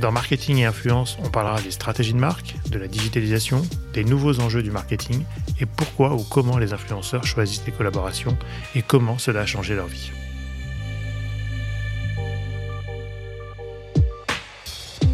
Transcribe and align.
Dans 0.00 0.12
Marketing 0.12 0.58
et 0.58 0.66
Influence, 0.66 1.16
on 1.24 1.30
parlera 1.30 1.58
des 1.62 1.70
stratégies 1.70 2.12
de 2.12 2.18
marque, 2.18 2.54
de 2.70 2.78
la 2.78 2.86
digitalisation, 2.86 3.62
des 3.94 4.04
nouveaux 4.04 4.40
enjeux 4.40 4.62
du 4.62 4.70
marketing 4.70 5.24
et 5.58 5.64
pourquoi 5.64 6.14
ou 6.14 6.22
comment 6.22 6.58
les 6.58 6.74
influenceurs 6.74 7.24
choisissent 7.24 7.64
les 7.64 7.72
collaborations 7.72 8.36
et 8.74 8.82
comment 8.82 9.16
cela 9.16 9.40
a 9.40 9.46
changé 9.46 9.74
leur 9.74 9.86
vie. 9.86 10.10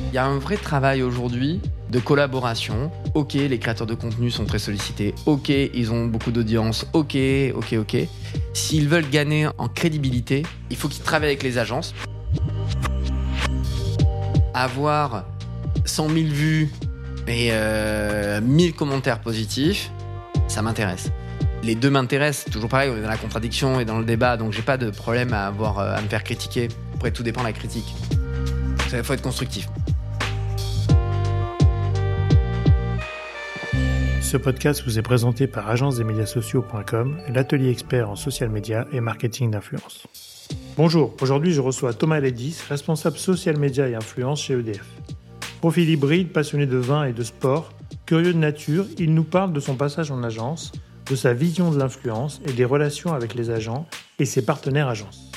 Il 0.09 0.16
y 0.16 0.19
a 0.19 0.27
un 0.27 0.39
vrai 0.39 0.56
travail 0.56 1.03
aujourd'hui 1.03 1.61
de 1.91 2.01
collaboration. 2.01 2.91
Ok, 3.14 3.34
les 3.34 3.59
créateurs 3.59 3.87
de 3.87 3.95
contenu 3.95 4.30
sont 4.30 4.47
très 4.47 4.59
sollicités. 4.59 5.14
Ok, 5.27 5.48
ils 5.48 5.92
ont 5.92 6.06
beaucoup 6.06 6.33
d'audience. 6.33 6.87
Ok, 6.92 7.17
ok, 7.55 7.75
ok. 7.78 7.97
S'ils 8.53 8.89
veulent 8.89 9.09
gagner 9.09 9.47
en 9.59 9.69
crédibilité, 9.69 10.42
il 10.70 10.77
faut 10.77 10.89
qu'ils 10.89 11.05
travaillent 11.05 11.30
avec 11.30 11.42
les 11.42 11.56
agences 11.56 11.95
avoir 14.55 15.24
100 15.84 16.09
000 16.09 16.27
vues 16.27 16.70
et 17.27 17.51
1000 17.51 17.52
euh, 17.52 18.41
commentaires 18.77 19.20
positifs, 19.20 19.91
ça 20.48 20.62
m'intéresse. 20.62 21.11
Les 21.62 21.75
deux 21.77 21.91
m'intéressent, 21.91 22.53
toujours 22.53 22.69
pareil, 22.69 22.91
on 22.92 22.97
est 22.97 23.03
dans 23.03 23.08
la 23.08 23.17
contradiction 23.17 23.78
et 23.78 23.84
dans 23.84 23.98
le 23.98 24.05
débat, 24.05 24.36
donc 24.36 24.53
j'ai 24.53 24.62
pas 24.62 24.77
de 24.77 24.91
problème 24.91 25.33
à, 25.33 25.47
avoir, 25.47 25.78
euh, 25.78 25.95
à 25.95 26.00
me 26.00 26.08
faire 26.08 26.25
critiquer. 26.25 26.69
Après, 26.95 27.12
tout 27.12 27.23
dépend 27.23 27.42
de 27.42 27.47
la 27.47 27.53
critique. 27.53 27.95
Il 28.92 29.03
faut 29.03 29.14
être 29.14 29.23
constructif. 29.23 29.69
Ce 34.20 34.36
podcast 34.36 34.83
vous 34.84 34.98
est 34.98 35.03
présenté 35.03 35.47
par 35.47 35.69
agence-des-médias-sociaux.com, 35.69 37.19
l'atelier 37.28 37.70
expert 37.70 38.11
en 38.11 38.17
social 38.17 38.48
media 38.48 38.86
et 38.92 39.00
marketing 39.00 39.50
d'influence. 39.50 40.06
Bonjour, 40.77 41.14
aujourd'hui 41.20 41.53
je 41.53 41.61
reçois 41.61 41.92
Thomas 41.92 42.19
Ledis, 42.19 42.58
responsable 42.69 43.19
social 43.19 43.58
media 43.58 43.89
et 43.89 43.95
influence 43.95 44.42
chez 44.42 44.55
EDF. 44.55 44.86
Profil 45.61 45.89
hybride, 45.91 46.33
passionné 46.33 46.67
de 46.67 46.77
vin 46.77 47.05
et 47.05 47.12
de 47.12 47.22
sport, 47.22 47.72
curieux 48.06 48.33
de 48.33 48.39
nature, 48.39 48.86
il 48.98 49.14
nous 49.14 49.25
parle 49.25 49.53
de 49.53 49.61
son 49.61 49.77
passage 49.77 50.11
en 50.11 50.23
agence, 50.23 50.73
de 51.11 51.14
sa 51.14 51.34
vision 51.34 51.70
de 51.70 51.78
l'influence 51.78 52.41
et 52.47 52.53
des 52.53 52.64
relations 52.64 53.12
avec 53.12 53.34
les 53.34 53.50
agents 53.50 53.86
et 54.19 54.25
ses 54.25 54.45
partenaires 54.45 54.89
agences. 54.89 55.30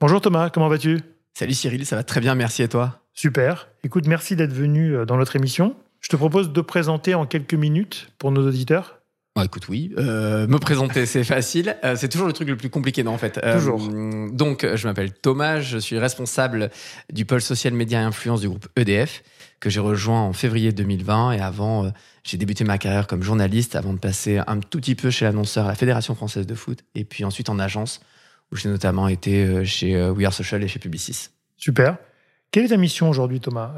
Bonjour 0.00 0.20
Thomas, 0.20 0.50
comment 0.50 0.68
vas-tu? 0.68 1.00
Salut 1.34 1.54
Cyril, 1.54 1.84
ça 1.84 1.96
va 1.96 2.04
très 2.04 2.20
bien, 2.20 2.34
merci 2.34 2.62
et 2.62 2.68
toi? 2.68 3.00
Super. 3.12 3.68
Écoute, 3.82 4.06
merci 4.06 4.36
d'être 4.36 4.52
venu 4.52 4.94
euh, 4.94 5.04
dans 5.04 5.16
notre 5.16 5.36
émission. 5.36 5.74
Je 6.00 6.08
te 6.08 6.16
propose 6.16 6.52
de 6.52 6.60
présenter 6.60 7.14
en 7.14 7.26
quelques 7.26 7.54
minutes 7.54 8.12
pour 8.18 8.30
nos 8.30 8.46
auditeurs. 8.46 9.00
Bah, 9.36 9.44
écoute, 9.44 9.68
oui. 9.68 9.92
Euh, 9.98 10.46
me 10.46 10.58
présenter, 10.58 11.04
c'est 11.04 11.22
facile. 11.22 11.76
Euh, 11.84 11.94
c'est 11.94 12.08
toujours 12.08 12.26
le 12.26 12.32
truc 12.32 12.48
le 12.48 12.56
plus 12.56 12.70
compliqué, 12.70 13.04
non, 13.04 13.12
en 13.12 13.18
fait. 13.18 13.38
Euh, 13.44 13.58
toujours. 13.58 13.86
Donc, 14.32 14.66
je 14.74 14.88
m'appelle 14.88 15.12
Thomas, 15.12 15.60
je 15.60 15.76
suis 15.76 15.98
responsable 15.98 16.70
du 17.12 17.26
pôle 17.26 17.42
social 17.42 17.74
média 17.74 18.00
et 18.00 18.04
influence 18.04 18.40
du 18.40 18.48
groupe 18.48 18.66
EDF, 18.76 19.22
que 19.60 19.68
j'ai 19.68 19.80
rejoint 19.80 20.22
en 20.22 20.32
février 20.32 20.72
2020. 20.72 21.32
Et 21.32 21.40
avant, 21.40 21.92
j'ai 22.24 22.38
débuté 22.38 22.64
ma 22.64 22.78
carrière 22.78 23.06
comme 23.06 23.22
journaliste 23.22 23.76
avant 23.76 23.92
de 23.92 23.98
passer 23.98 24.38
un 24.38 24.58
tout 24.58 24.78
petit 24.78 24.94
peu 24.94 25.10
chez 25.10 25.26
l'annonceur 25.26 25.66
à 25.66 25.68
la 25.68 25.74
Fédération 25.74 26.14
française 26.14 26.46
de 26.46 26.54
foot, 26.54 26.78
et 26.94 27.04
puis 27.04 27.22
ensuite 27.22 27.50
en 27.50 27.58
agence, 27.58 28.00
où 28.50 28.56
j'ai 28.56 28.70
notamment 28.70 29.06
été 29.06 29.66
chez 29.66 30.02
We 30.12 30.24
Are 30.24 30.32
Social 30.32 30.64
et 30.64 30.68
chez 30.68 30.78
Publicis. 30.78 31.28
Super. 31.58 31.98
Quelle 32.52 32.64
est 32.64 32.68
ta 32.68 32.78
mission 32.78 33.10
aujourd'hui, 33.10 33.40
Thomas, 33.40 33.74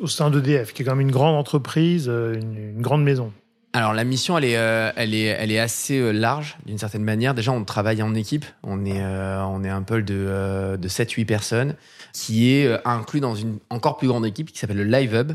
au 0.00 0.08
sein 0.08 0.30
d'EDF, 0.30 0.72
qui 0.72 0.82
est 0.82 0.84
quand 0.84 0.96
même 0.96 1.06
une 1.06 1.12
grande 1.12 1.36
entreprise, 1.36 2.08
une 2.08 2.82
grande 2.82 3.04
maison? 3.04 3.32
Alors 3.74 3.92
la 3.92 4.04
mission, 4.04 4.38
elle 4.38 4.44
est, 4.44 4.56
euh, 4.56 4.92
elle 4.94 5.14
est, 5.14 5.24
elle 5.24 5.50
est 5.50 5.58
assez 5.58 5.98
euh, 5.98 6.12
large 6.12 6.56
d'une 6.64 6.78
certaine 6.78 7.02
manière. 7.02 7.34
Déjà, 7.34 7.50
on 7.50 7.64
travaille 7.64 8.02
en 8.02 8.14
équipe. 8.14 8.44
On 8.62 8.84
est, 8.84 9.02
euh, 9.02 9.42
on 9.46 9.64
est 9.64 9.68
un 9.68 9.82
pôle 9.82 10.04
de, 10.04 10.78
de 10.80 10.88
7-8 10.88 11.26
personnes 11.26 11.74
qui 12.12 12.52
est 12.52 12.78
inclus 12.86 13.18
dans 13.18 13.34
une 13.34 13.58
encore 13.70 13.96
plus 13.96 14.06
grande 14.06 14.24
équipe 14.24 14.52
qui 14.52 14.60
s'appelle 14.60 14.76
le 14.76 14.84
Live 14.84 15.12
Hub, 15.12 15.32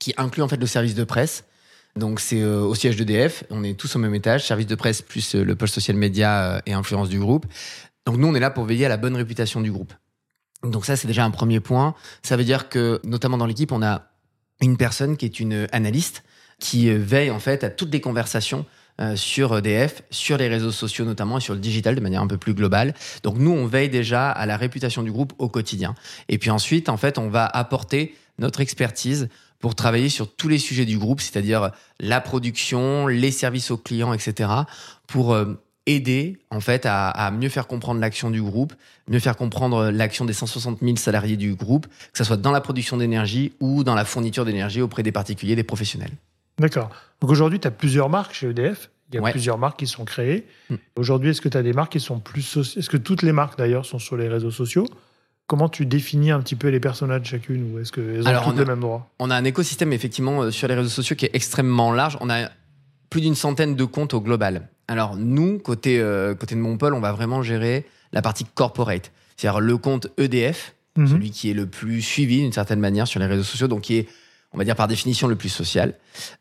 qui 0.00 0.12
inclut 0.16 0.42
en 0.42 0.48
fait 0.48 0.56
le 0.56 0.66
service 0.66 0.96
de 0.96 1.04
presse. 1.04 1.44
Donc 1.94 2.18
c'est 2.18 2.44
au 2.44 2.74
siège 2.74 2.96
d'EDF. 2.96 3.44
On 3.50 3.62
est 3.62 3.78
tous 3.78 3.94
au 3.94 4.00
même 4.00 4.14
étage, 4.14 4.44
service 4.44 4.66
de 4.66 4.74
presse 4.74 5.00
plus 5.00 5.36
le 5.36 5.54
poste 5.54 5.74
social 5.74 5.96
média 5.96 6.60
et 6.66 6.72
influence 6.72 7.08
du 7.08 7.20
groupe. 7.20 7.46
Donc 8.06 8.16
nous, 8.16 8.26
on 8.26 8.34
est 8.34 8.40
là 8.40 8.50
pour 8.50 8.64
veiller 8.64 8.86
à 8.86 8.88
la 8.88 8.96
bonne 8.96 9.14
réputation 9.14 9.60
du 9.60 9.70
groupe. 9.70 9.92
Donc 10.64 10.84
ça, 10.84 10.96
c'est 10.96 11.06
déjà 11.06 11.24
un 11.24 11.30
premier 11.30 11.60
point. 11.60 11.94
Ça 12.24 12.36
veut 12.36 12.44
dire 12.44 12.68
que, 12.68 13.00
notamment 13.04 13.38
dans 13.38 13.46
l'équipe, 13.46 13.70
on 13.70 13.82
a 13.82 14.10
une 14.60 14.76
personne 14.76 15.16
qui 15.16 15.26
est 15.26 15.38
une 15.38 15.68
analyste 15.70 16.24
qui 16.58 16.90
euh, 16.90 16.98
veille 16.98 17.30
en 17.30 17.38
fait 17.38 17.64
à 17.64 17.70
toutes 17.70 17.92
les 17.92 18.00
conversations 18.00 18.66
euh, 19.00 19.14
sur 19.14 19.56
EDF, 19.56 20.02
sur 20.10 20.36
les 20.38 20.48
réseaux 20.48 20.72
sociaux 20.72 21.04
notamment 21.04 21.38
et 21.38 21.40
sur 21.40 21.54
le 21.54 21.60
digital 21.60 21.94
de 21.94 22.00
manière 22.00 22.20
un 22.20 22.26
peu 22.26 22.36
plus 22.36 22.54
globale. 22.54 22.94
Donc 23.22 23.36
nous, 23.38 23.52
on 23.52 23.66
veille 23.66 23.88
déjà 23.88 24.28
à 24.30 24.44
la 24.44 24.56
réputation 24.56 25.04
du 25.04 25.12
groupe 25.12 25.32
au 25.38 25.48
quotidien. 25.48 25.94
Et 26.28 26.38
puis 26.38 26.50
ensuite, 26.50 26.88
en 26.88 26.96
fait, 26.96 27.16
on 27.16 27.28
va 27.28 27.46
apporter 27.46 28.16
notre 28.38 28.60
expertise 28.60 29.28
pour 29.60 29.76
travailler 29.76 30.08
sur 30.08 30.34
tous 30.34 30.48
les 30.48 30.58
sujets 30.58 30.84
du 30.84 30.98
groupe, 30.98 31.20
c'est-à-dire 31.20 31.70
la 32.00 32.20
production, 32.20 33.06
les 33.06 33.30
services 33.30 33.70
aux 33.70 33.76
clients, 33.76 34.12
etc., 34.12 34.50
pour 35.06 35.32
euh, 35.32 35.54
aider 35.86 36.38
en 36.50 36.60
fait 36.60 36.84
à, 36.84 37.08
à 37.08 37.30
mieux 37.30 37.48
faire 37.48 37.68
comprendre 37.68 38.00
l'action 38.00 38.30
du 38.30 38.42
groupe, 38.42 38.74
mieux 39.08 39.20
faire 39.20 39.36
comprendre 39.36 39.90
l'action 39.90 40.24
des 40.24 40.32
160 40.32 40.80
000 40.82 40.96
salariés 40.96 41.36
du 41.36 41.54
groupe, 41.54 41.86
que 41.86 42.18
ce 42.18 42.24
soit 42.24 42.36
dans 42.36 42.52
la 42.52 42.60
production 42.60 42.96
d'énergie 42.96 43.52
ou 43.60 43.84
dans 43.84 43.94
la 43.94 44.04
fourniture 44.04 44.44
d'énergie 44.44 44.82
auprès 44.82 45.04
des 45.04 45.12
particuliers, 45.12 45.54
des 45.54 45.62
professionnels. 45.62 46.12
D'accord. 46.58 46.90
Donc 47.20 47.30
aujourd'hui, 47.30 47.60
tu 47.60 47.68
as 47.68 47.70
plusieurs 47.70 48.08
marques 48.08 48.34
chez 48.34 48.48
EDF. 48.48 48.90
Il 49.10 49.16
y 49.16 49.18
a 49.18 49.30
plusieurs 49.30 49.56
marques 49.56 49.78
qui 49.78 49.86
sont 49.86 50.04
créées. 50.04 50.46
Hmm. 50.68 50.76
Aujourd'hui, 50.96 51.30
est-ce 51.30 51.40
que 51.40 51.48
tu 51.48 51.56
as 51.56 51.62
des 51.62 51.72
marques 51.72 51.92
qui 51.92 52.00
sont 52.00 52.20
plus... 52.20 52.58
Est-ce 52.76 52.90
que 52.90 52.98
toutes 52.98 53.22
les 53.22 53.32
marques, 53.32 53.56
d'ailleurs, 53.56 53.86
sont 53.86 53.98
sur 53.98 54.16
les 54.16 54.28
réseaux 54.28 54.50
sociaux? 54.50 54.86
Comment 55.46 55.70
tu 55.70 55.86
définis 55.86 56.30
un 56.30 56.40
petit 56.40 56.56
peu 56.56 56.68
les 56.68 56.78
personnages 56.78 57.22
de 57.22 57.26
chacune 57.26 57.72
Ou 57.72 57.78
est-ce 57.78 57.90
qu'elles 57.90 58.22
ont 58.22 58.26
Alors, 58.26 58.44
toutes 58.44 58.58
les 58.58 58.66
mêmes 58.66 58.80
droits? 58.80 59.08
On 59.18 59.30
a 59.30 59.34
un 59.34 59.44
écosystème, 59.44 59.94
effectivement, 59.94 60.42
euh, 60.42 60.50
sur 60.50 60.68
les 60.68 60.74
réseaux 60.74 60.90
sociaux 60.90 61.16
qui 61.16 61.24
est 61.24 61.34
extrêmement 61.34 61.90
large. 61.90 62.18
On 62.20 62.28
a 62.28 62.50
plus 63.08 63.22
d'une 63.22 63.34
centaine 63.34 63.74
de 63.74 63.84
comptes 63.84 64.12
au 64.12 64.20
global. 64.20 64.68
Alors, 64.88 65.16
nous, 65.16 65.58
côté, 65.58 66.00
euh, 66.00 66.34
côté 66.34 66.54
de 66.54 66.60
Montpel, 66.60 66.92
on 66.92 67.00
va 67.00 67.12
vraiment 67.12 67.42
gérer 67.42 67.86
la 68.12 68.20
partie 68.20 68.44
corporate. 68.44 69.10
C'est-à-dire 69.36 69.60
le 69.60 69.78
compte 69.78 70.08
EDF, 70.18 70.74
mhm. 70.96 71.06
celui 71.06 71.30
qui 71.30 71.50
est 71.50 71.54
le 71.54 71.66
plus 71.66 72.02
suivi 72.02 72.42
d'une 72.42 72.52
certaine 72.52 72.80
manière 72.80 73.06
sur 73.06 73.20
les 73.20 73.26
réseaux 73.26 73.42
sociaux, 73.42 73.68
donc 73.68 73.82
qui 73.82 73.96
est 73.96 74.08
on 74.52 74.58
va 74.58 74.64
dire 74.64 74.76
par 74.76 74.88
définition 74.88 75.28
le 75.28 75.36
plus 75.36 75.50
social, 75.50 75.94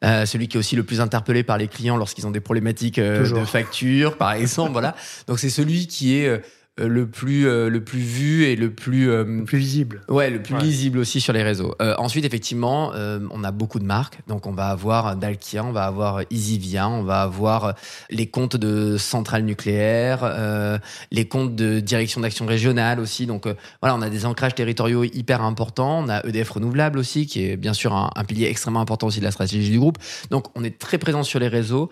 euh, 0.03 0.25
celui 0.25 0.47
qui 0.47 0.57
est 0.57 0.59
aussi 0.59 0.75
le 0.75 0.84
plus 0.84 1.01
interpellé 1.01 1.44
par 1.44 1.57
les 1.57 1.68
clients 1.68 1.97
lorsqu'ils 1.97 2.25
ont 2.25 2.31
des 2.31 2.40
problématiques 2.40 3.00
euh, 3.00 3.29
de 3.29 3.45
facture, 3.45 4.18
par 4.18 4.34
exemple, 4.34 4.72
voilà. 4.72 4.95
Donc 5.28 5.40
c'est 5.40 5.50
celui 5.50 5.88
qui 5.88 6.17
est 6.17 6.28
euh, 6.28 6.40
le 6.86 7.08
plus 7.08 7.48
euh, 7.48 7.70
le 7.70 7.84
plus 7.84 8.00
vu 8.00 8.46
et 8.46 8.56
le 8.56 8.72
plus 8.72 9.10
euh, 9.10 9.24
le 9.24 9.44
plus 9.44 9.58
visible. 9.58 10.02
Ouais, 10.10 10.30
le 10.30 10.42
plus 10.42 10.58
lisible 10.58 11.00
aussi 11.00 11.20
sur 11.20 11.34
les 11.34 11.44
réseaux. 11.44 11.76
ensuite, 11.80 12.26
effectivement, 12.26 12.92
on 12.94 13.44
a 13.44 13.52
beaucoup 13.52 13.80
de 13.80 13.86
marques. 13.86 14.20
Donc, 14.28 14.46
on 14.46 14.52
va 14.52 14.68
avoir 14.68 15.16
Dalkia, 15.16 15.64
on 15.64 15.72
va 15.72 15.86
avoir 15.86 16.22
EasyVia, 16.32 16.88
on 16.90 17.04
va 17.04 17.22
avoir 17.22 17.76
les 18.10 18.28
comptes 18.28 18.56
de 18.56 18.98
centrales 18.98 19.44
nucléaires, 19.44 20.80
les 21.12 21.28
comptes 21.28 21.56
de 21.56 21.80
direction 21.80 22.22
d'action 22.22 22.46
régionale 22.46 23.00
aussi. 23.00 23.26
Donc, 23.26 23.48
voilà, 23.82 23.96
on 23.96 24.02
a 24.02 24.09
des 24.09 24.26
ancrages 24.26 24.56
territoriaux 24.56 25.03
hyper 25.03 25.41
importants. 25.41 26.00
On 26.00 26.09
a 26.09 26.26
EDF 26.26 26.52
Renouvelable 26.52 27.00
aussi, 27.00 27.26
qui 27.26 27.44
est 27.44 27.58
bien 27.58 27.73
sûr 27.73 27.94
un, 27.94 28.12
un 28.16 28.23
pilier 28.23 28.47
extrêmement 28.47 28.82
important 28.82 29.08
aussi 29.08 29.20
de 29.20 29.26
la 29.26 29.32
stratégie 29.32 29.72
du 29.72 29.80
groupe. 29.80 29.97
Donc, 30.30 30.46
on 30.56 30.64
est 30.64 30.78
très 30.78 30.97
présent 30.97 31.23
sur 31.23 31.40
les 31.40 31.47
réseaux, 31.47 31.91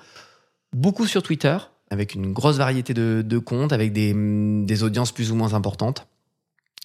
beaucoup 0.74 1.08
sur 1.08 1.24
Twitter 1.24 1.58
avec 1.92 2.16
une 2.16 2.34
grosse 2.34 2.58
variété 2.58 2.94
de, 2.94 3.38
comptes, 3.38 3.74
avec 3.74 3.94
des, 3.94 4.84
audiences 4.84 5.12
plus 5.12 5.32
ou 5.32 5.36
moins 5.36 5.54
importantes. 5.54 6.08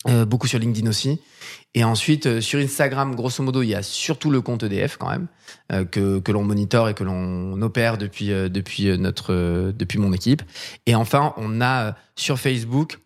Euh, 0.08 0.25
beaucoup 0.25 0.47
sur 0.47 0.58
LinkedIn 0.58 0.88
aussi. 0.88 1.20
Et 1.75 1.85
ensuite, 1.85 2.25
euh, 2.25 2.41
sur 2.41 2.58
Instagram, 2.58 3.14
grosso 3.14 3.43
modo, 3.43 3.61
il 3.61 3.69
y 3.69 3.75
a 3.75 3.82
surtout 3.82 4.31
le 4.31 4.41
compte 4.41 4.62
EDF 4.62 4.97
quand 4.97 5.11
même, 5.11 5.26
euh, 5.73 5.85
que, 5.85 6.20
que 6.20 6.32
l'on 6.32 6.43
monitore 6.43 6.88
et 6.88 6.94
que 6.94 7.05
l'on 7.05 7.61
opère 7.61 7.99
depuis, 7.99 8.29
depuis, 8.29 8.97
notre, 8.99 9.73
depuis 9.73 9.99
mon 9.99 10.14
équipe. 10.14 10.43
Et 10.87 10.94
enfin, 10.94 11.35
on 11.37 11.61
a 11.61 11.96
sur 12.17 12.38
Facebook, 12.38 12.99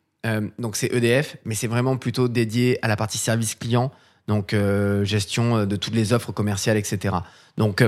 donc 0.58 0.76
c'est 0.76 0.90
EDF, 0.94 1.36
mais 1.44 1.54
c'est 1.54 1.66
vraiment 1.66 1.96
plutôt 1.96 2.28
dédié 2.28 2.78
à 2.82 2.88
la 2.88 2.96
partie 2.96 3.18
service 3.18 3.56
client, 3.56 3.90
donc 4.28 4.56
gestion 5.02 5.66
de 5.66 5.76
toutes 5.76 5.94
les 5.94 6.12
offres 6.14 6.32
commerciales, 6.32 6.78
etc. 6.78 7.16
Donc, 7.58 7.84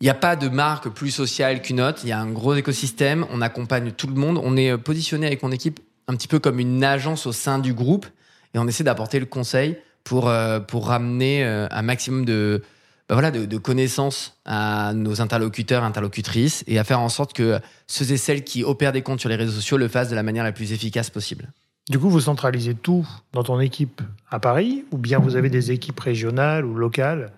il 0.00 0.04
n'y 0.04 0.10
a 0.10 0.14
pas 0.14 0.36
de 0.36 0.48
marque 0.48 0.88
plus 0.88 1.10
sociale 1.10 1.60
qu'une 1.60 1.80
autre. 1.80 2.00
Il 2.04 2.08
y 2.08 2.12
a 2.12 2.20
un 2.20 2.30
gros 2.30 2.54
écosystème. 2.54 3.26
On 3.30 3.42
accompagne 3.42 3.92
tout 3.92 4.06
le 4.06 4.14
monde. 4.14 4.40
On 4.42 4.56
est 4.56 4.76
positionné 4.78 5.26
avec 5.26 5.42
mon 5.42 5.52
équipe 5.52 5.80
un 6.08 6.16
petit 6.16 6.28
peu 6.28 6.38
comme 6.38 6.58
une 6.58 6.82
agence 6.82 7.26
au 7.26 7.32
sein 7.32 7.58
du 7.58 7.74
groupe 7.74 8.06
et 8.54 8.58
on 8.58 8.66
essaie 8.66 8.84
d'apporter 8.84 9.20
le 9.20 9.26
conseil 9.26 9.76
pour, 10.04 10.28
euh, 10.28 10.60
pour 10.60 10.88
ramener 10.88 11.44
euh, 11.44 11.66
un 11.70 11.82
maximum 11.82 12.24
de, 12.24 12.62
bah 13.08 13.14
voilà, 13.14 13.30
de 13.30 13.58
connaissances 13.58 14.38
à 14.44 14.92
nos 14.94 15.20
interlocuteurs, 15.20 15.84
interlocutrices, 15.84 16.64
et 16.66 16.78
à 16.78 16.84
faire 16.84 17.00
en 17.00 17.08
sorte 17.08 17.32
que 17.32 17.60
ceux 17.86 18.12
et 18.12 18.16
celles 18.16 18.44
qui 18.44 18.64
opèrent 18.64 18.92
des 18.92 19.02
comptes 19.02 19.20
sur 19.20 19.28
les 19.28 19.36
réseaux 19.36 19.52
sociaux 19.52 19.76
le 19.76 19.88
fassent 19.88 20.08
de 20.08 20.14
la 20.14 20.22
manière 20.22 20.44
la 20.44 20.52
plus 20.52 20.72
efficace 20.72 21.10
possible. 21.10 21.52
Du 21.88 21.98
coup, 21.98 22.08
vous 22.08 22.20
centralisez 22.20 22.74
tout 22.74 23.06
dans 23.32 23.42
ton 23.42 23.58
équipe 23.60 24.00
à 24.30 24.38
Paris, 24.38 24.84
ou 24.92 24.98
bien 24.98 25.18
vous 25.18 25.36
avez 25.36 25.50
des 25.50 25.72
équipes 25.72 25.98
régionales 25.98 26.64
ou 26.64 26.74
locales 26.74 27.32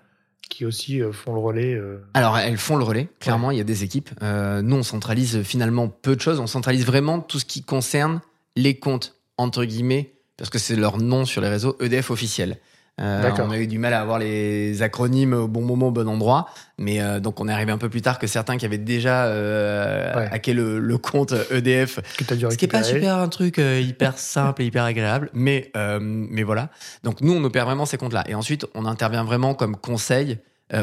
qui 0.53 0.65
aussi 0.65 1.01
euh, 1.01 1.11
font 1.11 1.33
le 1.33 1.39
relais 1.39 1.73
euh, 1.73 1.97
Alors, 2.13 2.37
elles 2.37 2.57
font 2.57 2.75
le 2.75 2.83
relais, 2.83 3.09
clairement, 3.19 3.49
il 3.49 3.57
y 3.57 3.61
a 3.61 3.65
des 3.65 3.83
équipes. 3.83 4.11
Euh, 4.21 4.61
nous, 4.61 4.75
on 4.75 4.83
centralise 4.83 5.41
finalement 5.41 5.87
peu 5.87 6.15
de 6.15 6.21
choses. 6.21 6.39
On 6.39 6.47
centralise 6.47 6.85
vraiment 6.85 7.19
tout 7.19 7.39
ce 7.39 7.45
qui 7.45 7.63
concerne 7.63 8.21
les 8.55 8.75
comptes, 8.75 9.15
entre 9.37 9.65
guillemets, 9.65 10.13
parce 10.37 10.51
que 10.51 10.59
c'est 10.59 10.75
leur 10.75 10.97
nom 10.97 11.25
sur 11.25 11.41
les 11.41 11.49
réseaux, 11.49 11.75
EDF 11.81 12.11
officiel. 12.11 12.59
Euh, 13.01 13.31
on 13.39 13.49
a 13.49 13.57
eu 13.57 13.65
du 13.65 13.79
mal 13.79 13.91
à 13.93 14.01
avoir 14.01 14.19
les 14.19 14.83
acronymes 14.83 15.33
au 15.33 15.47
bon 15.47 15.61
moment, 15.61 15.87
au 15.87 15.91
bon 15.91 16.07
endroit. 16.07 16.47
Mais 16.77 17.01
euh, 17.01 17.19
donc, 17.19 17.39
on 17.39 17.47
est 17.47 17.51
arrivé 17.51 17.71
un 17.71 17.79
peu 17.79 17.89
plus 17.89 18.01
tard 18.03 18.19
que 18.19 18.27
certains 18.27 18.57
qui 18.57 18.65
avaient 18.65 18.77
déjà 18.77 19.25
euh, 19.25 20.13
Ouais. 20.15 20.29
hacké 20.31 20.53
le, 20.53 20.79
le 20.79 20.97
compte 20.99 21.33
EDF 21.51 21.99
ce 22.19 22.55
qui 22.55 22.65
est 22.65 22.67
pas 22.67 22.83
super 22.83 23.17
un 23.17 23.29
truc 23.29 23.57
euh, 23.57 23.79
hyper 23.79 24.17
simple 24.19 24.61
et 24.61 24.65
hyper 24.65 24.83
agréable, 24.83 25.29
mais 25.33 25.71
mais 25.99 26.43
voilà. 26.43 26.69
Donc 27.03 27.21
nous 27.21 27.33
on 27.33 27.43
opère 27.43 27.65
vraiment 27.65 27.85
ces 27.85 27.97
comptes-là 27.97 28.23
et 28.27 28.35
ensuite 28.35 28.67
on 28.75 28.85
intervient 28.85 29.23
vraiment 29.23 29.53
comme 29.55 29.75
conseil 29.75 30.37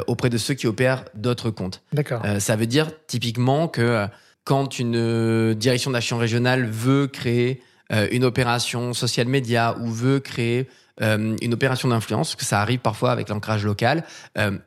auprès 0.07 0.31
de 0.31 0.39
ceux 0.39 0.55
qui 0.55 0.67
opèrent 0.67 1.05
d'autres 1.15 1.51
comptes. 1.51 1.83
D'accord. 1.93 2.23
Ça 2.39 2.57
veut 2.57 2.67
dire 2.67 2.91
typiquement 3.07 3.69
que 3.69 4.07
quand 4.45 4.79
une 4.79 5.55
direction 5.55 5.91
d'action 5.91 6.19
régionale 6.19 6.65
veut 6.67 7.07
créer 7.07 7.63
une 8.11 8.25
opération 8.25 8.93
social 8.95 9.27
média 9.27 9.77
ou 9.81 9.91
veut 9.91 10.21
créer 10.21 10.69
euh, 11.03 11.37
une 11.41 11.55
opération 11.55 11.89
d'influence, 11.89 12.35
que 12.35 12.45
ça 12.45 12.61
arrive 12.61 12.81
parfois 12.81 13.11
avec 13.13 13.29
l'ancrage 13.29 13.65
local, 13.65 14.05
euh, 14.39 14.59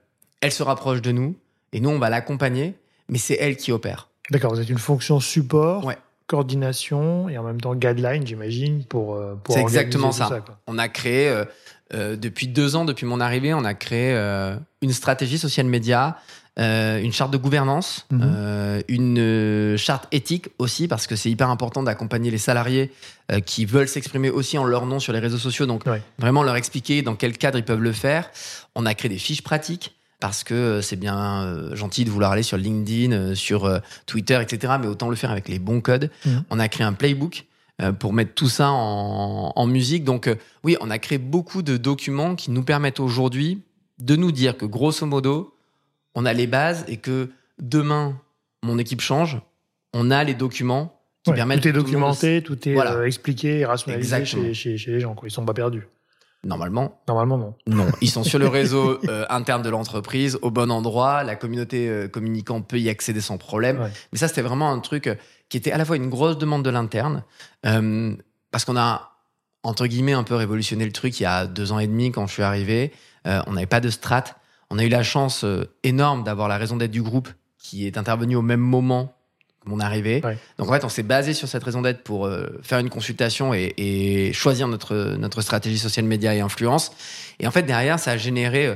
elle 0.41 0.51
se 0.51 0.63
rapproche 0.63 1.01
de 1.01 1.11
nous 1.11 1.35
et 1.71 1.79
nous 1.79 1.89
on 1.89 1.99
va 1.99 2.09
l'accompagner, 2.09 2.75
mais 3.09 3.17
c'est 3.17 3.37
elle 3.39 3.55
qui 3.57 3.71
opère. 3.71 4.09
D'accord, 4.31 4.53
vous 4.53 4.59
êtes 4.61 4.69
une 4.69 4.77
fonction 4.77 5.19
support, 5.19 5.85
Ouais. 5.85 5.97
coordination 6.27 7.29
et 7.29 7.37
en 7.37 7.43
même 7.43 7.61
temps 7.61 7.75
guideline, 7.75 8.25
j'imagine, 8.25 8.83
pour, 8.85 9.15
euh, 9.15 9.35
pour 9.35 9.55
C'est 9.55 9.61
exactement 9.61 10.09
tout 10.09 10.17
ça. 10.17 10.43
On 10.67 10.77
a 10.77 10.87
créé, 10.89 11.43
euh, 11.93 12.15
depuis 12.15 12.47
deux 12.47 12.75
ans, 12.75 12.85
depuis 12.85 13.05
mon 13.05 13.19
arrivée, 13.19 13.53
on 13.53 13.65
a 13.65 13.73
créé 13.73 14.13
une 14.81 14.91
stratégie 14.91 15.37
social 15.37 15.67
média, 15.67 16.17
euh, 16.59 17.01
une 17.01 17.11
charte 17.11 17.31
de 17.31 17.37
gouvernance, 17.37 18.05
Mhm. 18.11 18.21
euh, 18.23 18.81
une 18.87 19.17
euh, 19.19 19.77
charte 19.77 20.07
éthique 20.11 20.49
aussi, 20.59 20.87
parce 20.87 21.07
que 21.07 21.15
c'est 21.15 21.29
hyper 21.31 21.49
important 21.49 21.81
d'accompagner 21.83 22.29
les 22.31 22.37
salariés 22.37 22.91
euh, 23.31 23.39
qui 23.39 23.65
veulent 23.65 23.87
s'exprimer 23.87 24.29
aussi 24.29 24.57
en 24.57 24.63
leur 24.63 24.85
nom 24.85 24.99
sur 24.99 25.13
les 25.13 25.19
réseaux 25.19 25.37
sociaux. 25.39 25.65
Donc, 25.65 25.85
Ouais. 25.87 26.01
vraiment 26.19 26.43
leur 26.43 26.55
expliquer 26.55 27.01
dans 27.01 27.15
quel 27.15 27.37
cadre 27.37 27.57
ils 27.57 27.65
peuvent 27.65 27.81
le 27.81 27.91
faire. 27.91 28.29
On 28.75 28.85
a 28.85 28.93
créé 28.93 29.09
des 29.09 29.17
fiches 29.17 29.41
pratiques. 29.41 29.95
Parce 30.19 30.45
que 30.45 30.79
c'est 30.81 30.95
bien 30.95 31.75
gentil 31.75 32.05
de 32.05 32.09
vouloir 32.09 32.31
aller 32.31 32.43
sur 32.43 32.55
LinkedIn, 32.55 33.35
sur 33.35 33.81
Twitter, 34.05 34.39
etc. 34.41 34.75
Mais 34.79 34.87
autant 34.87 35.09
le 35.09 35.17
faire 35.17 35.31
avec 35.31 35.49
les 35.49 35.59
bons 35.59 35.81
codes. 35.81 36.09
Mhm. 36.25 36.43
On 36.49 36.59
a 36.61 36.69
créé 36.69 36.87
un 36.87 36.93
playbook 36.93 37.45
pour 37.99 38.13
mettre 38.13 38.33
tout 38.33 38.47
ça 38.47 38.71
en, 38.71 39.51
en 39.53 39.65
musique. 39.67 40.05
Donc 40.05 40.29
oui, 40.63 40.77
on 40.79 40.89
a 40.89 40.97
créé 40.97 41.17
beaucoup 41.17 41.61
de 41.61 41.75
documents 41.75 42.35
qui 42.35 42.51
nous 42.51 42.63
permettent 42.63 43.01
aujourd'hui 43.01 43.63
de 43.99 44.15
nous 44.15 44.31
dire 44.31 44.55
que 44.55 44.65
grosso 44.65 45.05
modo, 45.05 45.52
on 46.15 46.25
a 46.25 46.33
les 46.33 46.47
bases 46.47 46.85
et 46.87 46.97
que 46.97 47.29
demain, 47.61 48.19
mon 48.63 48.77
équipe 48.77 49.01
change, 49.01 49.39
on 49.93 50.11
a 50.11 50.23
les 50.23 50.33
documents 50.33 50.99
qui 51.23 51.29
Ouais, 51.31 51.35
permettent 51.37 51.61
tout 51.61 51.67
est 51.69 51.71
tout 51.71 51.77
de- 51.79 51.83
documenté, 51.83 52.41
tout 52.43 52.67
est 52.67 52.73
Voilà. 52.73 52.93
euh, 52.95 53.05
expliqué 53.05 53.59
et 53.59 53.65
rationalisé 53.65 54.25
chez, 54.25 54.53
chez, 54.53 54.77
chez 54.77 54.91
les 54.91 54.99
gens. 54.99 55.13
Quoi. 55.15 55.27
Ils 55.27 55.31
sont 55.31 55.45
pas 55.45 55.53
perdus. 55.53 55.87
Normalement, 56.45 56.99
Normalement, 57.07 57.37
non. 57.37 57.55
non. 57.67 57.87
Ils 58.01 58.09
sont 58.09 58.25
sur 58.25 58.37
le 58.37 58.47
réseau 58.49 58.99
euh, 59.07 59.25
interne 59.29 59.61
de 59.61 59.69
l'entreprise, 59.69 60.37
au 60.41 60.51
bon 60.51 60.69
endroit. 60.71 61.23
La 61.23 61.37
communauté 61.37 61.87
euh, 61.87 62.09
communicant 62.09 62.61
peut 62.61 62.77
y 62.79 62.89
accéder 62.89 63.21
sans 63.21 63.37
problème. 63.37 63.79
Ouais. 63.79 63.89
Mais 64.11 64.19
ça, 64.19 64.27
c'était 64.27 64.41
vraiment 64.41 64.69
un 64.69 64.79
truc 64.79 65.09
qui 65.47 65.55
était 65.55 65.71
à 65.71 65.77
la 65.77 65.85
fois 65.85 65.95
une 65.95 66.09
grosse 66.09 66.37
demande 66.37 66.63
de 66.65 66.69
l'interne, 66.69 67.23
euh, 67.65 68.13
parce 68.51 68.65
qu'on 68.65 68.75
a, 68.75 69.11
entre 69.63 69.87
guillemets, 69.87 70.11
un 70.11 70.23
peu 70.23 70.35
révolutionné 70.35 70.83
le 70.83 70.91
truc 70.91 71.17
il 71.21 71.23
y 71.23 71.25
a 71.25 71.47
deux 71.47 71.71
ans 71.71 71.79
et 71.79 71.87
demi 71.87 72.11
quand 72.11 72.27
je 72.27 72.33
suis 72.33 72.43
arrivé. 72.43 72.91
On 73.25 73.53
n'avait 73.53 73.65
pas 73.67 73.79
de 73.79 73.89
strat. 73.89 74.25
On 74.73 74.79
a 74.79 74.83
eu 74.83 74.89
la 74.89 75.03
chance 75.03 75.43
euh, 75.43 75.69
énorme 75.83 76.23
d'avoir 76.23 76.47
la 76.47 76.57
raison 76.57 76.77
d'être 76.77 76.89
du 76.89 77.03
groupe 77.03 77.29
qui 77.59 77.85
est 77.85 77.95
intervenue 77.95 78.35
au 78.35 78.41
même 78.41 78.59
moment 78.59 79.15
que 79.63 79.69
mon 79.69 79.79
arrivée. 79.79 80.19
Ouais. 80.23 80.35
Donc 80.57 80.67
en 80.67 80.73
fait, 80.73 80.83
on 80.83 80.89
s'est 80.89 81.03
basé 81.03 81.33
sur 81.33 81.47
cette 81.47 81.63
raison 81.63 81.83
d'être 81.83 82.03
pour 82.03 82.25
euh, 82.25 82.47
faire 82.63 82.79
une 82.79 82.89
consultation 82.89 83.53
et, 83.53 83.73
et 83.77 84.33
choisir 84.33 84.67
notre, 84.67 85.15
notre 85.17 85.41
stratégie 85.41 85.77
social 85.77 86.05
média 86.05 86.33
et 86.33 86.39
influence. 86.39 86.91
Et 87.39 87.45
en 87.45 87.51
fait, 87.51 87.61
derrière, 87.61 87.99
ça 87.99 88.11
a 88.11 88.17
généré 88.17 88.65
euh, 88.65 88.75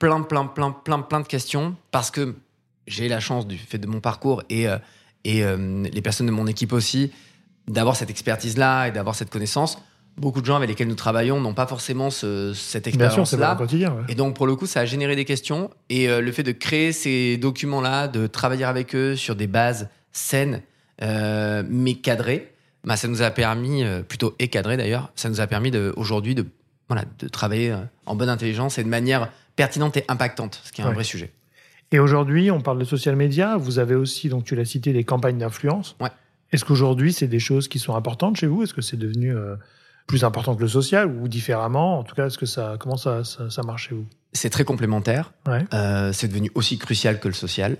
plein, 0.00 0.22
plein, 0.22 0.44
plein, 0.44 0.72
plein, 0.72 1.00
plein 1.02 1.20
de 1.20 1.26
questions 1.28 1.76
parce 1.92 2.10
que 2.10 2.34
j'ai 2.88 3.08
la 3.08 3.20
chance, 3.20 3.46
du 3.46 3.58
fait 3.58 3.78
de 3.78 3.86
mon 3.86 4.00
parcours 4.00 4.42
et, 4.50 4.66
euh, 4.66 4.78
et 5.22 5.44
euh, 5.44 5.84
les 5.84 6.02
personnes 6.02 6.26
de 6.26 6.32
mon 6.32 6.48
équipe 6.48 6.72
aussi, 6.72 7.12
d'avoir 7.68 7.94
cette 7.94 8.10
expertise-là 8.10 8.88
et 8.88 8.90
d'avoir 8.90 9.14
cette 9.14 9.30
connaissance. 9.30 9.78
Beaucoup 10.18 10.40
de 10.40 10.46
gens 10.46 10.56
avec 10.56 10.68
lesquels 10.68 10.88
nous 10.88 10.94
travaillons 10.94 11.40
n'ont 11.40 11.54
pas 11.54 11.66
forcément 11.66 12.10
ce- 12.10 12.52
cette 12.54 12.86
expérience-là. 12.88 13.54
ouais. 13.94 14.02
Et 14.08 14.14
donc, 14.14 14.34
pour 14.36 14.46
le 14.46 14.56
coup, 14.56 14.66
ça 14.66 14.80
a 14.80 14.84
généré 14.84 15.14
des 15.16 15.24
questions. 15.24 15.70
Et 15.90 16.08
euh, 16.08 16.20
le 16.20 16.32
fait 16.32 16.42
de 16.42 16.52
créer 16.52 16.92
ces 16.92 17.36
documents-là, 17.36 18.08
de 18.08 18.26
travailler 18.26 18.64
avec 18.64 18.94
eux 18.94 19.16
sur 19.16 19.36
des 19.36 19.46
bases 19.46 19.88
saines, 20.12 20.62
euh, 21.02 21.62
mais 21.68 21.94
cadrées, 21.94 22.52
bah, 22.84 22.96
ça 22.96 23.06
nous 23.08 23.22
a 23.22 23.30
permis, 23.30 23.84
euh, 23.84 24.02
plutôt 24.02 24.34
et 24.38 24.48
cadrées 24.48 24.76
d'ailleurs, 24.76 25.10
ça 25.14 25.28
nous 25.28 25.40
a 25.40 25.46
permis 25.46 25.70
aujourd'hui 25.96 26.34
de, 26.34 26.46
voilà, 26.88 27.04
de 27.18 27.28
travailler 27.28 27.76
en 28.06 28.16
bonne 28.16 28.28
intelligence 28.28 28.78
et 28.78 28.84
de 28.84 28.88
manière 28.88 29.30
pertinente 29.56 29.96
et 29.96 30.04
impactante, 30.08 30.60
ce 30.64 30.72
qui 30.72 30.80
est 30.80 30.84
un 30.84 30.92
vrai 30.92 31.04
sujet. 31.04 31.32
Et 31.92 31.98
aujourd'hui, 31.98 32.50
on 32.50 32.60
parle 32.60 32.78
de 32.78 32.84
social 32.84 33.16
media. 33.16 33.56
Vous 33.56 33.78
avez 33.78 33.94
aussi, 33.94 34.28
donc 34.28 34.44
tu 34.44 34.54
l'as 34.54 34.64
cité, 34.64 34.92
des 34.92 35.04
campagnes 35.04 35.38
d'influence. 35.38 35.96
Ouais. 36.00 36.10
Est-ce 36.52 36.64
qu'aujourd'hui, 36.64 37.12
c'est 37.12 37.28
des 37.28 37.38
choses 37.40 37.66
qui 37.68 37.78
sont 37.78 37.94
importantes 37.94 38.36
chez 38.36 38.46
vous? 38.46 38.62
Est-ce 38.62 38.74
que 38.74 38.82
c'est 38.82 38.96
devenu 38.98 39.34
plus 40.08 40.24
important 40.24 40.56
que 40.56 40.62
le 40.62 40.68
social 40.68 41.06
ou 41.06 41.28
différemment 41.28 42.00
En 42.00 42.02
tout 42.02 42.16
cas, 42.16 42.26
est-ce 42.26 42.38
que 42.38 42.46
ça, 42.46 42.74
comment 42.80 42.96
ça, 42.96 43.22
ça, 43.22 43.48
ça 43.50 43.62
marche 43.62 43.90
chez 43.90 43.94
vous? 43.94 44.06
C'est 44.32 44.50
très 44.50 44.64
complémentaire. 44.64 45.32
Ouais. 45.46 45.64
Euh, 45.72 46.12
c'est 46.12 46.26
devenu 46.26 46.50
aussi 46.56 46.78
crucial 46.78 47.20
que 47.20 47.28
le 47.28 47.34
social. 47.34 47.76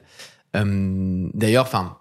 Euh, 0.57 1.29
D'ailleurs, 1.35 1.65
enfin, 1.65 1.97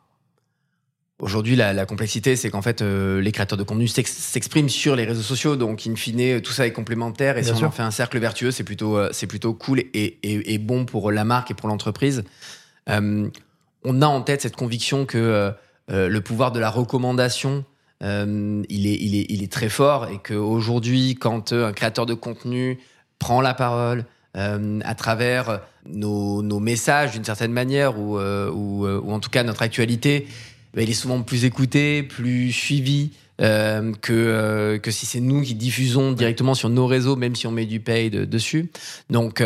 aujourd'hui, 1.20 1.56
la, 1.56 1.74
la 1.74 1.86
complexité, 1.86 2.36
c'est 2.36 2.50
qu'en 2.50 2.62
fait, 2.62 2.82
euh, 2.82 3.20
les 3.22 3.32
créateurs 3.32 3.58
de 3.58 3.64
contenu 3.64 3.88
s'ex- 3.88 4.12
s'expriment 4.12 4.70
sur 4.70 4.96
les 4.96 5.06
réseaux 5.06 5.22
sociaux, 5.24 5.56
donc 5.56 5.88
in 5.88 5.96
fine, 5.96 6.42
tout 6.42 6.52
ça 6.52 6.68
est 6.68 6.72
complémentaire. 6.74 7.38
Et 7.38 7.42
Bien 7.42 7.54
si 7.54 7.58
sûr. 7.58 7.66
on 7.68 7.70
en 7.70 7.72
fait 7.74 7.84
un 7.84 7.92
cercle 7.92 8.20
vertueux, 8.20 8.52
c'est 8.52 8.64
plutôt, 8.64 9.00
c'est 9.12 9.28
plutôt 9.28 9.54
cool 9.54 9.80
et, 9.80 9.90
et- 10.24 10.54
et 10.54 10.58
bon 10.60 10.86
pour 10.86 11.12
la 11.12 11.24
marque 11.24 11.52
et 11.52 11.56
pour 11.56 11.68
l'entreprise. 11.68 12.24
On 12.90 14.02
a 14.02 14.08
en 14.08 14.22
tête 14.22 14.42
cette 14.42 14.56
conviction 14.56 15.06
que 15.06 15.54
le 15.90 16.20
pouvoir 16.22 16.52
de 16.52 16.60
la 16.60 16.70
recommandation, 16.70 17.64
euh, 18.04 18.64
il, 18.70 19.44
est, 19.44 19.52
très 19.52 19.70
fort 19.70 20.08
et 20.08 20.20
qu'aujourd'hui, 20.20 21.16
quand 21.16 21.52
euh, 21.52 21.68
un 21.68 21.74
créateur 21.74 22.06
de 22.06 22.14
contenu 22.14 22.78
prend 23.18 23.42
la 23.42 23.56
parole 23.56 24.06
euh, 24.36 24.80
à 24.84 24.94
travers 24.94 25.62
nos, 25.88 26.60
messages 26.60 27.14
d'une 27.14 27.24
certaine 27.24 27.52
manière 27.52 28.00
ou, 28.00 28.18
en 28.20 29.20
tout 29.20 29.30
cas 29.32 29.44
notre 29.44 29.64
actualité, 29.64 30.28
ben, 30.76 30.84
il 30.84 30.90
est 30.90 30.94
souvent 30.94 31.22
plus 31.24 31.46
écouté, 31.46 32.04
plus 32.04 32.52
suivi. 32.52 33.12
que, 33.40 34.80
si 34.90 35.06
c'est 35.08 35.20
nous 35.20 35.42
qui 35.42 35.56
diffusons 35.56 36.12
directement 36.12 36.54
sur 36.54 36.70
nos 36.70 36.86
réseaux, 36.86 37.16
même 37.16 37.36
si 37.36 37.48
on 37.48 37.52
met 37.52 37.66
du 37.66 37.80
paid 37.80 38.30
dessus. 38.30 38.70
Donc 39.10 39.42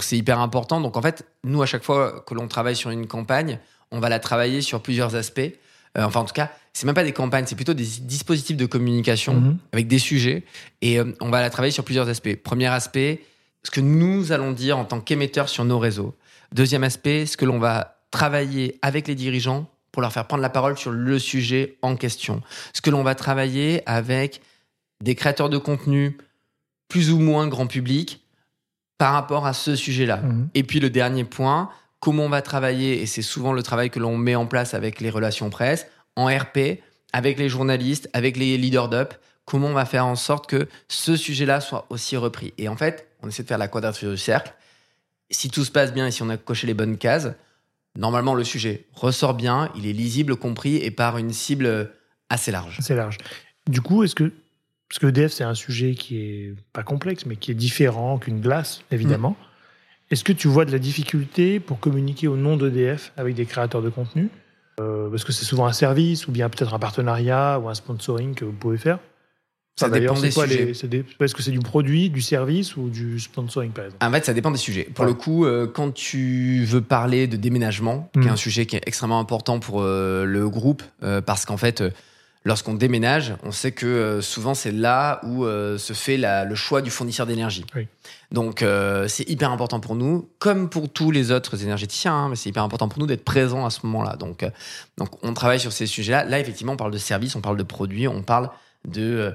c'est 0.00 0.18
hyper 0.18 0.40
important. 0.40 0.82
Donc 0.82 0.98
en 0.98 1.02
fait, 1.02 1.24
nous 1.42 1.62
à 1.62 1.66
chaque 1.66 1.84
fois 1.84 2.22
que 2.26 2.34
l'on 2.34 2.48
travaille 2.48 2.76
sur 2.76 2.90
une 2.90 3.06
campagne, 3.06 3.58
on 3.90 4.00
va 4.00 4.10
la 4.10 4.18
travailler 4.18 4.60
sur 4.60 4.82
plusieurs 4.82 5.14
aspects. 5.14 5.52
Euh, 5.96 6.04
enfin, 6.04 6.20
en 6.20 6.24
tout 6.24 6.34
cas, 6.34 6.50
c'est 6.72 6.86
même 6.86 6.94
pas 6.94 7.04
des 7.04 7.12
campagnes, 7.12 7.44
c'est 7.46 7.54
plutôt 7.54 7.74
des 7.74 7.84
dispositifs 8.00 8.56
de 8.56 8.66
communication 8.66 9.34
Mhm. 9.34 9.58
avec 9.72 9.86
des 9.86 9.98
sujets. 9.98 10.44
Et 10.82 10.98
euh, 10.98 11.12
on 11.20 11.30
va 11.30 11.40
la 11.40 11.50
travailler 11.50 11.70
sur 11.72 11.84
plusieurs 11.84 12.08
aspects. 12.08 12.34
Premier 12.42 12.66
aspect, 12.66 13.22
ce 13.62 13.70
que 13.70 13.80
nous 13.80 14.32
allons 14.32 14.52
dire 14.52 14.76
en 14.78 14.84
tant 14.84 15.00
qu'émetteurs 15.00 15.48
sur 15.48 15.64
nos 15.64 15.78
réseaux. 15.78 16.14
Deuxième 16.52 16.84
aspect, 16.84 17.26
ce 17.26 17.36
que 17.36 17.44
l'on 17.44 17.58
va 17.58 17.98
travailler 18.10 18.78
avec 18.82 19.08
les 19.08 19.14
dirigeants 19.14 19.68
pour 19.92 20.02
leur 20.02 20.12
faire 20.12 20.26
prendre 20.26 20.42
la 20.42 20.50
parole 20.50 20.76
sur 20.76 20.90
le 20.90 21.18
sujet 21.18 21.76
en 21.82 21.96
question. 21.96 22.42
Ce 22.72 22.80
que 22.80 22.90
l'on 22.90 23.02
va 23.04 23.14
travailler 23.14 23.82
avec 23.86 24.40
des 25.02 25.14
créateurs 25.14 25.48
de 25.48 25.58
contenu 25.58 26.16
plus 26.88 27.10
ou 27.12 27.18
moins 27.18 27.46
grand 27.48 27.66
public 27.66 28.20
par 28.98 29.12
rapport 29.12 29.46
à 29.46 29.52
ce 29.52 29.74
sujet-là. 29.76 30.18
Mhm. 30.18 30.48
Et 30.54 30.62
puis 30.64 30.80
le 30.80 30.90
dernier 30.90 31.24
point, 31.24 31.70
comment 32.04 32.24
on 32.24 32.28
va 32.28 32.42
travailler, 32.42 33.00
et 33.00 33.06
c'est 33.06 33.22
souvent 33.22 33.54
le 33.54 33.62
travail 33.62 33.88
que 33.88 33.98
l'on 33.98 34.18
met 34.18 34.34
en 34.34 34.44
place 34.44 34.74
avec 34.74 35.00
les 35.00 35.08
relations 35.08 35.48
presse, 35.48 35.86
en 36.16 36.26
RP, 36.26 36.82
avec 37.14 37.38
les 37.38 37.48
journalistes, 37.48 38.10
avec 38.12 38.36
les 38.36 38.58
leaders 38.58 38.90
d'up, 38.90 39.14
comment 39.46 39.68
on 39.68 39.72
va 39.72 39.86
faire 39.86 40.04
en 40.04 40.14
sorte 40.14 40.46
que 40.46 40.68
ce 40.86 41.16
sujet-là 41.16 41.62
soit 41.62 41.86
aussi 41.88 42.18
repris. 42.18 42.52
Et 42.58 42.68
en 42.68 42.76
fait, 42.76 43.08
on 43.22 43.28
essaie 43.28 43.42
de 43.42 43.48
faire 43.48 43.56
la 43.56 43.68
quadrature 43.68 44.10
du 44.10 44.18
cercle. 44.18 44.52
Si 45.30 45.48
tout 45.48 45.64
se 45.64 45.70
passe 45.70 45.94
bien 45.94 46.06
et 46.06 46.10
si 46.10 46.22
on 46.22 46.28
a 46.28 46.36
coché 46.36 46.66
les 46.66 46.74
bonnes 46.74 46.98
cases, 46.98 47.30
normalement 47.96 48.34
le 48.34 48.44
sujet 48.44 48.84
ressort 48.92 49.32
bien, 49.32 49.72
il 49.74 49.86
est 49.86 49.94
lisible, 49.94 50.36
compris 50.36 50.76
et 50.76 50.90
par 50.90 51.16
une 51.16 51.32
cible 51.32 51.90
assez 52.28 52.52
large. 52.52 52.80
C'est 52.82 52.96
large. 52.96 53.16
Du 53.66 53.80
coup, 53.80 54.04
est-ce 54.04 54.14
que 54.14 54.30
parce 54.90 54.98
que 54.98 55.06
EDF, 55.06 55.32
c'est 55.32 55.44
un 55.44 55.54
sujet 55.54 55.94
qui 55.94 56.18
est 56.18 56.54
pas 56.74 56.82
complexe, 56.82 57.24
mais 57.24 57.36
qui 57.36 57.50
est 57.50 57.54
différent 57.54 58.18
qu'une 58.18 58.42
glace, 58.42 58.82
évidemment. 58.90 59.30
Mm. 59.30 59.53
Est-ce 60.10 60.24
que 60.24 60.32
tu 60.32 60.48
vois 60.48 60.64
de 60.64 60.72
la 60.72 60.78
difficulté 60.78 61.60
pour 61.60 61.80
communiquer 61.80 62.28
au 62.28 62.36
nom 62.36 62.56
d'EDF 62.56 63.12
avec 63.16 63.34
des 63.34 63.46
créateurs 63.46 63.82
de 63.82 63.88
contenu? 63.88 64.28
Euh, 64.80 65.08
Parce 65.08 65.24
que 65.24 65.32
c'est 65.32 65.44
souvent 65.44 65.66
un 65.66 65.72
service, 65.72 66.26
ou 66.26 66.32
bien 66.32 66.48
peut-être 66.48 66.74
un 66.74 66.78
partenariat, 66.78 67.60
ou 67.60 67.68
un 67.68 67.74
sponsoring 67.74 68.34
que 68.34 68.44
vous 68.44 68.52
pouvez 68.52 68.78
faire 68.78 68.98
ça 69.76 69.88
dépend 69.88 70.14
des 70.14 70.30
sujets. 70.30 70.70
Est-ce 70.70 71.34
que 71.34 71.42
c'est 71.42 71.50
du 71.50 71.58
produit, 71.58 72.10
du 72.10 72.20
service 72.20 72.76
ou 72.76 72.88
du 72.88 73.18
sponsoring, 73.18 73.72
par 73.72 73.86
exemple? 73.86 74.04
En 74.04 74.10
fait, 74.10 74.24
ça 74.24 74.32
dépend 74.32 74.50
des 74.50 74.58
sujets. 74.58 74.84
Pour 74.94 75.04
le 75.04 75.14
coup, 75.14 75.44
euh, 75.44 75.66
quand 75.66 75.92
tu 75.92 76.64
veux 76.64 76.80
parler 76.80 77.26
de 77.26 77.36
déménagement, 77.36 78.10
qui 78.12 78.20
est 78.20 78.30
un 78.30 78.34
mm. 78.34 78.36
sujet 78.36 78.66
qui 78.66 78.76
est 78.76 78.82
extrêmement 78.86 79.18
important 79.18 79.58
pour 79.58 79.82
euh, 79.82 80.24
le 80.24 80.48
groupe, 80.48 80.82
euh, 81.02 81.20
parce 81.20 81.44
qu'en 81.44 81.56
fait, 81.56 81.82
lorsqu'on 82.44 82.74
déménage, 82.74 83.34
on 83.42 83.52
sait 83.52 83.72
que 83.72 84.20
souvent 84.20 84.54
c'est 84.54 84.72
là 84.72 85.20
où 85.24 85.44
se 85.44 85.92
fait 85.92 86.18
le 86.18 86.54
choix 86.54 86.82
du 86.82 86.90
fournisseur 86.90 87.26
d'énergie. 87.26 87.64
Donc, 88.30 88.64
c'est 89.08 89.28
hyper 89.28 89.50
important 89.50 89.80
pour 89.80 89.94
nous, 89.94 90.28
comme 90.38 90.68
pour 90.68 90.88
tous 90.88 91.10
les 91.10 91.30
autres 91.30 91.62
énergéticiens, 91.62 92.14
hein, 92.14 92.28
mais 92.28 92.36
c'est 92.36 92.50
hyper 92.50 92.62
important 92.62 92.88
pour 92.88 92.98
nous 92.98 93.06
d'être 93.06 93.24
présents 93.24 93.64
à 93.64 93.70
ce 93.70 93.80
moment-là. 93.84 94.16
Donc, 94.16 94.44
donc, 94.98 95.08
on 95.22 95.32
travaille 95.32 95.60
sur 95.60 95.72
ces 95.72 95.86
sujets-là. 95.86 96.24
Là, 96.24 96.38
effectivement, 96.38 96.74
on 96.74 96.76
parle 96.76 96.92
de 96.92 96.98
services, 96.98 97.34
on 97.34 97.40
parle 97.40 97.56
de 97.56 97.62
produits, 97.62 98.08
on 98.08 98.22
parle 98.22 98.50
de 98.86 99.34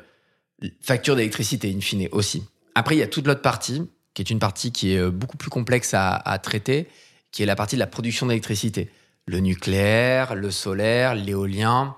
facture 0.81 1.15
d'électricité, 1.15 1.73
in 1.75 1.81
fine, 1.81 2.07
aussi. 2.11 2.43
Après, 2.75 2.95
il 2.95 2.99
y 2.99 3.03
a 3.03 3.07
toute 3.07 3.27
l'autre 3.27 3.41
partie, 3.41 3.89
qui 4.13 4.21
est 4.21 4.29
une 4.29 4.39
partie 4.39 4.71
qui 4.71 4.93
est 4.93 4.99
euh, 4.99 5.11
beaucoup 5.11 5.37
plus 5.37 5.49
complexe 5.49 5.93
à, 5.93 6.39
traiter, 6.41 6.87
qui 7.31 7.43
est 7.43 7.45
la 7.45 7.55
partie 7.55 7.75
de 7.75 7.79
la 7.79 7.87
production 7.87 8.27
d'électricité. 8.27 8.89
Le 9.25 9.39
nucléaire, 9.39 10.35
le 10.35 10.51
solaire, 10.51 11.15
l'éolien 11.15 11.95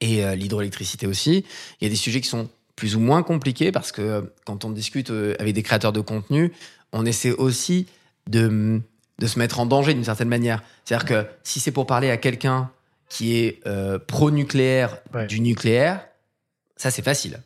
et 0.00 0.24
euh, 0.24 0.34
l'hydroélectricité 0.34 1.06
aussi. 1.06 1.44
Il 1.80 1.84
y 1.84 1.86
a 1.86 1.90
des 1.90 1.96
sujets 1.96 2.20
qui 2.20 2.28
sont 2.28 2.48
plus 2.74 2.96
ou 2.96 3.00
moins 3.00 3.22
compliqués 3.22 3.72
parce 3.72 3.92
que 3.92 4.02
euh, 4.02 4.22
quand 4.44 4.64
on 4.64 4.70
discute 4.70 5.10
avec 5.10 5.54
des 5.54 5.62
créateurs 5.62 5.92
de 5.92 6.00
contenu, 6.00 6.52
on 6.92 7.06
essaie 7.06 7.32
aussi 7.32 7.86
de, 8.28 8.80
de 9.18 9.26
se 9.26 9.38
mettre 9.38 9.60
en 9.60 9.66
danger 9.66 9.94
d'une 9.94 10.04
certaine 10.04 10.28
manière. 10.28 10.62
C'est-à-dire 10.84 11.06
que 11.06 11.26
si 11.42 11.60
c'est 11.60 11.72
pour 11.72 11.86
parler 11.86 12.10
à 12.10 12.16
quelqu'un 12.16 12.70
qui 13.08 13.36
est 13.36 13.62
pro-nucléaire 14.08 14.98
du 15.28 15.40
nucléaire, 15.40 16.04
ça 16.76 16.90
c'est 16.90 17.02
facile 17.02 17.40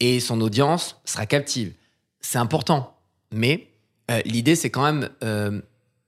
et 0.00 0.18
son 0.18 0.40
audience 0.40 1.00
sera 1.04 1.26
captive. 1.26 1.72
C'est 2.20 2.38
important, 2.38 2.98
mais 3.30 3.68
euh, 4.10 4.20
l'idée 4.24 4.56
c'est 4.56 4.70
quand 4.70 4.82
même 4.82 5.10
euh, 5.22 5.60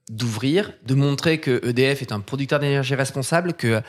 d'ouvrir, 0.09 0.73
de 0.85 0.95
montrer 0.95 1.39
que 1.39 1.61
EDF 1.63 2.01
est 2.01 2.11
un 2.11 2.19
producteur 2.19 2.59
d'énergie 2.59 2.95
responsable, 2.95 3.53
que 3.53 3.81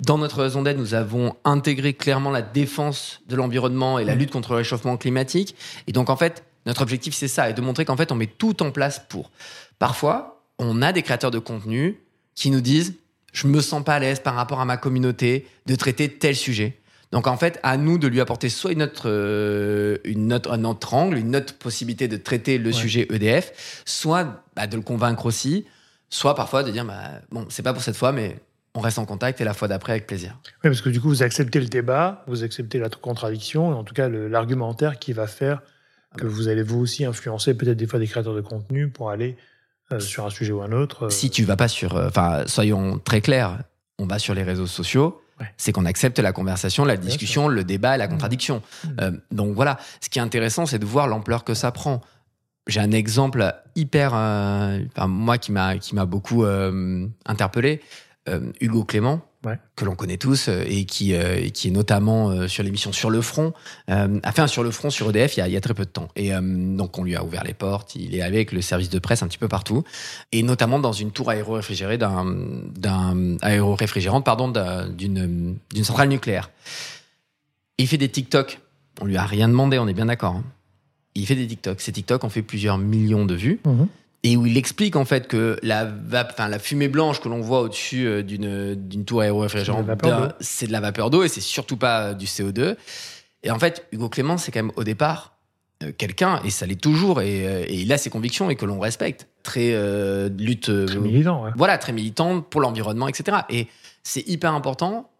dans 0.00 0.18
notre 0.18 0.42
raison 0.42 0.62
d'être, 0.62 0.78
nous 0.78 0.94
avons 0.94 1.34
intégré 1.44 1.92
clairement 1.94 2.30
la 2.30 2.42
défense 2.42 3.20
de 3.28 3.36
l'environnement 3.36 3.98
et 3.98 4.04
la 4.04 4.14
mmh. 4.14 4.18
lutte 4.18 4.30
contre 4.30 4.50
le 4.50 4.56
réchauffement 4.56 4.96
climatique. 4.96 5.56
Et 5.86 5.92
donc 5.92 6.08
en 6.10 6.16
fait, 6.16 6.44
notre 6.66 6.82
objectif 6.82 7.14
c'est 7.14 7.28
ça, 7.28 7.50
et 7.50 7.54
de 7.54 7.60
montrer 7.60 7.84
qu'en 7.84 7.96
fait 7.96 8.12
on 8.12 8.14
met 8.14 8.26
tout 8.26 8.62
en 8.62 8.70
place 8.70 9.02
pour. 9.08 9.30
Parfois, 9.78 10.44
on 10.58 10.82
a 10.82 10.92
des 10.92 11.02
créateurs 11.02 11.30
de 11.30 11.38
contenu 11.38 12.00
qui 12.34 12.50
nous 12.50 12.60
disent 12.60 12.94
je 13.32 13.46
me 13.46 13.60
sens 13.60 13.84
pas 13.84 13.94
à 13.94 13.98
l'aise 13.98 14.20
par 14.20 14.34
rapport 14.34 14.60
à 14.60 14.64
ma 14.64 14.76
communauté 14.76 15.46
de 15.66 15.74
traiter 15.74 16.08
tel 16.08 16.34
sujet. 16.34 16.78
Donc 17.12 17.26
en 17.26 17.36
fait, 17.36 17.58
à 17.62 17.76
nous 17.76 17.98
de 17.98 18.06
lui 18.06 18.20
apporter 18.20 18.48
soit 18.48 18.72
une 18.72 18.82
autre, 18.82 19.04
euh, 19.06 19.98
une 20.04 20.32
autre, 20.32 20.52
un 20.52 20.64
autre 20.64 20.94
angle, 20.94 21.16
une 21.16 21.36
autre 21.36 21.54
possibilité 21.54 22.06
de 22.06 22.16
traiter 22.16 22.58
le 22.58 22.70
sujet 22.72 23.06
EDF, 23.10 23.82
soit 23.86 24.44
bah, 24.54 24.66
de 24.66 24.76
le 24.76 24.82
convaincre 24.82 25.24
aussi, 25.26 25.64
soit 26.10 26.34
parfois 26.34 26.62
de 26.62 26.70
dire 26.70 26.84
bah, 26.84 27.20
bon, 27.30 27.46
c'est 27.48 27.62
pas 27.62 27.72
pour 27.72 27.82
cette 27.82 27.96
fois, 27.96 28.12
mais 28.12 28.38
on 28.78 28.80
reste 28.80 28.98
en 28.98 29.04
contact 29.04 29.40
et 29.40 29.44
la 29.44 29.54
fois 29.54 29.68
d'après 29.68 29.92
avec 29.92 30.06
plaisir. 30.06 30.38
Oui, 30.64 30.70
parce 30.70 30.80
que 30.80 30.88
du 30.88 31.00
coup, 31.00 31.08
vous 31.08 31.22
acceptez 31.22 31.60
le 31.60 31.66
débat, 31.66 32.24
vous 32.26 32.44
acceptez 32.44 32.78
la 32.78 32.88
contradiction, 32.88 33.72
et 33.72 33.74
en 33.74 33.84
tout 33.84 33.94
cas 33.94 34.08
l'argumentaire 34.08 34.98
qui 34.98 35.12
va 35.12 35.26
faire 35.26 35.62
que 36.16 36.26
vous 36.26 36.48
allez 36.48 36.62
vous 36.62 36.80
aussi 36.80 37.04
influencer 37.04 37.54
peut-être 37.54 37.76
des 37.76 37.86
fois 37.86 37.98
des 37.98 38.06
créateurs 38.06 38.34
de 38.34 38.40
contenu 38.40 38.88
pour 38.88 39.10
aller 39.10 39.36
euh, 39.92 40.00
sur 40.00 40.24
un 40.24 40.30
sujet 40.30 40.52
ou 40.52 40.62
un 40.62 40.72
autre. 40.72 41.04
Euh. 41.04 41.10
Si 41.10 41.28
tu 41.28 41.44
vas 41.44 41.56
pas 41.56 41.68
sur, 41.68 41.96
enfin, 41.96 42.44
soyons 42.46 42.98
très 42.98 43.20
clairs, 43.20 43.58
on 43.98 44.06
va 44.06 44.18
sur 44.18 44.34
les 44.34 44.42
réseaux 44.42 44.66
sociaux 44.66 45.20
c'est 45.56 45.72
qu'on 45.72 45.84
accepte 45.84 46.18
la 46.18 46.32
conversation, 46.32 46.84
la 46.84 46.96
discussion, 46.96 47.48
le 47.48 47.64
débat 47.64 47.94
et 47.94 47.98
la 47.98 48.06
mmh. 48.06 48.10
contradiction. 48.10 48.62
Mmh. 48.84 48.88
Euh, 49.00 49.10
donc 49.30 49.54
voilà, 49.54 49.78
ce 50.00 50.08
qui 50.08 50.18
est 50.18 50.22
intéressant, 50.22 50.66
c'est 50.66 50.78
de 50.78 50.86
voir 50.86 51.06
l'ampleur 51.06 51.44
que 51.44 51.54
ça 51.54 51.70
prend. 51.70 52.00
J'ai 52.66 52.80
un 52.80 52.92
exemple 52.92 53.54
hyper, 53.76 54.12
euh, 54.14 54.80
moi 55.06 55.38
qui 55.38 55.52
m'a 55.52 55.78
qui 55.78 55.94
m'a 55.94 56.04
beaucoup 56.04 56.44
euh, 56.44 57.06
interpellé, 57.24 57.80
Hugo 58.60 58.84
Clément, 58.84 59.22
que 59.76 59.84
l'on 59.84 59.94
connaît 59.94 60.16
tous 60.16 60.48
euh, 60.48 60.64
et 60.66 60.84
qui, 60.84 61.14
euh, 61.14 61.48
qui 61.50 61.68
est 61.68 61.70
notamment 61.70 62.30
euh, 62.30 62.48
sur 62.48 62.62
l'émission 62.62 62.92
Sur 62.92 63.10
le 63.10 63.22
Front, 63.22 63.52
a 63.88 64.32
fait 64.32 64.42
un 64.42 64.46
Sur 64.46 64.62
le 64.62 64.70
Front 64.70 64.90
sur 64.90 65.10
EDF 65.10 65.36
il 65.36 65.40
y 65.40 65.42
a, 65.42 65.48
il 65.48 65.54
y 65.54 65.56
a 65.56 65.60
très 65.60 65.74
peu 65.74 65.84
de 65.84 65.90
temps. 65.90 66.08
Et 66.16 66.32
donc 66.32 66.98
on 66.98 67.04
lui 67.04 67.16
a 67.16 67.24
ouvert 67.24 67.44
les 67.44 67.54
portes, 67.54 67.94
il 67.94 68.14
est 68.14 68.22
avec 68.22 68.52
le 68.52 68.60
service 68.60 68.90
de 68.90 68.98
presse 68.98 69.22
un 69.22 69.28
petit 69.28 69.38
peu 69.38 69.48
partout, 69.48 69.84
et 70.32 70.42
notamment 70.42 70.78
dans 70.78 70.92
une 70.92 71.10
tour 71.10 71.30
aéro-réfrigérée 71.30 71.98
d'un, 71.98 72.24
d'un 72.74 73.36
aéro-réfrigérante 73.40 74.24
pardon 74.24 74.48
d'une 74.48 75.56
d'une 75.72 75.84
centrale 75.84 76.08
nucléaire. 76.08 76.50
il 77.78 77.86
fait 77.86 77.98
des 77.98 78.08
TikTok. 78.08 78.60
On 79.00 79.04
lui 79.04 79.16
a 79.16 79.24
rien 79.24 79.48
demandé, 79.48 79.78
on 79.78 79.86
est 79.86 79.94
bien 79.94 80.06
d'accord. 80.06 80.34
Hein. 80.34 80.44
Il 81.14 81.24
fait 81.26 81.36
des 81.36 81.46
TikTok. 81.46 81.80
Ces 81.80 81.92
TikTok 81.92 82.24
ont 82.24 82.28
fait 82.28 82.42
plusieurs 82.42 82.78
millions 82.78 83.24
de 83.24 83.34
vues. 83.34 83.60
Mmh 83.64 83.84
et 84.24 84.36
où 84.36 84.46
il 84.46 84.56
explique 84.56 84.96
en 84.96 85.04
fait 85.04 85.28
que 85.28 85.58
la, 85.62 85.88
enfin, 86.30 86.48
la 86.48 86.58
fumée 86.58 86.88
blanche 86.88 87.20
que 87.20 87.28
l'on 87.28 87.40
voit 87.40 87.60
au-dessus 87.60 88.06
euh, 88.06 88.22
d'une, 88.22 88.74
d'une 88.74 89.04
tour 89.04 89.20
aéro-réfrigérante, 89.20 89.86
c'est 90.40 90.66
de 90.66 90.72
la 90.72 90.80
vapeur 90.80 91.10
d'eau 91.10 91.22
et 91.22 91.28
c'est 91.28 91.40
surtout 91.40 91.76
pas 91.76 92.14
du 92.14 92.26
CO2. 92.26 92.76
Et 93.44 93.50
en 93.50 93.58
fait, 93.58 93.86
Hugo 93.92 94.08
Clément, 94.08 94.36
c'est 94.36 94.50
quand 94.50 94.62
même 94.62 94.72
au 94.74 94.82
départ 94.82 95.36
euh, 95.84 95.92
quelqu'un, 95.96 96.40
et 96.42 96.50
ça 96.50 96.66
l'est 96.66 96.80
toujours, 96.80 97.20
et, 97.20 97.46
euh, 97.46 97.64
et, 97.68 97.74
il 97.74 97.92
a 97.92 97.98
ses 97.98 98.10
convictions 98.10 98.50
et 98.50 98.56
que 98.56 98.66
l'on 98.66 98.80
respecte. 98.80 99.28
Très 99.44 100.28
lutte. 100.28 100.70
Très 100.86 100.98
militant, 100.98 101.44
ouais. 101.44 101.50
Voilà, 101.56 101.78
très 101.78 101.92
militant 101.92 102.42
pour 102.42 102.60
l'environnement, 102.60 103.08
etc. 103.08 103.38
Et 103.48 103.68
c'est 104.02 104.28
hyper 104.28 104.52
important 104.52 105.10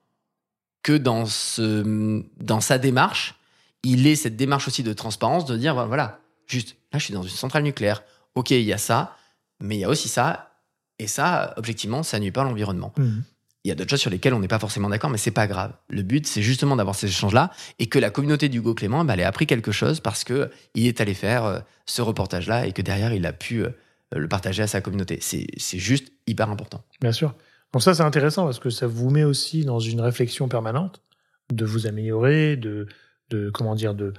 que 0.83 0.93
dans, 0.93 1.25
ce, 1.25 2.23
dans 2.41 2.61
sa 2.61 2.79
démarche, 2.79 3.37
il 3.85 4.07
ait 4.07 4.17
cette 4.17 4.37
démarche 4.37 4.67
aussi 4.69 4.83
de 4.83 4.93
transparence, 4.93 5.47
de 5.47 5.57
dire 5.57 5.87
voilà, 5.87 6.19
juste, 6.47 6.77
là, 6.93 6.99
je 6.99 7.05
suis 7.05 7.15
dans 7.15 7.23
une 7.23 7.29
centrale 7.31 7.63
nucléaire 7.63 8.03
ok, 8.39 8.51
il 8.51 8.63
y 8.63 8.73
a 8.73 8.79
ça, 8.79 9.17
mais 9.61 9.77
il 9.77 9.81
y 9.81 9.85
a 9.85 9.89
aussi 9.89 10.09
ça, 10.09 10.49
et 10.99 11.07
ça, 11.07 11.55
objectivement, 11.57 12.03
ça 12.03 12.19
nuit 12.19 12.33
pas 12.33 12.43
à 12.43 12.45
l'environnement. 12.45 12.93
Mhm. 12.97 13.23
Il 13.65 13.69
y 13.69 13.73
a 13.73 13.75
d'autres 13.75 13.91
choses 13.91 14.01
sur 14.01 14.11
lesquelles 14.11 14.35
on 14.35 14.41
n'est 14.41 14.49
pas 14.49 14.59
forcément 14.59 14.89
d'accord, 14.89 15.11
mais 15.11 15.19
c'est 15.19 15.33
pas 15.33 15.47
grave. 15.47 15.73
Le 15.89 16.03
but, 16.03 16.27
c'est 16.27 16.43
justement 16.43 16.77
d'avoir 16.77 16.95
ces 16.95 17.09
échanges-là 17.09 17.51
et 17.79 17.87
que 17.87 17.99
la 17.99 18.11
communauté 18.11 18.49
d'Hugo 18.49 18.75
Clément, 18.75 19.05
bah, 19.05 19.15
elle 19.15 19.21
ait 19.21 19.25
appris 19.25 19.47
quelque 19.47 19.73
chose 19.73 20.01
parce 20.01 20.25
que 20.25 20.51
il 20.75 20.87
est 20.87 21.01
allé 21.01 21.13
faire 21.13 21.45
euh, 21.45 21.59
ce 21.85 22.01
reportage-là 22.01 22.67
et 22.67 22.73
que 22.73 22.83
derrière, 22.83 23.13
il 23.13 23.27
a 23.27 23.33
pu 23.33 23.65
euh, 23.65 23.71
le 24.13 24.29
partager 24.29 24.63
à 24.63 24.67
sa 24.67 24.81
communauté. 24.81 25.19
C'est 25.21 25.79
juste 25.79 26.13
hyper 26.27 26.49
important. 26.51 26.83
Bien 27.01 27.13
sûr. 27.13 27.35
Donc 27.73 27.83
ça, 27.83 27.95
c'est 27.95 28.03
intéressant 28.03 28.45
parce 28.45 28.61
que 28.61 28.71
ça 28.71 28.87
vous 28.87 29.11
met 29.11 29.25
aussi 29.25 29.65
dans 29.65 29.81
une 29.81 30.01
réflexion 30.01 30.49
permanente 30.49 31.03
de 31.53 31.65
vous 31.65 31.87
améliorer, 31.87 32.57
de, 32.57 32.87
de 33.31 33.51
comment 33.51 33.75
dire, 33.75 33.95
de, 33.95 34.15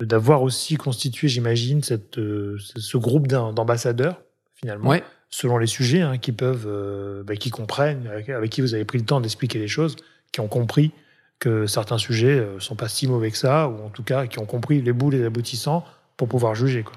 d'avoir 0.00 0.42
aussi 0.42 0.76
constitué, 0.76 1.28
j'imagine, 1.28 1.82
cette, 1.82 2.18
euh, 2.18 2.58
ce 2.76 2.96
groupe 2.96 3.28
d'ambassadeurs, 3.28 4.20
finalement, 4.54 4.94
selon 5.30 5.58
les 5.58 5.66
sujets, 5.66 6.00
hein, 6.00 6.18
qui 6.18 6.32
peuvent, 6.32 6.66
euh, 6.66 7.22
bah, 7.24 7.36
qui 7.36 7.50
comprennent, 7.50 8.06
avec, 8.06 8.50
qui 8.50 8.60
vous 8.60 8.74
avez 8.74 8.84
pris 8.84 8.98
le 8.98 9.04
temps 9.04 9.20
d'expliquer 9.20 9.58
les 9.58 9.68
choses, 9.68 9.96
qui 10.32 10.40
ont 10.40 10.48
compris 10.48 10.92
que 11.38 11.66
certains 11.66 11.98
sujets 11.98 12.36
ne 12.36 12.40
euh, 12.40 12.60
sont 12.60 12.76
pas 12.76 12.88
si 12.88 13.06
mauvais 13.06 13.30
que 13.30 13.38
ça, 13.38 13.68
ou 13.68 13.84
en 13.84 13.90
tout 13.90 14.02
cas 14.02 14.26
qui 14.26 14.38
ont 14.38 14.46
compris 14.46 14.80
les 14.80 14.92
bouts, 14.92 15.10
les 15.10 15.24
aboutissants, 15.24 15.84
pour 16.16 16.28
pouvoir 16.28 16.54
juger. 16.54 16.82
Quoi. 16.82 16.94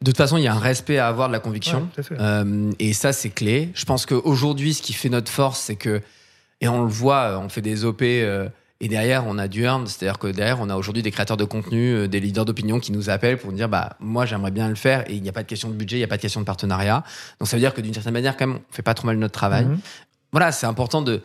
De 0.00 0.06
toute 0.06 0.16
façon, 0.16 0.36
il 0.36 0.44
y 0.44 0.48
a 0.48 0.54
un 0.54 0.58
respect 0.58 0.98
à 0.98 1.08
avoir 1.08 1.28
de 1.28 1.32
la 1.32 1.40
conviction. 1.40 1.88
et 2.78 2.92
ça, 2.92 3.12
c'est 3.12 3.30
clé. 3.30 3.70
Je 3.74 3.84
pense 3.84 4.06
qu'aujourd'hui, 4.06 4.74
ce 4.74 4.82
qui 4.82 4.92
fait 4.92 5.08
notre 5.08 5.30
force, 5.30 5.60
c'est 5.60 5.76
que, 5.76 6.00
et 6.60 6.68
on 6.68 6.82
le 6.82 6.88
voit, 6.88 7.40
on 7.40 7.48
fait 7.48 7.62
des 7.62 7.84
OP 7.84 8.02
et 8.80 8.88
derrière, 8.88 9.26
on 9.26 9.38
a 9.38 9.48
du 9.48 9.64
earn, 9.64 9.86
c'est-à-dire 9.88 10.18
que 10.18 10.28
derrière, 10.28 10.60
on 10.60 10.70
a 10.70 10.76
aujourd'hui 10.76 11.02
des 11.02 11.10
créateurs 11.10 11.36
de 11.36 11.44
contenu, 11.44 11.94
euh, 11.94 12.08
des 12.08 12.20
leaders 12.20 12.44
d'opinion 12.44 12.78
qui 12.78 12.92
nous 12.92 13.10
appellent 13.10 13.36
pour 13.36 13.50
nous 13.50 13.56
dire, 13.56 13.68
bah, 13.68 13.96
moi, 13.98 14.24
j'aimerais 14.24 14.52
bien 14.52 14.68
le 14.68 14.76
faire 14.76 15.08
et 15.10 15.14
il 15.14 15.22
n'y 15.22 15.28
a 15.28 15.32
pas 15.32 15.42
de 15.42 15.48
question 15.48 15.68
de 15.68 15.74
budget, 15.74 15.96
il 15.96 16.00
n'y 16.00 16.04
a 16.04 16.08
pas 16.08 16.16
de 16.16 16.22
question 16.22 16.40
de 16.40 16.46
partenariat. 16.46 17.02
Donc, 17.40 17.48
ça 17.48 17.56
veut 17.56 17.60
dire 17.60 17.74
que 17.74 17.80
d'une 17.80 17.92
certaine 17.92 18.12
manière, 18.12 18.36
quand 18.36 18.46
même, 18.46 18.56
on 18.56 18.72
fait 18.72 18.82
pas 18.82 18.94
trop 18.94 19.06
mal 19.06 19.16
notre 19.16 19.32
travail. 19.32 19.64
Mhm. 19.64 19.80
Voilà, 20.30 20.52
c'est 20.52 20.66
important 20.66 21.02
de, 21.02 21.22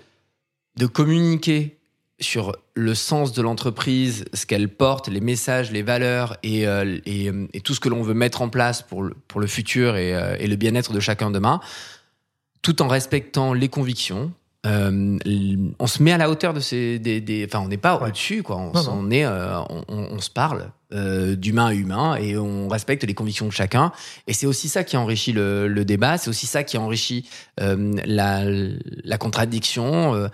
de 0.78 0.86
communiquer 0.88 1.78
sur 2.20 2.56
le 2.74 2.96
sens 2.96 3.34
de 3.34 3.42
l'entreprise, 3.44 4.26
ce 4.34 4.48
qu'elle 4.48 4.70
porte, 4.70 5.08
les 5.08 5.22
messages, 5.22 5.72
les 5.72 5.84
valeurs 5.84 6.38
et, 6.42 6.66
euh, 6.66 6.98
et, 7.06 7.30
et 7.54 7.62
tout 7.62 7.76
ce 7.76 7.80
que 7.80 7.90
l'on 7.90 8.02
veut 8.02 8.14
mettre 8.16 8.42
en 8.42 8.50
place 8.50 8.82
pour 8.82 9.04
le, 9.04 9.16
pour 9.28 9.42
le 9.42 9.48
futur 9.48 9.96
et, 9.96 10.16
euh, 10.16 10.36
et 10.40 10.48
le 10.48 10.56
bien-être 10.56 10.94
de 10.94 11.00
chacun 11.00 11.30
demain, 11.30 11.60
tout 12.64 12.82
en 12.82 12.88
respectant 12.88 13.54
les 13.54 13.68
convictions, 13.68 14.32
euh, 14.66 15.18
on 15.78 15.88
se 15.88 16.02
met 16.02 16.14
à 16.14 16.18
la 16.18 16.30
hauteur 16.30 16.54
de 16.54 16.62
ces 16.62 16.98
des, 16.98 17.20
des 17.20 17.46
enfin 17.46 17.60
on 17.60 17.68
n'est 17.68 17.76
pas 17.76 17.98
au-dessus 17.98 18.44
quoi 18.44 18.56
on, 18.56 19.12
est 19.12 19.26
euh, 19.26 19.60
on, 19.70 19.84
on, 19.90 20.20
se 20.20 20.30
parle 20.30 20.72
euh, 20.94 21.36
d'humain 21.36 21.66
à 21.66 21.74
humain 21.74 22.16
et 22.16 22.38
on 22.38 22.70
respecte 22.70 23.04
les 23.04 23.14
convictions 23.14 23.46
de 23.46 23.52
chacun 23.52 23.92
et 24.26 24.32
c'est 24.32 24.46
aussi 24.46 24.70
ça 24.70 24.86
qui 24.86 24.96
enrichit 24.96 25.34
le, 25.34 25.68
le 25.68 25.84
débat 25.84 26.18
c'est 26.18 26.30
aussi 26.30 26.48
ça 26.48 26.64
qui 26.64 26.78
enrichit 26.78 27.30
la, 27.58 28.44
la 28.46 29.18
contradiction 29.18 30.30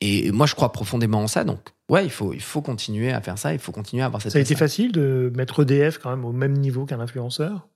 Et 0.00 0.30
moi, 0.30 0.46
je 0.46 0.54
crois 0.54 0.70
profondément 0.70 1.22
en 1.22 1.26
ça. 1.26 1.42
Donc, 1.42 1.58
ouais, 1.88 2.04
il 2.04 2.10
faut, 2.10 2.32
il 2.32 2.40
faut 2.40 2.62
continuer 2.62 3.10
à 3.10 3.20
faire 3.20 3.36
ça. 3.36 3.52
Il 3.52 3.58
faut 3.58 3.72
continuer 3.72 4.04
à 4.04 4.06
avoir 4.06 4.22
cette. 4.22 4.30
Ça 4.30 4.38
a 4.38 4.42
été 4.42 4.54
facile 4.54 4.92
de 4.92 5.32
mettre 5.34 5.62
EDF 5.62 5.98
quand 5.98 6.10
même 6.10 6.24
au 6.24 6.30
même 6.30 6.52
niveau 6.52 6.86
qu'un 6.86 7.00
influenceur, 7.00 7.66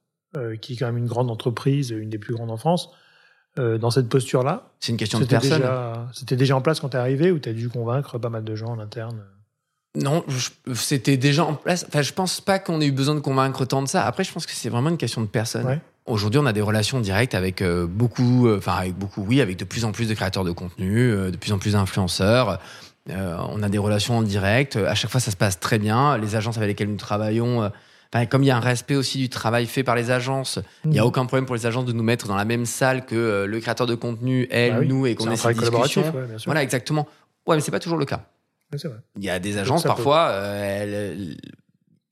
qui 0.60 0.74
est 0.74 0.76
quand 0.76 0.86
même 0.86 0.98
une 0.98 1.08
grande 1.08 1.32
entreprise, 1.32 1.90
une 1.90 2.10
des 2.10 2.18
plus 2.18 2.34
grandes 2.34 2.52
en 2.52 2.56
France, 2.56 2.90
euh, 3.58 3.76
dans 3.76 3.90
cette 3.90 4.08
posture-là. 4.08 4.70
C'est 4.80 4.92
une 4.92 4.98
question 4.98 5.20
de 5.20 5.26
personne. 5.26 5.62
C'était 6.12 6.36
déjà 6.36 6.56
en 6.56 6.62
place 6.62 6.80
quand 6.80 6.88
tu 6.88 6.96
es 6.96 7.00
arrivé 7.00 7.30
ou 7.30 7.38
tu 7.38 7.48
as 7.48 7.52
dû 7.52 7.68
convaincre 7.68 8.18
pas 8.18 8.30
mal 8.30 8.44
de 8.44 8.54
gens 8.54 8.68
en 8.68 8.78
interne? 8.78 9.22
Non, 9.94 10.24
c'était 10.74 11.18
déjà 11.18 11.44
en 11.44 11.54
place. 11.54 11.84
Enfin, 11.86 12.00
je 12.00 12.14
pense 12.14 12.40
pas 12.40 12.58
qu'on 12.58 12.80
ait 12.80 12.86
eu 12.86 12.92
besoin 12.92 13.14
de 13.14 13.20
convaincre 13.20 13.66
tant 13.66 13.82
de 13.82 13.88
ça. 13.88 14.06
Après, 14.06 14.24
je 14.24 14.32
pense 14.32 14.46
que 14.46 14.52
c'est 14.52 14.70
vraiment 14.70 14.88
une 14.88 14.96
question 14.96 15.20
de 15.20 15.26
personne. 15.26 15.80
Aujourd'hui, 16.06 16.40
on 16.40 16.46
a 16.46 16.54
des 16.54 16.62
relations 16.62 16.98
directes 16.98 17.34
avec 17.34 17.60
euh, 17.60 17.86
beaucoup, 17.86 18.48
euh, 18.48 18.56
enfin 18.56 18.72
avec 18.72 18.94
beaucoup, 18.94 19.22
oui, 19.22 19.42
avec 19.42 19.58
de 19.58 19.64
plus 19.64 19.84
en 19.84 19.92
plus 19.92 20.08
de 20.08 20.14
créateurs 20.14 20.44
de 20.44 20.50
contenu, 20.50 21.10
de 21.10 21.36
plus 21.36 21.52
en 21.52 21.58
plus 21.58 21.74
d'influenceurs. 21.74 22.58
on 23.08 23.62
a 23.62 23.68
des 23.68 23.78
relations 23.78 24.16
en 24.16 24.22
direct. 24.22 24.76
À 24.76 24.94
chaque 24.94 25.10
fois, 25.10 25.20
ça 25.20 25.30
se 25.30 25.36
passe 25.36 25.60
très 25.60 25.78
bien. 25.78 26.16
Les 26.16 26.36
agences 26.36 26.56
avec 26.56 26.68
lesquelles 26.68 26.90
nous 26.90 26.96
travaillons, 26.96 27.70
comme 28.30 28.42
il 28.42 28.46
y 28.46 28.50
a 28.50 28.56
un 28.56 28.60
respect 28.60 28.94
aussi 28.94 29.18
du 29.18 29.28
travail 29.28 29.66
fait 29.66 29.82
par 29.82 29.96
les 29.96 30.10
agences, 30.10 30.58
il 30.84 30.90
n'y 30.90 30.98
a 30.98 31.02
mmh. 31.02 31.06
aucun 31.06 31.26
problème 31.26 31.46
pour 31.46 31.54
les 31.54 31.66
agences 31.66 31.86
de 31.86 31.92
nous 31.92 32.02
mettre 32.02 32.28
dans 32.28 32.36
la 32.36 32.44
même 32.44 32.66
salle 32.66 33.06
que 33.06 33.44
le 33.48 33.60
créateur 33.60 33.86
de 33.86 33.94
contenu, 33.94 34.46
elle, 34.50 34.74
bah 34.74 34.84
nous, 34.84 35.06
et 35.06 35.14
qu'on 35.14 35.30
ait 35.30 35.36
cette 35.36 35.56
discussion. 35.56 36.12
voilà, 36.44 36.62
exactement. 36.62 37.08
Ouais, 37.46 37.56
mais 37.56 37.62
c'est 37.62 37.70
pas 37.70 37.80
toujours 37.80 37.98
le 37.98 38.04
cas. 38.04 38.26
Il 39.16 39.24
y 39.24 39.30
a 39.30 39.38
des 39.38 39.58
agences 39.58 39.82
parfois, 39.82 40.28
euh, 40.30 41.34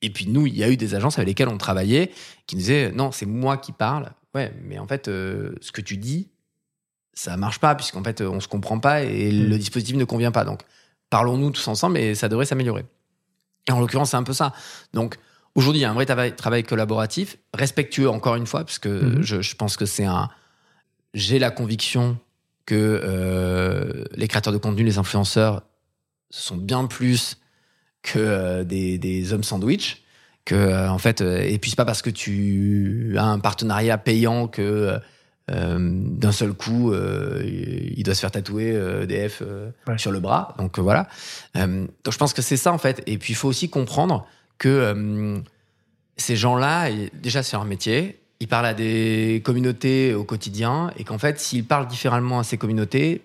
et 0.02 0.10
puis 0.10 0.26
nous, 0.26 0.46
il 0.46 0.56
y 0.56 0.64
a 0.64 0.70
eu 0.70 0.76
des 0.76 0.94
agences 0.94 1.18
avec 1.18 1.28
lesquelles 1.28 1.48
on 1.48 1.58
travaillait 1.58 2.10
qui 2.46 2.56
nous 2.56 2.60
disaient 2.60 2.92
non, 2.92 3.12
c'est 3.12 3.26
moi 3.26 3.56
qui 3.56 3.72
parle. 3.72 4.10
Ouais, 4.34 4.52
mais 4.64 4.78
en 4.78 4.86
fait, 4.86 5.08
euh, 5.08 5.54
ce 5.60 5.72
que 5.72 5.80
tu 5.80 5.96
dis, 5.96 6.28
ça 7.14 7.36
marche 7.36 7.58
pas 7.58 7.74
puisqu'en 7.74 8.04
fait, 8.04 8.20
on 8.20 8.40
se 8.40 8.48
comprend 8.48 8.78
pas 8.78 9.02
et 9.02 9.32
hmm. 9.32 9.48
le 9.48 9.58
dispositif 9.58 9.96
ne 9.96 10.04
convient 10.04 10.32
pas. 10.32 10.44
Donc, 10.44 10.60
parlons-nous 11.10 11.50
tous 11.50 11.68
ensemble 11.68 11.98
et 11.98 12.14
ça 12.14 12.28
devrait 12.28 12.46
s'améliorer. 12.46 12.84
Et 13.68 13.72
en 13.72 13.80
l'occurrence, 13.80 14.10
c'est 14.10 14.16
un 14.16 14.22
peu 14.22 14.32
ça. 14.32 14.52
Donc, 14.92 15.16
aujourd'hui, 15.54 15.80
il 15.80 15.82
y 15.82 15.86
a 15.86 15.90
un 15.90 15.94
vrai 15.94 16.06
travail, 16.06 16.64
collaboratif, 16.64 17.38
respectueux 17.54 18.08
encore 18.08 18.36
une 18.36 18.46
fois, 18.46 18.60
parce 18.60 18.78
que 18.78 18.88
hmm. 18.88 19.22
je, 19.22 19.54
pense 19.54 19.76
que 19.76 19.86
c'est 19.86 20.04
un. 20.04 20.28
J'ai 21.14 21.38
la 21.38 21.50
conviction 21.50 22.18
que 22.66 23.00
euh, 23.02 24.04
les 24.14 24.28
créateurs 24.28 24.52
de 24.52 24.58
contenu, 24.58 24.84
les 24.84 24.98
influenceurs, 24.98 25.62
ce 26.30 26.42
sont 26.42 26.56
bien 26.56 26.86
plus 26.86 27.38
que 28.02 28.18
euh, 28.18 28.64
des, 28.64 28.98
des, 28.98 29.32
hommes 29.32 29.42
sandwich. 29.42 30.02
Que, 30.44 30.54
euh, 30.54 30.90
en 30.90 30.98
fait, 30.98 31.20
et 31.20 31.58
puis 31.58 31.70
c'est 31.70 31.76
pas 31.76 31.84
parce 31.84 32.02
que 32.02 32.10
tu 32.10 33.14
as 33.18 33.24
un 33.24 33.38
partenariat 33.38 33.98
payant 33.98 34.46
que 34.48 34.98
d'un 35.48 36.30
seul 36.30 36.52
coup, 36.52 36.94
il 36.94 38.02
doit 38.04 38.14
se 38.14 38.20
faire 38.20 38.30
tatouer 38.30 38.72
DF 39.08 39.42
sur 39.96 40.12
le 40.12 40.20
bras. 40.20 40.54
Donc 40.58 40.78
voilà. 40.78 41.08
donc 41.56 41.90
je 42.08 42.16
pense 42.18 42.32
que 42.32 42.40
c'est 42.40 42.56
ça 42.56 42.72
en 42.72 42.78
fait. 42.78 43.02
Et 43.06 43.18
puis 43.18 43.32
il 43.32 43.36
faut 43.36 43.48
aussi 43.48 43.68
comprendre 43.68 44.28
que 44.60 45.42
ces 46.16 46.36
gens-là, 46.36 46.90
déjà 47.14 47.42
c'est 47.42 47.56
leur 47.56 47.64
métier, 47.64 48.20
ils 48.38 48.46
parlent 48.46 48.66
à 48.66 48.74
des 48.74 49.42
communautés 49.44 50.14
au 50.14 50.22
quotidien 50.22 50.92
et 50.96 51.02
qu'en 51.02 51.18
fait, 51.18 51.40
s'ils 51.40 51.64
parlent 51.64 51.88
différemment 51.88 52.38
à 52.38 52.44
ces 52.44 52.58
communautés, 52.58 53.24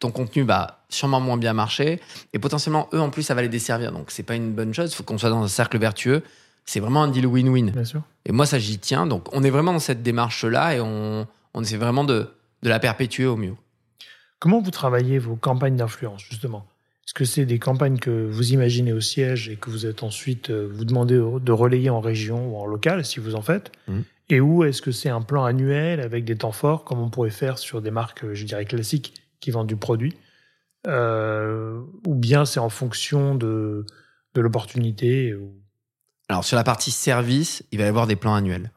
ton 0.00 0.10
contenu 0.10 0.42
va 0.42 0.82
sûrement 0.88 1.20
moins 1.20 1.36
bien 1.36 1.52
marcher 1.52 2.00
et 2.32 2.38
potentiellement 2.38 2.88
eux 2.92 3.00
en 3.00 3.10
plus 3.10 3.22
ça 3.22 3.34
va 3.34 3.42
les 3.42 3.48
desservir. 3.48 3.92
Donc 3.92 4.10
c'est 4.10 4.24
pas 4.24 4.34
une 4.34 4.52
bonne 4.52 4.74
chose. 4.74 4.90
Il 4.90 4.96
faut 4.96 5.04
qu'on 5.04 5.18
soit 5.18 5.30
dans 5.30 5.42
un 5.42 5.48
cercle 5.48 5.78
vertueux. 5.78 6.22
C'est 6.64 6.80
vraiment 6.80 7.02
un 7.02 7.08
deal 7.08 7.26
win-win. 7.26 7.72
Et 8.24 8.32
moi 8.32 8.46
ça 8.46 8.58
j'y 8.58 8.78
tiens. 8.78 9.06
Donc 9.06 9.28
on 9.32 9.42
est 9.44 9.50
vraiment 9.50 9.72
dans 9.72 9.78
cette 9.78 10.02
démarche 10.02 10.44
là 10.44 10.74
et 10.74 10.80
on, 10.80 11.26
on 11.54 11.62
essaie 11.62 11.76
vraiment 11.76 12.04
de, 12.04 12.30
de 12.62 12.68
la 12.68 12.80
perpétuer 12.80 13.26
au 13.26 13.36
mieux. 13.36 13.54
Comment 14.38 14.60
vous 14.60 14.70
travaillez 14.70 15.18
vos 15.18 15.36
campagnes 15.36 15.76
d'influence 15.76 16.24
justement? 16.28 16.66
Est-ce 17.12 17.18
que 17.18 17.24
c'est 17.26 17.44
des 17.44 17.58
campagnes 17.58 17.98
que 17.98 18.26
vous 18.26 18.54
imaginez 18.54 18.94
au 18.94 19.02
siège 19.02 19.50
et 19.50 19.56
que 19.56 19.68
vous 19.68 19.84
êtes 19.84 20.02
ensuite 20.02 20.48
euh, 20.48 20.66
vous 20.72 20.86
demandez 20.86 21.16
de 21.16 21.52
relayer 21.52 21.90
en 21.90 22.00
région 22.00 22.48
ou 22.48 22.56
en 22.56 22.64
local 22.64 23.04
si 23.04 23.20
vous 23.20 23.34
en 23.34 23.42
faites 23.42 23.70
mmh. 23.86 24.00
Et 24.30 24.40
où 24.40 24.64
est-ce 24.64 24.80
que 24.80 24.92
c'est 24.92 25.10
un 25.10 25.20
plan 25.20 25.44
annuel 25.44 26.00
avec 26.00 26.24
des 26.24 26.36
temps 26.36 26.52
forts 26.52 26.84
comme 26.84 27.00
on 27.00 27.10
pourrait 27.10 27.28
faire 27.28 27.58
sur 27.58 27.82
des 27.82 27.90
marques, 27.90 28.24
je 28.32 28.46
dirais 28.46 28.64
classiques 28.64 29.12
qui 29.40 29.50
vendent 29.50 29.66
du 29.66 29.76
produit, 29.76 30.16
euh, 30.86 31.82
ou 32.06 32.14
bien 32.14 32.46
c'est 32.46 32.60
en 32.60 32.70
fonction 32.70 33.34
de, 33.34 33.84
de 34.34 34.40
l'opportunité 34.40 35.34
Alors 36.30 36.44
sur 36.44 36.56
la 36.56 36.64
partie 36.64 36.92
service, 36.92 37.62
il 37.72 37.78
va 37.78 37.84
y 37.84 37.88
avoir 37.88 38.06
des 38.06 38.16
plans 38.16 38.34
annuels. 38.34 38.70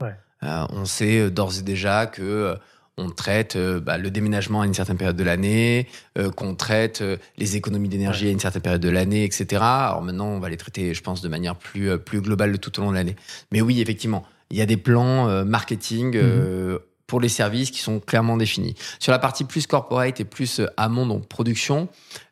Euh, 0.43 0.65
on 0.71 0.83
sait 0.83 1.21
euh, 1.21 1.29
d'ores 1.29 1.57
et 1.57 1.61
déjà 1.61 2.05
que 2.05 2.57
on 2.97 3.09
traite 3.09 3.57
bah, 3.57 3.97
le 3.97 4.09
déménagement 4.09 4.61
à 4.61 4.65
une 4.65 4.73
certaine 4.73 4.97
période 4.97 5.17
de 5.17 5.23
l'année, 5.23 5.87
qu'on 6.35 6.55
traite 6.55 7.03
les 7.37 7.57
économies 7.57 7.89
d'énergie 7.89 8.27
à 8.27 8.31
une 8.31 8.39
certaine 8.39 8.61
période 8.61 8.81
de 8.81 8.89
l'année, 8.89 9.25
etc. 9.25 9.61
Alors 9.61 10.01
maintenant, 10.01 10.27
on 10.27 10.39
va 10.39 10.49
les 10.49 10.57
traiter, 10.57 10.93
je 10.93 11.01
pense, 11.03 11.21
de 11.21 11.27
manière 11.27 11.55
plus, 11.55 11.97
plus 11.99 12.21
globale 12.21 12.57
tout 12.59 12.79
au 12.79 12.83
long 12.83 12.91
de 12.91 12.95
l'année. 12.95 13.15
Mais 13.51 13.61
oui, 13.61 13.81
effectivement, 13.81 14.23
il 14.49 14.57
y 14.57 14.61
a 14.61 14.65
des 14.65 14.77
plans 14.77 15.43
marketing 15.43 16.17
mhm 16.17 16.79
pour 17.07 17.19
les 17.19 17.29
services 17.29 17.71
qui 17.71 17.79
sont 17.79 17.99
clairement 17.99 18.37
définis. 18.37 18.75
Sur 18.99 19.11
la 19.11 19.19
partie 19.19 19.43
plus 19.43 19.67
corporate 19.67 20.19
et 20.19 20.25
plus 20.25 20.59
euh, 20.59 20.67
amont, 20.77 21.05
donc 21.05 21.27
production, 21.27 21.87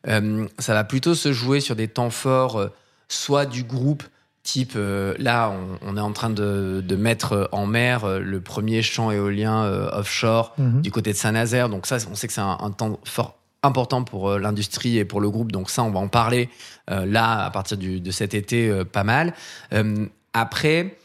euh, 0.08 0.46
ça 0.58 0.74
va 0.74 0.84
plutôt 0.84 1.14
se 1.14 1.32
jouer 1.32 1.60
sur 1.60 1.76
des 1.76 1.88
temps 1.88 2.10
forts, 2.10 2.58
euh, 2.58 2.68
soit 3.08 3.46
du 3.46 3.62
groupe, 3.62 4.02
type, 4.44 4.74
là, 4.76 5.52
on, 5.82 5.96
est 5.96 6.00
en 6.00 6.12
train 6.12 6.30
de, 6.30 6.80
de, 6.86 6.96
mettre 6.96 7.48
en 7.50 7.66
mer 7.66 8.20
le 8.20 8.40
premier 8.40 8.82
champ 8.82 9.10
éolien 9.10 9.64
offshore 9.92 10.54
mhm. 10.58 10.82
du 10.82 10.90
côté 10.92 11.12
de 11.12 11.16
Saint-Nazaire. 11.16 11.68
Donc 11.68 11.86
ça, 11.86 11.96
on 12.10 12.14
sait 12.14 12.26
que 12.26 12.32
c'est 12.32 12.40
un, 12.40 12.58
un, 12.60 12.70
temps 12.70 13.00
fort 13.04 13.38
important 13.62 14.04
pour 14.04 14.38
l'industrie 14.38 14.98
et 14.98 15.04
pour 15.06 15.20
le 15.20 15.30
groupe. 15.30 15.50
Donc 15.50 15.70
ça, 15.70 15.82
on 15.82 15.90
va 15.90 15.98
en 15.98 16.08
parler 16.08 16.50
là, 16.88 17.44
à 17.44 17.50
partir 17.50 17.78
du, 17.78 18.00
de 18.00 18.10
cet 18.10 18.34
été, 18.34 18.84
pas 18.84 19.04
mal. 19.04 19.32
après... 20.32 20.96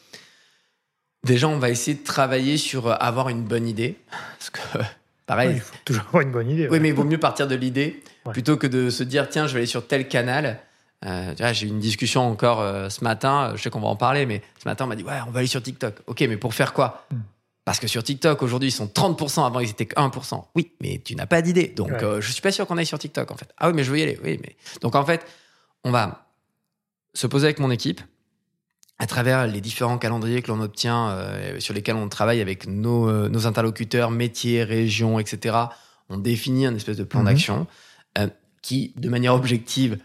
Déjà, 1.23 1.47
on 1.47 1.57
va 1.57 1.69
essayer 1.69 1.97
de 1.97 2.03
travailler 2.03 2.57
sur 2.57 2.87
euh, 2.87 2.95
avoir 2.99 3.29
une 3.29 3.43
bonne 3.43 3.67
idée. 3.67 3.97
Parce 4.37 4.49
que, 4.49 4.59
pareil. 5.25 5.55
il 5.55 5.61
faut 5.61 5.75
toujours 5.85 6.05
avoir 6.07 6.23
une 6.23 6.31
bonne 6.31 6.49
idée. 6.49 6.67
Oui, 6.69 6.79
mais 6.79 6.89
il 6.89 6.95
vaut 6.95 7.03
mieux 7.03 7.17
partir 7.17 7.47
de 7.47 7.55
l'idée 7.55 8.01
plutôt 8.31 8.57
que 8.57 8.67
de 8.67 8.89
se 8.89 9.03
dire 9.03 9.27
tiens, 9.27 9.47
je 9.47 9.53
vais 9.53 9.59
aller 9.59 9.67
sur 9.67 9.87
tel 9.87 10.07
canal. 10.07 10.59
Euh, 11.05 11.33
j'ai 11.53 11.65
eu 11.65 11.69
une 11.69 11.79
discussion 11.79 12.29
encore 12.29 12.59
euh, 12.59 12.89
ce 12.89 13.03
matin. 13.03 13.53
Je 13.55 13.61
sais 13.61 13.69
qu'on 13.69 13.79
va 13.79 13.87
en 13.87 13.95
parler, 13.95 14.25
mais 14.25 14.41
ce 14.61 14.67
matin, 14.67 14.85
on 14.85 14.87
m'a 14.87 14.95
dit 14.95 15.03
ouais, 15.03 15.19
on 15.27 15.31
va 15.31 15.39
aller 15.39 15.47
sur 15.47 15.63
TikTok. 15.63 15.95
Ok, 16.07 16.21
mais 16.21 16.37
pour 16.37 16.53
faire 16.53 16.73
quoi? 16.73 17.05
Hmm. 17.11 17.19
Parce 17.65 17.79
que 17.79 17.87
sur 17.87 18.03
TikTok, 18.03 18.41
aujourd'hui, 18.41 18.69
ils 18.69 18.73
sont 18.73 18.87
30%, 18.87 19.45
avant 19.45 19.59
ils 19.59 19.69
étaient 19.69 19.85
que 19.85 19.95
1%. 19.95 20.43
Oui, 20.55 20.71
mais 20.81 21.01
tu 21.03 21.15
n'as 21.15 21.27
pas 21.27 21.41
d'idée. 21.41 21.67
Donc, 21.67 21.91
je 22.01 22.31
suis 22.31 22.41
pas 22.41 22.51
sûr 22.51 22.65
qu'on 22.65 22.77
aille 22.77 22.85
sur 22.85 22.97
TikTok, 22.97 23.29
en 23.29 23.35
fait. 23.35 23.53
Ah 23.57 23.67
oui, 23.67 23.75
mais 23.75 23.83
je 23.83 23.91
veux 23.91 23.99
y 23.99 24.01
aller. 24.01 24.19
Oui, 24.23 24.39
mais. 24.41 24.55
Donc, 24.81 24.95
en 24.95 25.05
fait, 25.05 25.23
on 25.83 25.91
va 25.91 26.25
se 27.13 27.27
poser 27.27 27.45
avec 27.45 27.59
mon 27.59 27.69
équipe, 27.69 28.01
à 28.97 29.07
travers 29.07 29.47
les 29.47 29.61
différents 29.61 29.97
calendriers 29.97 30.41
que 30.41 30.51
l'on 30.51 30.61
obtient, 30.61 31.09
euh, 31.09 31.59
sur 31.59 31.73
lesquels 31.73 31.95
on 31.95 32.09
travaille 32.09 32.41
avec 32.41 32.67
nos, 32.67 33.09
euh, 33.09 33.29
nos, 33.29 33.47
interlocuteurs, 33.47 34.11
métiers, 34.11 34.63
régions, 34.63 35.19
etc., 35.19 35.55
on 36.09 36.17
définit 36.17 36.65
un 36.65 36.75
espèce 36.75 36.97
de 36.97 37.03
plan 37.03 37.21
mhm. 37.21 37.25
d'action 37.27 37.67
euh, 38.17 38.27
qui, 38.61 38.93
de 38.97 39.09
manière 39.09 39.33
objective, 39.33 39.97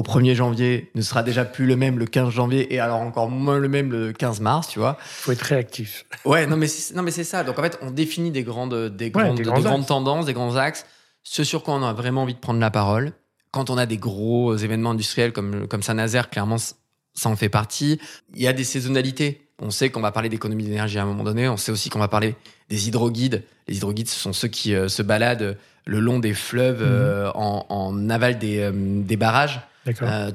au 0.00 0.02
1er 0.02 0.34
janvier, 0.34 0.90
ne 0.94 1.02
sera 1.02 1.22
déjà 1.22 1.44
plus 1.44 1.66
le 1.66 1.76
même 1.76 1.98
le 1.98 2.06
15 2.06 2.30
janvier 2.30 2.72
et 2.72 2.80
alors 2.80 3.00
encore 3.00 3.28
moins 3.28 3.58
le 3.58 3.68
même 3.68 3.92
le 3.92 4.14
15 4.14 4.40
mars, 4.40 4.68
tu 4.68 4.78
vois. 4.78 4.96
Faut 5.02 5.30
être 5.30 5.42
réactif. 5.42 6.06
Ouais, 6.24 6.46
non 6.46 6.56
mais 6.56 6.68
c'est, 6.68 6.94
non 6.94 7.02
mais 7.02 7.10
c'est 7.10 7.24
ça. 7.24 7.44
Donc 7.44 7.58
en 7.58 7.62
fait, 7.62 7.78
on 7.82 7.90
définit 7.90 8.30
des 8.30 8.42
grandes 8.42 8.96
des 8.96 9.10
grandes, 9.10 9.36
des 9.36 9.42
grandes 9.42 9.84
tendances, 9.84 10.24
des 10.24 10.32
grands 10.32 10.56
axes, 10.56 10.86
ce 11.22 11.44
sur 11.44 11.62
quoi 11.62 11.74
on 11.74 11.82
a 11.82 11.92
vraiment 11.92 12.22
envie 12.22 12.32
de 12.32 12.38
prendre 12.38 12.60
la 12.60 12.70
parole. 12.70 13.12
Quand 13.50 13.68
on 13.68 13.76
a 13.76 13.84
des 13.84 13.98
gros 13.98 14.56
événements 14.56 14.92
industriels 14.92 15.34
comme 15.34 15.68
comme 15.68 15.82
Saint-Nazaire, 15.82 16.30
clairement 16.30 16.56
ça 16.56 17.28
en 17.28 17.36
fait 17.36 17.50
partie. 17.50 18.00
Il 18.34 18.40
y 18.40 18.48
a 18.48 18.54
des 18.54 18.64
saisonnalités. 18.64 19.48
On 19.60 19.70
sait 19.70 19.90
qu'on 19.90 20.00
va 20.00 20.12
parler 20.12 20.30
d'économie 20.30 20.64
d'énergie 20.64 20.98
à 20.98 21.02
un 21.02 21.06
moment 21.06 21.24
donné. 21.24 21.46
On 21.46 21.58
sait 21.58 21.72
aussi 21.72 21.90
qu'on 21.90 21.98
va 21.98 22.08
parler 22.08 22.36
des 22.70 22.88
hydroguides. 22.88 23.42
Les 23.68 23.76
hydroguides, 23.76 24.08
ce 24.08 24.18
sont 24.18 24.32
ceux 24.32 24.48
qui 24.48 24.74
euh, 24.74 24.88
se 24.88 25.02
baladent 25.02 25.58
le 25.84 26.00
long 26.00 26.18
des 26.18 26.32
fleuves 26.32 26.80
mhm. 26.80 26.88
euh, 26.88 27.30
en, 27.34 28.08
aval 28.08 28.38
des, 28.38 28.60
euh, 28.60 28.72
des 28.74 29.16
barrages. 29.16 29.60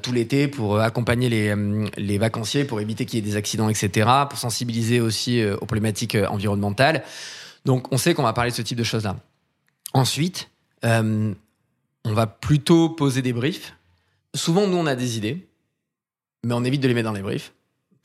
Tout 0.02 0.12
l'été 0.12 0.48
pour 0.48 0.80
accompagner 0.80 1.30
les, 1.30 1.54
les 1.98 2.18
vacanciers, 2.18 2.66
pour 2.66 2.82
éviter 2.82 3.06
qu'il 3.06 3.20
y 3.20 3.28
ait 3.28 3.32
des 3.32 3.36
accidents, 3.36 3.70
etc., 3.70 4.10
pour 4.30 4.40
sensibiliser 4.40 5.00
aussi 5.00 5.44
aux 5.46 5.66
problématiques 5.66 6.18
environnementales. 6.30 7.04
Donc, 7.64 7.92
on 7.92 7.98
sait 7.98 8.14
qu'on 8.14 8.24
va 8.24 8.34
parler 8.34 8.52
de 8.52 8.56
ce 8.56 8.62
type 8.62 8.78
de 8.78 8.84
choses-là. 8.84 9.18
Ensuite, 9.94 10.50
on 10.84 11.34
va 12.06 12.28
plutôt 12.28 12.90
poser 12.90 13.22
des 13.22 13.34
briefs. 13.34 13.76
Souvent, 14.34 14.68
nous, 14.68 14.78
on 14.78 14.88
a 14.88 14.96
des 14.96 15.18
idées 15.18 15.48
mais 16.46 16.54
on 16.54 16.64
évite 16.64 16.82
de 16.82 16.88
les 16.88 16.94
mettre 16.94 17.10
dans 17.10 17.16
les 17.16 17.22
briefs 17.22 17.54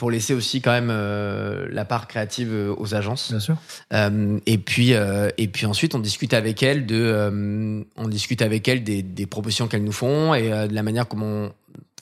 pour 0.00 0.10
laisser 0.10 0.32
aussi 0.32 0.62
quand 0.62 0.70
même 0.72 0.88
euh, 0.90 1.68
la 1.70 1.84
part 1.84 2.08
créative 2.08 2.50
euh, 2.54 2.74
aux 2.78 2.94
agences. 2.94 3.30
Bien 3.30 3.38
sûr. 3.38 3.58
Euh, 3.92 4.40
et 4.46 4.56
puis 4.56 4.92
et 4.92 5.48
puis 5.48 5.66
ensuite 5.66 5.94
on 5.94 5.98
discute 5.98 6.32
avec 6.32 6.62
elles 6.62 6.86
de 6.86 7.84
on 7.96 8.08
discute 8.08 8.40
avec 8.40 8.66
elles 8.66 8.82
des, 8.82 9.02
des 9.02 9.26
propositions 9.26 9.68
qu'elles 9.68 9.84
nous 9.84 9.92
font 9.92 10.32
et 10.32 10.48
de 10.68 10.74
la 10.74 10.82
manière 10.82 11.06
comment 11.06 11.50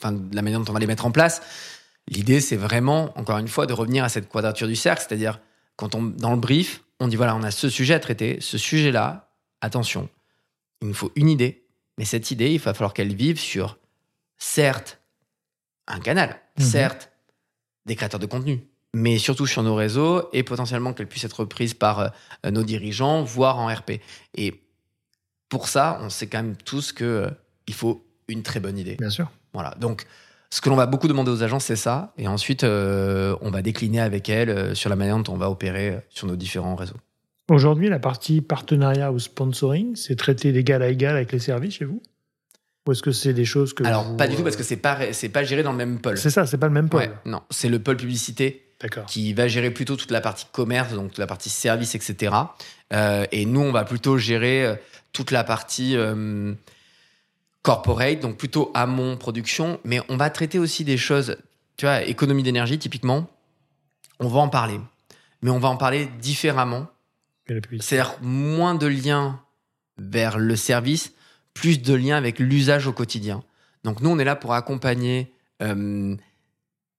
enfin 0.00 0.12
de 0.12 0.32
la 0.34 0.42
manière 0.42 0.60
dont 0.60 0.70
on 0.70 0.72
va 0.72 0.78
les 0.78 0.86
mettre 0.86 1.06
en 1.06 1.10
place. 1.10 1.42
L'idée 2.06 2.40
c'est 2.40 2.56
vraiment 2.56 3.12
encore 3.18 3.38
une 3.38 3.48
fois 3.48 3.66
de 3.66 3.72
revenir 3.72 4.04
à 4.04 4.08
cette 4.08 4.28
quadrature 4.28 4.68
du 4.68 4.76
cercle, 4.76 5.04
c'est-à-dire 5.06 5.40
quand 5.74 5.96
on 5.96 6.02
dans 6.04 6.30
le 6.30 6.38
brief 6.38 6.84
on 7.00 7.08
dit 7.08 7.16
voilà 7.16 7.34
on 7.34 7.42
a 7.42 7.50
ce 7.50 7.68
sujet 7.68 7.94
à 7.94 7.98
traiter, 7.98 8.38
ce 8.40 8.58
sujet 8.58 8.92
là, 8.92 9.28
attention, 9.60 10.08
il 10.82 10.88
nous 10.88 10.94
faut 10.94 11.10
une 11.16 11.28
idée, 11.28 11.64
Mais 11.98 12.04
cette 12.04 12.30
idée, 12.30 12.52
il 12.52 12.60
va 12.60 12.74
falloir 12.74 12.94
qu'elle 12.94 13.12
vive 13.12 13.40
sur, 13.40 13.76
certes, 14.38 15.00
un 15.88 15.98
canal, 15.98 16.36
Mhm. 16.60 16.64
certes, 16.64 17.10
des 17.88 17.96
créateurs 17.96 18.20
de 18.20 18.26
contenu, 18.26 18.60
mais 18.94 19.18
surtout 19.18 19.46
sur 19.46 19.64
nos 19.64 19.74
réseaux 19.74 20.28
et 20.32 20.44
potentiellement 20.44 20.92
qu'elle 20.92 21.08
puisse 21.08 21.24
être 21.24 21.44
prise 21.44 21.74
par 21.74 21.98
euh, 22.00 22.50
nos 22.50 22.62
dirigeants, 22.62 23.24
voire 23.24 23.58
en 23.58 23.66
RP. 23.66 24.00
Et 24.36 24.62
pour 25.48 25.68
ça, 25.68 25.98
on 26.02 26.10
sait 26.10 26.28
quand 26.28 26.42
même 26.42 26.56
tous 26.56 26.92
que 26.92 27.04
euh, 27.04 27.30
il 27.66 27.74
faut 27.74 28.06
une 28.28 28.42
très 28.42 28.60
bonne 28.60 28.78
idée. 28.78 28.96
Bien 28.96 29.10
sûr. 29.10 29.30
Voilà. 29.52 29.74
Donc, 29.80 30.04
ce 30.50 30.60
que 30.60 30.68
l'on 30.68 30.76
va 30.76 30.86
beaucoup 30.86 31.08
demander 31.08 31.30
aux 31.30 31.42
agences, 31.42 31.64
c'est 31.64 31.76
ça. 31.76 32.12
Et 32.16 32.28
ensuite, 32.28 32.64
euh, 32.64 33.36
on 33.40 33.50
va 33.50 33.62
décliner 33.62 34.00
avec 34.00 34.28
elles 34.28 34.76
sur 34.76 34.88
la 34.88 34.96
manière 34.96 35.18
dont 35.18 35.32
on 35.32 35.36
va 35.36 35.50
opérer 35.50 36.00
sur 36.08 36.26
nos 36.26 36.36
différents 36.36 36.76
réseaux. 36.76 36.96
Aujourd'hui, 37.50 37.88
la 37.88 37.98
partie 37.98 38.42
partenariat 38.42 39.10
ou 39.10 39.18
sponsoring, 39.18 39.96
c'est 39.96 40.16
traité 40.16 40.52
d'égal 40.52 40.82
à 40.82 40.88
égal 40.88 41.16
avec 41.16 41.32
les 41.32 41.38
services 41.38 41.74
chez 41.74 41.86
vous? 41.86 42.02
Ou 42.88 42.92
est-ce 42.92 43.02
que 43.02 43.12
c'est 43.12 43.34
des 43.34 43.44
choses 43.44 43.74
que. 43.74 43.84
Alors, 43.84 44.04
vous, 44.04 44.16
pas 44.16 44.26
du 44.26 44.34
tout, 44.34 44.40
euh, 44.40 44.44
parce 44.44 44.56
que 44.56 44.62
c'est 44.62 44.78
pas, 44.78 44.98
pas 45.30 45.44
géré 45.44 45.62
dans 45.62 45.72
le 45.72 45.76
même 45.76 46.00
pôle. 46.00 46.16
C'est 46.16 46.30
ça, 46.30 46.46
c'est 46.46 46.56
pas 46.56 46.68
le 46.68 46.72
même 46.72 46.88
pôle. 46.88 47.02
Ouais, 47.02 47.12
non, 47.26 47.42
c'est 47.50 47.68
le 47.68 47.78
pôle 47.78 47.98
publicité 47.98 48.68
qui 49.08 49.34
va 49.34 49.46
gérer 49.46 49.70
plutôt 49.70 49.96
toute 49.96 50.10
la 50.10 50.22
partie 50.22 50.46
commerce, 50.52 50.94
donc 50.94 51.08
toute 51.08 51.18
la 51.18 51.26
partie 51.26 51.50
service, 51.50 51.94
etc. 51.94 52.34
Euh, 52.94 53.26
et 53.30 53.44
nous, 53.44 53.60
on 53.60 53.72
va 53.72 53.84
plutôt 53.84 54.16
gérer 54.16 54.64
euh, 54.64 54.74
toute 55.12 55.32
la 55.32 55.44
partie 55.44 55.96
euh, 55.96 56.54
corporate, 57.60 58.20
donc 58.20 58.38
plutôt 58.38 58.70
amont 58.72 59.18
production. 59.18 59.80
Mais 59.84 60.00
on 60.08 60.16
va 60.16 60.30
traiter 60.30 60.58
aussi 60.58 60.82
des 60.84 60.96
choses, 60.96 61.36
tu 61.76 61.84
vois, 61.84 62.04
économie 62.04 62.42
d'énergie, 62.42 62.78
typiquement. 62.78 63.28
On 64.18 64.28
va 64.28 64.40
en 64.40 64.48
parler, 64.48 64.80
mais 65.42 65.50
on 65.50 65.58
va 65.58 65.68
en 65.68 65.76
parler 65.76 66.08
différemment. 66.22 66.86
C'est-à-dire 67.80 68.16
moins 68.22 68.74
de 68.74 68.86
liens 68.86 69.40
vers 69.98 70.38
le 70.38 70.54
service, 70.54 71.12
plus 71.58 71.82
de 71.82 71.94
liens 71.94 72.16
avec 72.16 72.38
l'usage 72.38 72.86
au 72.86 72.92
quotidien. 72.92 73.42
Donc 73.84 74.00
nous, 74.00 74.10
on 74.10 74.18
est 74.18 74.24
là 74.24 74.36
pour 74.36 74.54
accompagner 74.54 75.32
euh, 75.62 76.14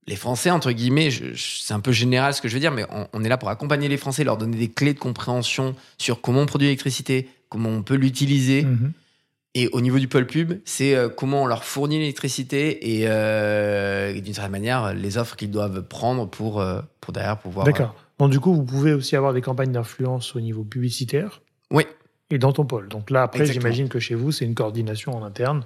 les 0.07 0.15
Français, 0.15 0.49
entre 0.49 0.71
guillemets, 0.71 1.09
c'est 1.35 1.73
un 1.73 1.79
peu 1.79 1.91
général 1.91 2.33
ce 2.33 2.41
que 2.41 2.47
je 2.47 2.53
veux 2.55 2.59
dire, 2.59 2.71
mais 2.71 2.85
on, 2.91 3.07
on 3.13 3.23
est 3.23 3.29
là 3.29 3.37
pour 3.37 3.49
accompagner 3.49 3.87
les 3.87 3.97
Français, 3.97 4.23
leur 4.23 4.37
donner 4.37 4.57
des 4.57 4.69
clés 4.69 4.93
de 4.93 4.99
compréhension 4.99 5.75
sur 5.97 6.19
comment 6.21 6.41
on 6.41 6.45
produit 6.45 6.67
l'électricité, 6.67 7.29
comment 7.47 7.69
on 7.69 7.83
peut 7.83 7.95
l'utiliser. 7.95 8.63
Mhm. 8.63 8.91
Et 9.55 9.67
au 9.69 9.81
niveau 9.81 9.97
du 9.97 10.07
pôle 10.07 10.27
pub, 10.27 10.59
c'est 10.65 10.95
euh, 10.95 11.09
comment 11.09 11.43
on 11.43 11.45
leur 11.47 11.63
fournit 11.63 11.97
l'électricité 11.97 12.97
et, 12.97 13.05
euh, 13.07 14.13
et 14.13 14.21
d'une 14.21 14.33
certaine 14.33 14.51
manière, 14.51 14.93
les 14.93 15.17
offres 15.17 15.35
qu'ils 15.35 15.49
doivent 15.49 15.81
prendre 15.83 16.27
pour, 16.27 16.61
euh, 16.61 16.81
pour 17.01 17.13
derrière 17.13 17.37
pouvoir... 17.37 17.65
D'accord. 17.65 17.95
Donc, 18.19 18.31
du 18.31 18.39
coup, 18.39 18.53
vous 18.53 18.63
pouvez 18.63 18.93
aussi 18.93 19.15
avoir 19.15 19.33
des 19.33 19.41
campagnes 19.41 19.71
d'influence 19.71 20.35
au 20.35 20.41
niveau 20.41 20.63
publicitaire 20.63 21.41
Oui. 21.71 21.83
Et 22.29 22.37
dans 22.37 22.51
ton 22.53 22.65
pôle. 22.65 22.87
Donc 22.89 23.09
là, 23.09 23.23
après, 23.23 23.45
j'imagine 23.45 23.89
que 23.89 23.99
chez 23.99 24.15
vous, 24.15 24.31
c'est 24.31 24.45
une 24.45 24.55
coordination 24.55 25.15
en 25.15 25.23
interne. 25.23 25.63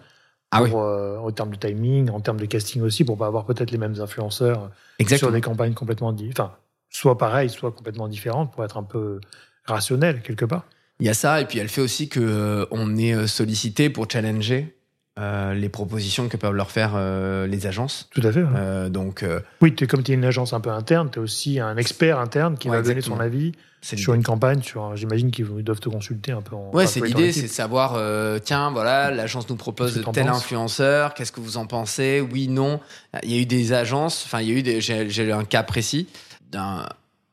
Ah 0.56 0.62
oui, 0.62 0.70
pour, 0.70 0.84
euh, 0.84 1.18
en 1.18 1.32
termes 1.32 1.50
de 1.50 1.56
timing, 1.56 2.10
en 2.12 2.20
termes 2.20 2.40
de 2.40 2.46
casting 2.46 2.82
aussi, 2.84 3.04
pour 3.04 3.18
pas 3.18 3.26
avoir 3.26 3.46
peut-être 3.46 3.72
les 3.72 3.80
mêmes 3.80 4.00
influenceurs 4.00 4.58
sur 4.60 4.72
exactement. 5.00 5.32
des 5.32 5.42
campagnes 5.42 5.74
complètement 5.74 6.12
différentes. 6.14 6.52
Enfin, 6.52 6.56
soit 6.90 7.18
pareilles, 7.18 7.50
soit 7.50 7.72
complètement 7.72 8.08
différentes, 8.08 8.54
pour 8.54 8.64
être 8.64 8.78
un 8.78 8.84
peu 8.84 9.20
rationnel 9.66 10.22
quelque 10.22 10.46
part. 10.46 10.66
Il 11.00 11.08
y 11.08 11.10
a 11.10 11.16
ça, 11.16 11.42
et 11.42 11.46
puis 11.46 11.58
elle 11.58 11.70
fait 11.70 11.82
aussi 11.82 12.08
que 12.08 12.20
euh, 12.20 12.66
on 12.70 12.96
est 12.98 13.16
euh, 13.16 13.26
sollicité 13.26 13.90
pour 13.90 14.08
challenger 14.10 14.78
euh, 15.20 15.56
les 15.56 15.70
propositions 15.70 16.30
que 16.30 16.38
peuvent 16.38 16.54
leur 16.54 16.70
faire 16.70 16.92
euh, 16.96 17.48
les 17.48 17.66
agences. 17.66 18.08
Tout 18.12 18.22
à 18.24 18.32
fait. 18.32 18.44
ouais. 18.44 18.50
Euh, 18.56 18.90
donc, 18.90 19.24
euh, 19.24 19.40
Oui, 19.62 19.74
es, 19.80 19.88
comme 19.88 20.04
tu 20.04 20.12
es 20.12 20.16
une 20.16 20.24
agence 20.26 20.54
un 20.54 20.60
peu 20.60 20.70
interne, 20.70 21.10
tu 21.12 21.18
es 21.18 21.22
aussi 21.22 21.60
un 21.60 21.78
expert 21.78 22.20
interne 22.20 22.58
qui 22.60 22.70
Ouais, 22.70 22.78
va 22.78 22.84
donner 22.84 23.02
son 23.02 23.20
avis 23.20 23.54
sur 23.84 24.14
une 24.14 24.24
campagne. 24.24 24.62
Sur, 24.62 24.96
j'imagine 24.96 25.32
qu'ils 25.32 25.46
doivent 25.64 25.80
te 25.80 25.90
consulter 25.90 26.32
un 26.32 26.42
peu 26.42 26.56
en. 26.56 26.72
Ouais, 26.74 26.88
c'est 26.88 27.02
l'idée, 27.02 27.32
c'est 27.32 27.44
de 27.44 27.48
savoir, 27.48 27.94
euh, 27.96 28.40
tiens, 28.44 28.72
voilà, 28.72 29.12
l'agence 29.12 29.50
nous 29.50 29.56
propose 29.56 29.96
que 29.96 30.00
t'en 30.00 30.12
tel 30.12 30.28
influenceur, 30.28 31.14
qu'est-ce 31.14 31.32
que 31.32 31.42
vous 31.42 31.58
en 31.58 31.66
pensez 31.66 32.22
Oui, 32.22 32.48
non. 32.48 32.80
Il 33.24 33.32
y 33.32 33.38
a 33.38 33.42
eu 33.42 33.46
des 33.46 33.74
agences, 33.74 34.24
enfin, 34.26 34.42
il 34.42 34.50
y 34.50 34.52
a 34.52 34.56
eu 34.56 34.64
des, 34.64 34.82
j'ai, 34.82 35.24
eu 35.24 35.32
un 35.32 35.44
cas 35.44 35.64
précis 35.64 36.08
d'un 36.52 36.88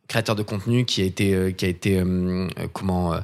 créateur 0.08 0.34
de 0.34 0.42
contenu 0.42 0.84
qui 0.84 1.02
a 1.02 1.04
été, 1.04 1.34
euh, 1.34 1.50
qui 1.52 1.64
a 1.64 1.68
été, 1.68 2.00
euh, 2.00 2.48
comment, 2.72 3.14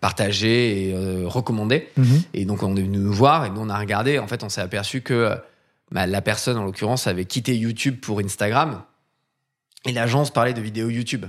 partagé 0.00 0.88
et 0.88 1.26
recommandé. 1.26 1.88
Mhm. 1.96 2.22
Et 2.34 2.44
donc, 2.44 2.62
on 2.62 2.76
est 2.76 2.82
venu 2.82 2.98
nous 2.98 3.12
voir 3.12 3.44
et 3.44 3.50
nous, 3.50 3.60
on 3.60 3.68
a 3.68 3.78
regardé. 3.78 4.18
En 4.18 4.28
fait, 4.28 4.44
on 4.44 4.48
s'est 4.48 4.60
aperçu 4.60 5.02
que 5.02 5.36
bah, 5.90 6.06
la 6.06 6.22
personne, 6.22 6.56
en 6.56 6.64
l'occurrence, 6.64 7.06
avait 7.06 7.24
quitté 7.24 7.56
YouTube 7.56 8.00
pour 8.00 8.20
Instagram. 8.20 8.82
Et 9.84 9.92
l'agence 9.92 10.30
parlait 10.30 10.54
de 10.54 10.60
vidéos 10.60 10.88
YouTube. 10.88 11.26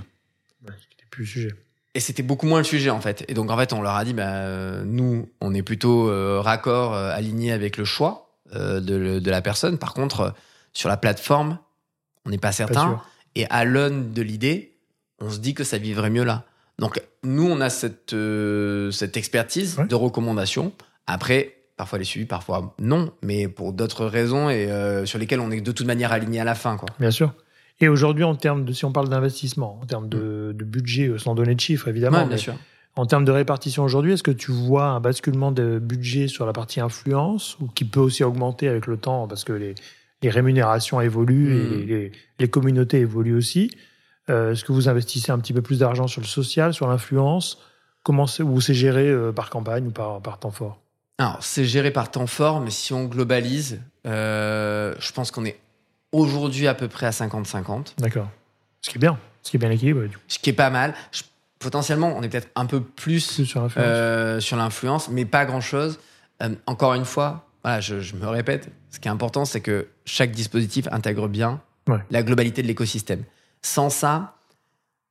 Ouais, 1.18 1.22
c'était 1.22 1.22
plus 1.22 1.22
le 1.22 1.26
sujet. 1.28 1.54
Et 1.96 2.00
c'était 2.00 2.22
beaucoup 2.24 2.46
moins 2.46 2.58
le 2.58 2.64
sujet, 2.64 2.90
en 2.90 3.00
fait. 3.00 3.24
Et 3.28 3.34
donc, 3.34 3.50
en 3.50 3.56
fait, 3.56 3.72
on 3.72 3.80
leur 3.80 3.94
a 3.94 4.04
dit, 4.04 4.14
bah, 4.14 4.26
euh, 4.26 4.82
nous, 4.84 5.28
on 5.40 5.54
est 5.54 5.62
plutôt 5.62 6.10
euh, 6.10 6.40
raccord, 6.40 6.92
euh, 6.94 7.14
aligné 7.14 7.52
avec 7.52 7.76
le 7.76 7.84
choix 7.84 8.32
euh, 8.54 8.80
de, 8.80 9.30
la 9.30 9.42
personne. 9.42 9.78
Par 9.78 9.94
contre, 9.94 10.34
sur 10.72 10.88
la 10.88 10.96
plateforme, 10.96 11.58
on 12.26 12.30
n'est 12.30 12.38
pas 12.38 12.50
certain. 12.50 13.00
Et 13.36 13.46
à 13.48 13.64
l'aune 13.64 14.12
de 14.12 14.22
l'idée, 14.22 14.76
on 15.20 15.30
se 15.30 15.38
dit 15.38 15.54
que 15.54 15.62
ça 15.62 15.78
vivrait 15.78 16.10
mieux 16.10 16.24
là. 16.24 16.44
Donc, 16.80 17.00
nous, 17.22 17.46
on 17.46 17.60
a 17.60 17.70
cette, 17.70 18.14
cette 18.90 19.16
expertise 19.16 19.78
Ouais. 19.78 19.86
de 19.86 19.94
recommandation. 19.94 20.72
Après, 21.06 21.58
parfois 21.76 22.00
les 22.00 22.04
suivis, 22.04 22.26
parfois 22.26 22.74
non, 22.80 23.12
mais 23.22 23.46
pour 23.46 23.72
d'autres 23.72 24.06
raisons 24.06 24.50
et 24.50 24.68
sur 25.04 25.20
lesquelles 25.20 25.40
on 25.40 25.52
est 25.52 25.60
de 25.60 25.72
toute 25.72 25.86
manière 25.86 26.10
aligné 26.10 26.40
à 26.40 26.44
la 26.44 26.56
fin. 26.56 26.76
Quoi. 26.76 26.88
Bien 26.98 27.12
sûr. 27.12 27.32
Et 27.84 27.88
aujourd'hui, 27.88 28.24
en 28.24 28.34
termes 28.34 28.64
de, 28.64 28.72
si 28.72 28.84
on 28.86 28.92
parle 28.92 29.08
d'investissement, 29.10 29.78
en 29.82 29.84
termes 29.86 30.08
de, 30.08 30.54
de 30.56 30.64
budget, 30.64 31.08
euh, 31.08 31.18
sans 31.18 31.34
donner 31.34 31.54
de 31.54 31.60
chiffres 31.60 31.88
évidemment, 31.88 32.18
Mm. 32.18 32.20
Ouais, 32.22 32.26
bien 32.28 32.36
mais 32.36 32.40
sûr. 32.42 32.54
en 32.96 33.04
termes 33.06 33.24
de 33.26 33.32
répartition 33.32 33.84
aujourd'hui, 33.84 34.12
est-ce 34.14 34.22
que 34.22 34.30
tu 34.30 34.52
vois 34.52 34.86
un 34.86 35.00
basculement 35.00 35.52
de 35.52 35.78
budget 35.78 36.26
sur 36.28 36.46
la 36.46 36.52
partie 36.54 36.80
influence 36.80 37.58
ou 37.60 37.66
qui 37.68 37.84
peut 37.84 38.00
aussi 38.00 38.24
augmenter 38.24 38.68
avec 38.68 38.86
le 38.86 38.96
temps 38.96 39.28
parce 39.28 39.44
que 39.44 39.52
les, 39.52 39.74
les 40.22 40.30
rémunérations 40.30 41.00
évoluent 41.00 41.54
Mm. 41.54 41.72
et 41.82 41.84
les, 41.86 42.12
les 42.38 42.48
communautés 42.48 43.00
évoluent 43.00 43.36
aussi? 43.36 43.70
Euh, 44.30 44.52
Est-ce 44.52 44.64
que 44.64 44.72
vous 44.72 44.88
investissez 44.88 45.30
un 45.32 45.38
petit 45.38 45.52
peu 45.52 45.60
plus 45.60 45.80
d'argent 45.80 46.06
sur 46.06 46.22
le 46.22 46.26
social, 46.26 46.72
sur 46.72 46.88
l'influence? 46.88 47.58
Comment 48.02 48.26
c'est, 48.26 48.42
ou 48.42 48.60
c'est 48.62 48.72
géré 48.74 49.08
euh, 49.10 49.32
par 49.32 49.50
campagne 49.50 49.86
ou 49.88 49.90
par, 49.90 50.22
par 50.22 50.38
temps 50.38 50.50
fort? 50.50 50.80
Alors, 51.18 51.38
c'est 51.42 51.64
géré 51.64 51.90
par 51.90 52.10
temps 52.10 52.26
fort, 52.26 52.60
mais 52.60 52.70
si 52.70 52.92
on 52.94 53.04
globalise, 53.04 53.80
euh, 54.06 54.94
je 54.98 55.12
pense 55.12 55.30
qu'on 55.30 55.44
est 55.44 55.58
aujourd'hui 56.14 56.66
à 56.68 56.74
peu 56.74 56.88
près 56.88 57.06
à 57.06 57.10
50-50, 57.10 57.94
D'accord. 57.98 58.28
Ce 58.80 58.90
qui 58.90 58.96
est 58.96 59.00
bien, 59.00 59.18
ce 59.42 59.50
qui 59.50 59.56
est 59.56 59.60
bien 59.60 59.70
équilibré, 59.70 60.08
du 60.08 60.16
coup, 60.16 60.22
ce 60.28 60.38
qui 60.38 60.50
est 60.50 60.54
pas 60.54 60.70
mal. 60.70 60.94
Je- 61.12 61.22
potentiellement, 61.58 62.14
on 62.16 62.22
est 62.22 62.28
peut-être 62.28 62.48
un 62.56 62.66
peu 62.66 62.80
plus 62.82 63.26
plus 63.34 63.44
sur 63.46 63.62
l'influence. 63.62 63.86
euh, 63.88 64.40
sur 64.40 64.56
l'influence, 64.56 65.08
mais 65.08 65.24
pas 65.24 65.44
grand-chose. 65.46 65.98
Euh, 66.42 66.54
encore 66.66 66.94
une 66.94 67.04
fois, 67.06 67.46
voilà, 67.62 67.80
je, 67.80 68.00
je 68.00 68.16
me 68.16 68.26
répète, 68.28 68.68
ce 68.90 68.98
qui 69.00 69.08
est 69.08 69.10
important, 69.10 69.44
c'est 69.46 69.60
que 69.62 69.88
chaque 70.04 70.30
dispositif 70.32 70.86
intègre 70.92 71.28
bien 71.28 71.60
Ouais. 71.88 71.98
la 72.10 72.22
globalité 72.22 72.62
de 72.62 72.66
l'écosystème. 72.66 73.24
Sans 73.62 73.88
ça, 73.90 74.36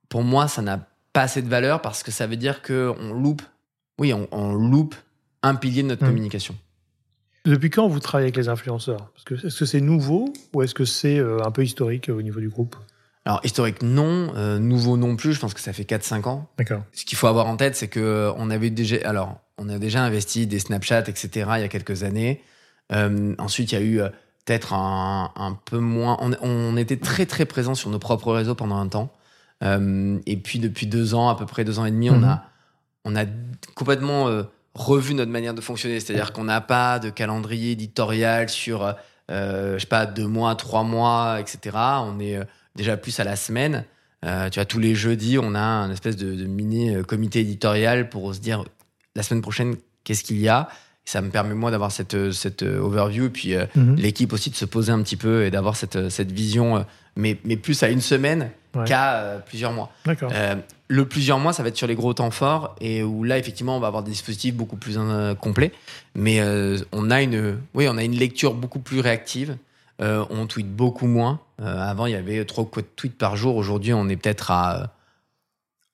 pour 0.09 0.23
moi, 0.23 0.47
ça 0.47 0.61
n'a 0.61 0.79
pas 1.11 1.21
assez 1.23 1.41
de 1.41 1.47
valeur 1.49 1.81
parce 1.81 2.01
que 2.03 2.11
ça 2.11 2.25
veut 2.27 2.35
dire 2.35 2.61
qu'on 2.61 3.13
loupe, 3.13 3.41
oui, 3.99 4.13
on, 4.13 4.27
on 4.31 4.53
loupe 4.53 4.95
un 5.43 5.55
pilier 5.55 5.83
de 5.83 5.87
notre 5.89 6.03
Mm. 6.03 6.07
communication. 6.07 6.55
Depuis 7.45 7.69
quand 7.69 7.87
vous 7.87 7.99
travaillez 7.99 8.27
avec 8.27 8.37
les 8.37 8.47
influenceurs? 8.49 9.09
Parce 9.13 9.23
que 9.25 9.47
est-ce 9.47 9.59
que 9.59 9.65
c'est 9.65 9.81
nouveau 9.81 10.31
ou 10.53 10.61
est-ce 10.61 10.73
que 10.73 10.85
c'est 10.85 11.19
euh, 11.19 11.43
un 11.43 11.51
peu 11.51 11.63
historique 11.63 12.09
euh, 12.09 12.13
au 12.13 12.21
niveau 12.21 12.39
du 12.39 12.49
groupe? 12.49 12.75
Alors, 13.25 13.41
historique, 13.43 13.81
non. 13.81 14.33
Euh, 14.35 14.59
nouveau, 14.59 14.97
non 14.97 15.15
plus. 15.15 15.33
Je 15.33 15.39
pense 15.39 15.53
que 15.53 15.59
ça 15.59 15.73
fait 15.73 15.83
4-5 15.83 16.27
ans. 16.27 16.49
D'accord. 16.57 16.83
Ce 16.93 17.05
qu'il 17.05 17.17
faut 17.17 17.27
avoir 17.27 17.47
en 17.47 17.57
tête, 17.57 17.75
c'est 17.75 17.87
que 17.87 18.31
on 18.37 18.49
avait 18.49 18.69
déjà, 18.69 18.97
alors, 19.05 19.39
on 19.57 19.67
a 19.69 19.77
déjà 19.77 20.03
investi 20.03 20.47
des 20.47 20.59
Snapchat, 20.59 21.03
etc. 21.07 21.29
il 21.57 21.61
y 21.61 21.63
a 21.63 21.67
quelques 21.69 22.03
années. 22.03 22.41
Euh, 22.91 23.33
ensuite, 23.39 23.71
il 23.71 23.75
y 23.75 23.77
a 23.77 23.81
eu 23.81 23.97
peut-être 24.45 24.73
un, 24.73 25.31
un 25.35 25.57
peu 25.65 25.79
moins. 25.79 26.17
On, 26.21 26.33
on 26.41 26.75
était 26.77 26.97
très 26.97 27.25
très 27.25 27.45
présent 27.45 27.75
sur 27.75 27.89
nos 27.89 27.99
propres 27.99 28.33
réseaux 28.33 28.55
pendant 28.55 28.77
un 28.77 28.87
temps. 28.87 29.11
Euh, 29.63 30.19
et 30.25 30.35
puis 30.37 30.59
depuis 30.59 30.87
deux 30.87 31.13
ans, 31.15 31.29
à 31.29 31.35
peu 31.37 31.45
près 31.45 31.63
deux 31.63 31.79
ans 31.79 31.85
et 31.85 31.91
demi, 31.91 32.09
on 32.09 32.17
Mhm. 32.17 32.23
a 32.25 32.45
on 33.05 33.15
a 33.17 33.25
complètement 33.75 34.29
revu 34.75 35.13
notre 35.13 35.31
manière 35.31 35.53
de 35.53 35.61
fonctionner. 35.61 35.99
C'est-à-dire 35.99 36.33
qu'on 36.33 36.45
n'a 36.45 36.61
pas 36.61 36.99
de 36.99 37.09
calendrier 37.09 37.71
éditorial 37.71 38.49
sur, 38.49 38.95
euh, 39.31 39.73
je 39.75 39.79
sais 39.79 39.87
pas, 39.87 40.05
deux 40.05 40.27
mois, 40.27 40.55
trois 40.55 40.83
mois, 40.83 41.37
etc. 41.39 41.77
On 42.01 42.19
est 42.19 42.37
euh, 42.37 42.43
déjà 42.75 42.97
plus 42.97 43.19
à 43.19 43.23
la 43.23 43.35
semaine. 43.35 43.85
Euh, 44.25 44.49
tu 44.49 44.59
vois, 44.59 44.65
tous 44.65 44.79
les 44.79 44.95
jeudis, 44.95 45.37
on 45.37 45.53
a 45.53 45.59
un 45.61 45.91
espèce 45.91 46.15
de, 46.15 46.33
de 46.33 46.45
mini 46.45 46.95
euh, 46.95 47.03
comité 47.03 47.41
éditorial 47.41 48.09
pour 48.09 48.33
se 48.33 48.39
dire 48.39 48.63
la 49.15 49.21
semaine 49.23 49.41
prochaine, 49.41 49.75
qu'est-ce 50.03 50.23
qu'il 50.23 50.39
y 50.39 50.47
a? 50.47 50.69
Et 51.05 51.09
ça 51.09 51.21
me 51.21 51.29
permet, 51.29 51.53
moi, 51.53 51.69
d'avoir 51.71 51.91
cette, 51.91 52.13
euh, 52.13 52.31
cette 52.31 52.63
euh, 52.63 52.79
overview 52.79 53.25
et 53.25 53.29
puis 53.29 53.53
euh, 53.55 53.65
Mhm. 53.75 53.95
l'équipe 53.97 54.31
aussi 54.33 54.49
de 54.49 54.55
se 54.55 54.63
poser 54.65 54.91
un 54.93 55.01
petit 55.03 55.17
peu 55.17 55.43
et 55.45 55.51
d'avoir 55.51 55.75
cette, 55.75 55.97
euh, 55.97 56.09
cette 56.09 56.31
vision, 56.31 56.77
euh, 56.77 56.81
mais, 57.17 57.37
mais 57.43 57.57
plus 57.57 57.83
à 57.83 57.89
une 57.89 57.99
semaine 58.01 58.49
Ouais. 58.75 58.85
qu'à 58.85 59.15
euh, 59.15 59.39
plusieurs 59.39 59.71
mois. 59.71 59.91
Euh, 60.07 60.55
le 60.87 61.05
plusieurs 61.07 61.39
mois, 61.39 61.53
ça 61.53 61.61
va 61.63 61.69
être 61.69 61.77
sur 61.77 61.87
les 61.87 61.95
gros 61.95 62.13
temps 62.13 62.31
forts 62.31 62.75
et 62.81 63.03
où 63.03 63.23
là, 63.23 63.37
effectivement, 63.37 63.77
on 63.77 63.79
va 63.79 63.87
avoir 63.87 64.03
des 64.03 64.11
dispositifs 64.11 64.55
beaucoup 64.55 64.77
plus 64.77 64.95
euh, 64.97 65.35
complets. 65.35 65.71
Mais 66.15 66.41
on 66.91 67.11
a 67.11 67.21
une, 67.21 67.59
oui, 67.73 67.87
on 67.89 67.97
a 67.97 68.03
une 68.03 68.15
lecture 68.15 68.53
beaucoup 68.53 68.79
plus 68.79 68.99
réactive. 68.99 69.57
On 69.99 70.47
tweet 70.47 70.69
beaucoup 70.69 71.07
moins. 71.07 71.39
Avant, 71.59 72.07
il 72.07 72.11
y 72.11 72.15
avait 72.15 72.43
trois 72.45 72.69
tweets 72.95 73.17
par 73.17 73.37
jour. 73.37 73.55
Aujourd'hui, 73.55 73.93
on 73.93 74.09
est 74.09 74.17
peut-être 74.17 74.51
à 74.51 74.81
euh, 74.81 74.85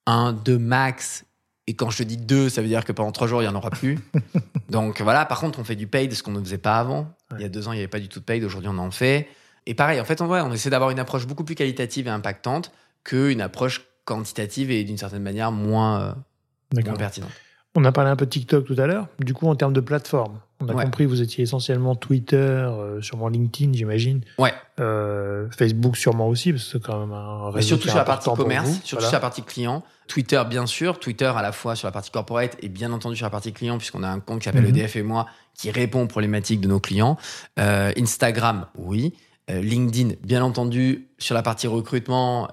un, 0.07 0.33
deux 0.33 0.57
max 0.57 1.25
Et 1.67 1.75
quand 1.75 1.91
je 1.91 1.99
te 1.99 2.03
dis 2.03 2.17
deux, 2.17 2.49
ça 2.49 2.61
veut 2.61 2.67
dire 2.67 2.85
que 2.85 2.91
pendant 2.91 3.11
trois 3.11 3.27
jours, 3.27 3.43
il 3.43 3.45
n'y 3.45 3.53
en 3.53 3.55
aura 3.55 3.69
plus. 3.69 3.99
Donc 4.69 5.01
voilà, 5.01 5.25
par 5.25 5.39
contre, 5.39 5.59
on 5.59 5.63
fait 5.63 5.75
du 5.75 5.85
paid, 5.85 6.11
ce 6.13 6.23
qu'on 6.23 6.31
ne 6.31 6.39
faisait 6.39 6.57
pas 6.57 6.79
avant. 6.79 7.13
Il 7.35 7.41
y 7.41 7.45
a 7.45 7.49
deux 7.49 7.67
ans, 7.67 7.71
il 7.71 7.75
n'y 7.75 7.81
avait 7.81 7.87
pas 7.87 7.99
du 7.99 8.07
tout 8.07 8.19
de 8.19 8.25
paid. 8.25 8.43
Aujourd'hui, 8.43 8.69
on 8.73 8.77
en 8.79 8.89
fait. 8.89 9.27
Et 9.65 9.73
pareil, 9.73 9.99
en 9.99 10.05
fait, 10.05 10.21
on, 10.21 10.27
voit, 10.27 10.43
on 10.43 10.51
essaie 10.51 10.69
d'avoir 10.69 10.89
une 10.89 10.99
approche 10.99 11.27
beaucoup 11.27 11.43
plus 11.43 11.55
qualitative 11.55 12.07
et 12.07 12.11
impactante 12.11 12.71
qu'une 13.03 13.41
approche 13.41 13.85
quantitative 14.05 14.71
et 14.71 14.83
d'une 14.83 14.97
certaine 14.97 15.21
manière 15.21 15.51
moins, 15.51 16.01
euh, 16.01 16.81
moins 16.83 16.95
pertinente. 16.95 17.31
On 17.75 17.85
a 17.85 17.91
parlé 17.91 18.09
un 18.09 18.15
peu 18.15 18.25
de 18.25 18.31
TikTok 18.31 18.65
tout 18.65 18.75
à 18.79 18.87
l'heure. 18.87 19.07
Du 19.19 19.35
coup, 19.35 19.47
en 19.47 19.55
termes 19.55 19.73
de 19.73 19.79
plateforme, 19.79 20.39
on 20.59 20.67
a 20.67 20.83
compris 20.83 21.05
que 21.05 21.09
vous 21.09 21.21
étiez 21.21 21.43
essentiellement 21.43 21.95
Twitter, 21.95 22.35
euh, 22.37 22.99
sûrement 23.01 23.29
LinkedIn, 23.29 23.73
j'imagine. 23.73 24.21
Ouais. 24.39 24.53
Euh, 24.79 25.47
Facebook, 25.51 25.95
sûrement 25.95 26.27
aussi, 26.27 26.51
parce 26.51 26.65
que 26.65 26.71
c'est 26.71 26.81
quand 26.81 26.99
même 26.99 27.13
un 27.13 27.51
réseau. 27.51 27.67
surtout 27.67 27.87
sur 27.87 27.97
la 27.97 28.03
partie 28.03 28.29
commerce, 28.33 28.81
surtout 28.83 29.05
sur 29.05 29.13
la 29.13 29.19
partie 29.19 29.43
client. 29.43 29.83
Twitter, 30.07 30.41
bien 30.49 30.65
sûr. 30.65 30.99
Twitter, 30.99 31.31
à 31.33 31.43
la 31.43 31.51
fois 31.51 31.75
sur 31.75 31.87
la 31.87 31.91
partie 31.91 32.09
corporate 32.09 32.57
et 32.61 32.69
bien 32.69 32.91
entendu 32.91 33.15
sur 33.15 33.27
la 33.27 33.29
partie 33.29 33.53
client, 33.53 33.77
puisqu'on 33.77 34.01
a 34.01 34.09
un 34.09 34.19
compte 34.19 34.39
qui 34.39 34.45
s'appelle 34.45 34.63
mhm. 34.63 34.75
EDF 34.75 34.95
et 34.95 35.03
moi, 35.03 35.27
qui 35.53 35.69
répond 35.69 36.01
aux 36.01 36.07
problématiques 36.07 36.61
de 36.61 36.67
nos 36.67 36.79
clients. 36.79 37.17
Instagram, 37.55 38.65
oui. 38.75 39.13
Euh, 39.49 39.61
LinkedIn, 39.61 40.15
bien 40.23 40.43
entendu, 40.43 41.07
sur 41.17 41.35
la 41.35 41.41
partie 41.41 41.67
recrutement, 41.67 42.47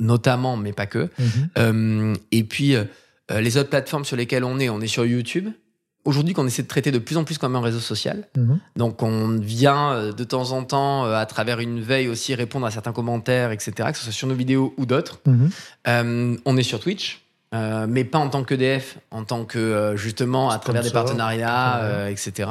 notamment, 0.00 0.56
mais 0.56 0.72
pas 0.72 0.86
que. 0.86 1.08
Mhm. 1.18 1.48
Euh, 1.58 2.14
et 2.30 2.44
puis, 2.44 2.74
euh, 2.74 2.84
les 3.30 3.56
autres 3.56 3.70
plateformes 3.70 4.04
sur 4.04 4.16
lesquelles 4.16 4.44
on 4.44 4.58
est, 4.58 4.68
on 4.68 4.80
est 4.80 4.86
sur 4.86 5.04
YouTube. 5.04 5.48
Aujourd'hui, 6.04 6.34
qu'on 6.34 6.46
essaie 6.46 6.62
de 6.62 6.68
traiter 6.68 6.90
de 6.90 6.98
plus 6.98 7.16
en 7.16 7.22
plus 7.22 7.38
comme 7.38 7.54
un 7.54 7.60
réseau 7.60 7.78
social. 7.78 8.26
Mhm. 8.36 8.58
Donc, 8.76 9.02
on 9.02 9.38
vient 9.38 10.10
de 10.12 10.24
temps 10.24 10.50
en 10.50 10.64
temps, 10.64 11.04
à 11.04 11.24
travers 11.26 11.60
une 11.60 11.80
veille 11.80 12.08
aussi, 12.08 12.34
répondre 12.34 12.66
à 12.66 12.70
certains 12.70 12.92
commentaires, 12.92 13.52
etc., 13.52 13.72
que 13.92 13.98
ce 13.98 14.04
soit 14.04 14.12
sur 14.12 14.26
nos 14.26 14.34
vidéos 14.34 14.74
ou 14.76 14.86
d'autres. 14.86 15.20
Mhm. 15.26 16.38
on 16.44 16.56
est 16.56 16.62
sur 16.64 16.80
Twitch, 16.80 17.22
mais 17.52 18.02
pas 18.04 18.18
en 18.18 18.28
tant 18.28 18.42
que 18.42 18.54
DF, 18.54 18.98
en 19.12 19.22
tant 19.22 19.44
que 19.44 19.94
justement 19.96 20.50
à 20.50 20.58
travers 20.58 20.82
des 20.82 20.90
partenariats, 20.90 22.10
etc. 22.10 22.50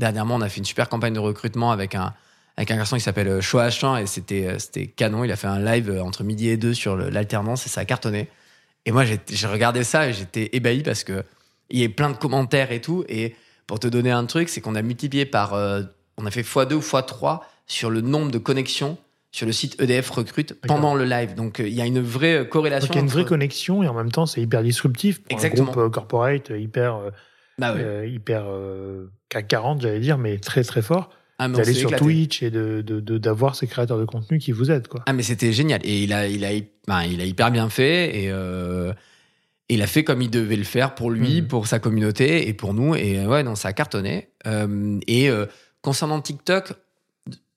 Dernièrement, 0.00 0.34
on 0.34 0.40
a 0.40 0.48
fait 0.48 0.58
une 0.58 0.64
super 0.64 0.88
campagne 0.88 1.14
de 1.14 1.20
recrutement 1.20 1.70
avec 1.70 1.94
un, 1.94 2.12
avec 2.60 2.70
un 2.70 2.76
garçon 2.76 2.96
qui 2.96 3.02
s'appelle 3.02 3.40
Choachan 3.40 3.96
et 3.96 4.06
c'était 4.06 4.58
c'était 4.58 4.86
canon. 4.86 5.24
Il 5.24 5.32
a 5.32 5.36
fait 5.36 5.46
un 5.46 5.58
live 5.58 5.98
entre 6.02 6.24
midi 6.24 6.48
et 6.48 6.58
deux 6.58 6.74
sur 6.74 6.94
l'alternance 6.94 7.64
et 7.64 7.70
ça 7.70 7.80
a 7.80 7.84
cartonné. 7.86 8.28
Et 8.86 8.92
moi, 8.92 9.04
j'ai 9.04 9.46
regardé 9.46 9.84
ça 9.84 10.08
et 10.08 10.12
j'étais 10.12 10.50
ébahi 10.52 10.82
parce 10.82 11.04
que 11.04 11.24
il 11.70 11.80
y 11.80 11.84
a 11.84 11.88
plein 11.88 12.10
de 12.10 12.16
commentaires 12.16 12.72
et 12.72 12.80
tout. 12.80 13.04
Et 13.08 13.34
pour 13.66 13.78
te 13.80 13.86
donner 13.86 14.10
un 14.10 14.24
truc, 14.26 14.48
c'est 14.48 14.60
qu'on 14.60 14.74
a 14.74 14.82
multiplié 14.82 15.24
par, 15.24 15.54
euh, 15.54 15.82
on 16.16 16.26
a 16.26 16.30
fait 16.30 16.42
x2 16.42 16.74
ou 16.74 16.80
x3 16.80 17.40
sur 17.66 17.90
le 17.90 18.00
nombre 18.00 18.30
de 18.30 18.38
connexions 18.38 18.98
sur 19.32 19.46
le 19.46 19.52
site 19.52 19.80
EDF 19.80 20.10
Recrute 20.10 20.60
pendant 20.66 20.94
le 20.94 21.04
live. 21.04 21.34
Donc 21.34 21.60
euh, 21.60 21.68
il 21.68 21.74
y 21.74 21.80
a 21.80 21.86
une 21.86 22.00
vraie 22.00 22.48
corrélation. 22.48 22.88
Donc 22.88 22.96
il 22.96 22.98
y 22.98 23.00
a 23.00 23.04
une 23.04 23.10
vraie 23.10 23.24
connexion 23.24 23.82
et 23.82 23.88
en 23.88 23.94
même 23.94 24.10
temps 24.10 24.26
c'est 24.26 24.40
hyper 24.40 24.62
disruptif 24.62 25.22
pour 25.22 25.32
Exactement. 25.32 25.68
un 25.68 25.72
groupe 25.72 25.84
euh, 25.84 25.90
corporate 25.90 26.50
hyper, 26.50 27.00
bah 27.58 27.74
hyper 28.04 28.46
CAC 29.28 29.46
40 29.46 29.82
j'allais 29.82 30.00
dire, 30.00 30.18
mais 30.18 30.38
très 30.38 30.64
très 30.64 30.82
fort. 30.82 31.10
Ah, 31.42 31.48
d'aller 31.48 31.72
sur 31.72 31.96
Twitch 31.96 32.42
et 32.42 32.50
de 32.50 32.82
d'avoir 33.16 33.56
ces 33.56 33.66
créateurs 33.66 33.98
de 33.98 34.04
contenu 34.04 34.38
qui 34.38 34.52
vous 34.52 34.70
aident 34.70 34.88
quoi. 34.88 35.02
Ah 35.06 35.14
mais 35.14 35.22
c'était 35.22 35.54
génial 35.54 35.80
et 35.84 36.02
il 36.02 36.12
a 36.12 36.28
il 36.28 36.44
a 36.44 36.50
ben, 36.86 37.02
il 37.04 37.18
a 37.18 37.24
hyper 37.24 37.50
bien 37.50 37.70
fait 37.70 38.14
et 38.14 38.30
euh, 38.30 38.92
il 39.70 39.80
a 39.80 39.86
fait 39.86 40.04
comme 40.04 40.20
il 40.20 40.28
devait 40.28 40.56
le 40.56 40.64
faire 40.64 40.94
pour 40.94 41.10
lui, 41.10 41.40
mhm. 41.40 41.48
pour 41.48 41.66
sa 41.66 41.78
communauté 41.78 42.46
et 42.46 42.52
pour 42.52 42.74
nous 42.74 42.94
et 42.94 43.26
ouais 43.26 43.42
non 43.42 43.54
ça 43.54 43.68
a 43.68 43.72
cartonné 43.72 44.28
euh, 44.46 44.98
et 45.06 45.30
euh, 45.30 45.46
concernant 45.80 46.20
TikTok 46.20 46.74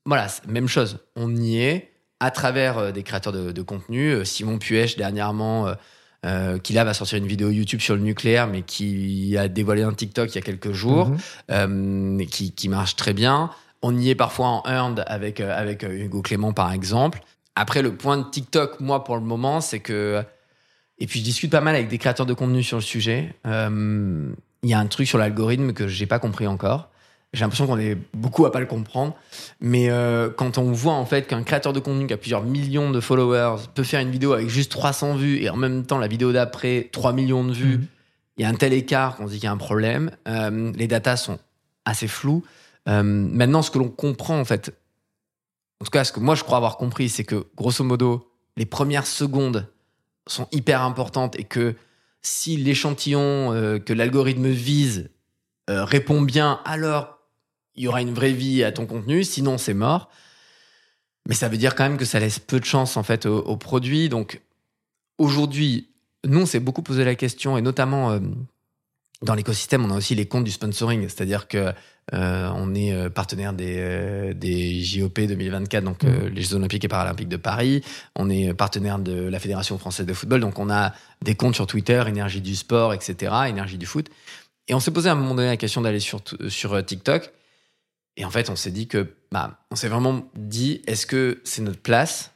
voilà 0.05 0.27
même 0.47 0.69
chose 0.69 0.99
on 1.17 1.35
y 1.35 1.57
est 1.57 1.91
à 2.21 2.31
travers 2.31 2.93
des 2.93 3.03
créateurs 3.03 3.33
de, 3.33 3.51
de 3.51 3.61
contenu 3.61 4.25
Simon 4.25 4.59
Puech 4.59 4.95
dernièrement 4.95 5.67
qui 6.63 6.71
là 6.71 6.85
va 6.85 6.93
sortir 6.93 7.17
une 7.17 7.27
vidéo 7.27 7.49
YouTube 7.49 7.81
sur 7.81 7.95
le 7.95 8.01
nucléaire, 8.01 8.47
mais 8.47 8.61
qui 8.61 9.35
a 9.37 9.49
dévoilé 9.49 9.83
un 9.83 9.91
TikTok 9.91 10.31
il 10.31 10.35
y 10.35 10.37
a 10.37 10.41
quelques 10.41 10.71
jours, 10.71 11.11
mhm. 11.49 12.25
qui, 12.27 12.53
qui, 12.53 12.69
marche 12.69 12.95
très 12.95 13.13
bien. 13.13 13.49
On 13.85 13.97
y 13.97 14.09
est 14.09 14.15
parfois 14.15 14.47
en 14.47 14.63
earned 14.65 15.03
avec, 15.07 15.41
euh, 15.41 15.53
avec 15.55 15.83
euh, 15.83 16.05
Hugo 16.05 16.21
Clément, 16.21 16.53
par 16.53 16.71
exemple. 16.71 17.21
Après, 17.55 17.81
le 17.81 17.93
point 17.93 18.17
de 18.17 18.23
TikTok, 18.23 18.79
moi, 18.79 19.03
pour 19.03 19.17
le 19.17 19.21
moment, 19.21 19.59
c'est 19.59 19.81
que. 19.81 20.23
Et 20.99 21.05
puis, 21.05 21.19
je 21.19 21.25
discute 21.25 21.51
pas 21.51 21.59
mal 21.59 21.75
avec 21.75 21.89
des 21.89 21.97
créateurs 21.97 22.25
de 22.25 22.33
contenu 22.33 22.63
sur 22.63 22.77
le 22.77 22.81
sujet. 22.81 23.35
Euh, 23.45 24.31
il 24.63 24.69
y 24.69 24.73
a 24.73 24.79
un 24.79 24.85
truc 24.87 25.05
sur 25.05 25.17
l'algorithme 25.17 25.73
que 25.73 25.89
j'ai 25.89 26.05
pas 26.05 26.17
compris 26.17 26.47
encore. 26.47 26.89
J'ai 27.33 27.41
l'impression 27.41 27.67
qu'on 27.67 27.79
est 27.79 27.97
beaucoup 28.13 28.45
à 28.45 28.51
pas 28.53 28.61
le 28.61 28.67
comprendre. 28.67 29.15
Mais 29.59 29.89
quand 30.37 30.59
on 30.59 30.71
voit 30.71 30.93
en 30.93 31.05
fait 31.05 31.25
qu'un 31.25 31.41
créateur 31.41 31.73
de 31.73 31.79
contenu 31.79 32.05
qui 32.05 32.13
a 32.13 32.17
plusieurs 32.17 32.43
millions 32.43 32.91
de 32.91 32.99
followers 32.99 33.63
peut 33.73 33.83
faire 33.83 33.99
une 34.01 34.11
vidéo 34.11 34.33
avec 34.33 34.49
juste 34.49 34.71
300 34.71 35.15
vues 35.15 35.41
et 35.41 35.49
en 35.49 35.57
même 35.57 35.83
temps 35.83 35.97
la 35.97 36.07
vidéo 36.07 36.31
d'après 36.31 36.89
3 36.91 37.11
millions 37.11 37.43
de 37.43 37.51
vues, 37.51 37.77
mhm. 37.79 37.87
il 38.37 38.43
y 38.43 38.45
a 38.45 38.49
un 38.49 38.53
tel 38.53 38.71
écart 38.71 39.15
qu'on 39.15 39.25
se 39.25 39.31
dit 39.31 39.39
qu'il 39.39 39.47
y 39.47 39.49
a 39.49 39.51
un 39.51 39.57
problème. 39.57 40.11
les 40.27 40.87
datas 40.87 41.17
sont 41.17 41.39
assez 41.85 42.07
floues. 42.07 42.43
Euh, 42.89 43.03
maintenant, 43.03 43.61
ce 43.61 43.71
que 43.71 43.79
l'on 43.79 43.89
comprend, 43.89 44.39
en 44.39 44.45
fait, 44.45 44.73
en 45.79 45.85
tout 45.85 45.91
cas, 45.91 46.03
ce 46.03 46.11
que 46.11 46.19
moi 46.19 46.35
je 46.35 46.43
crois 46.43 46.57
avoir 46.57 46.77
compris, 46.77 47.09
c'est 47.09 47.23
que 47.23 47.47
grosso 47.55 47.83
modo, 47.83 48.31
les 48.55 48.65
premières 48.65 49.07
secondes 49.07 49.67
sont 50.27 50.47
hyper 50.51 50.81
importantes 50.81 51.37
et 51.37 51.43
que 51.43 51.75
si 52.21 52.55
l'échantillon 52.55 53.51
euh, 53.51 53.79
que 53.79 53.91
l'algorithme 53.91 54.47
vise 54.47 55.09
euh, 55.69 55.83
répond 55.83 56.21
bien, 56.21 56.61
alors 56.63 57.19
il 57.75 57.83
y 57.83 57.87
aura 57.87 58.01
une 58.01 58.13
vraie 58.13 58.31
vie 58.31 58.63
à 58.63 58.71
ton 58.71 58.85
contenu, 58.85 59.23
sinon 59.23 59.57
c'est 59.57 59.73
mort. 59.73 60.09
Mais 61.27 61.35
ça 61.35 61.49
veut 61.49 61.57
dire 61.57 61.75
quand 61.75 61.83
même 61.83 61.97
que 61.97 62.05
ça 62.05 62.19
laisse 62.19 62.39
peu 62.39 62.59
de 62.59 62.65
chance 62.65 62.95
en 62.95 63.03
fait 63.03 63.25
au, 63.25 63.39
au 63.39 63.57
produit. 63.57 64.07
Donc 64.07 64.41
aujourd'hui, 65.17 65.89
nous 66.25 66.41
on 66.41 66.45
s'est 66.45 66.59
beaucoup 66.59 66.83
posé 66.83 67.03
la 67.03 67.15
question 67.15 67.57
et 67.57 67.61
notamment 67.61 68.17
dans 69.23 69.35
l'écosystème, 69.35 69.85
on 69.85 69.89
a 69.89 69.97
aussi 69.97 70.15
les 70.15 70.25
comptes 70.25 70.43
du 70.43 70.51
sponsoring, 70.51 71.01
c'est-à-dire 71.03 71.47
que 71.47 71.73
euh, 72.13 72.49
on 72.55 72.75
est 72.75 72.91
euh, 72.91 73.09
partenaire 73.09 73.53
des, 73.53 73.77
euh, 73.77 74.33
des 74.33 74.81
JOP 74.83 75.21
2024, 75.21 75.83
donc 75.83 76.03
mmh. 76.03 76.27
les 76.27 76.41
Jeux 76.41 76.55
Olympiques 76.55 76.83
et 76.83 76.89
Paralympiques 76.89 77.29
de 77.29 77.37
Paris. 77.37 77.81
On 78.17 78.29
est 78.29 78.53
partenaire 78.53 78.99
de 78.99 79.13
la 79.13 79.39
Fédération 79.39 79.77
française 79.77 80.05
de 80.05 80.13
football, 80.13 80.41
donc 80.41 80.59
on 80.59 80.69
a 80.69 80.93
des 81.21 81.35
comptes 81.35 81.55
sur 81.55 81.67
Twitter, 81.67 82.03
énergie 82.07 82.41
du 82.41 82.55
sport, 82.55 82.93
etc., 82.93 83.33
énergie 83.47 83.77
du 83.77 83.85
foot. 83.85 84.09
Et 84.67 84.73
on 84.73 84.81
s'est 84.81 84.91
posé 84.91 85.07
à 85.07 85.13
un 85.13 85.15
moment 85.15 85.35
donné 85.35 85.47
la 85.47 85.57
question 85.57 85.81
d'aller 85.81 86.01
sur, 86.01 86.21
sur 86.49 86.85
TikTok. 86.85 87.31
Et 88.17 88.25
en 88.25 88.29
fait, 88.29 88.49
on 88.49 88.55
s'est 88.55 88.71
dit 88.71 88.87
que, 88.87 89.15
bah, 89.31 89.59
on 89.71 89.75
s'est 89.75 89.87
vraiment 89.87 90.29
dit, 90.35 90.81
est-ce 90.85 91.05
que 91.05 91.41
c'est 91.45 91.61
notre 91.61 91.81
place? 91.81 92.31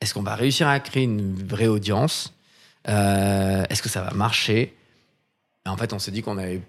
Est-ce 0.00 0.14
qu'on 0.14 0.22
va 0.22 0.34
réussir 0.34 0.68
à 0.68 0.80
créer 0.80 1.04
une 1.04 1.34
vraie 1.46 1.68
audience? 1.68 2.34
Est-ce 2.86 3.82
que 3.82 3.88
ça 3.88 4.02
va 4.02 4.12
marcher? 4.12 4.75
Et 5.66 5.68
en 5.68 5.76
fait, 5.76 5.92
on 5.92 5.98
s'est 5.98 6.12
dit 6.12 6.22
qu'on 6.22 6.36
n'avait 6.36 6.62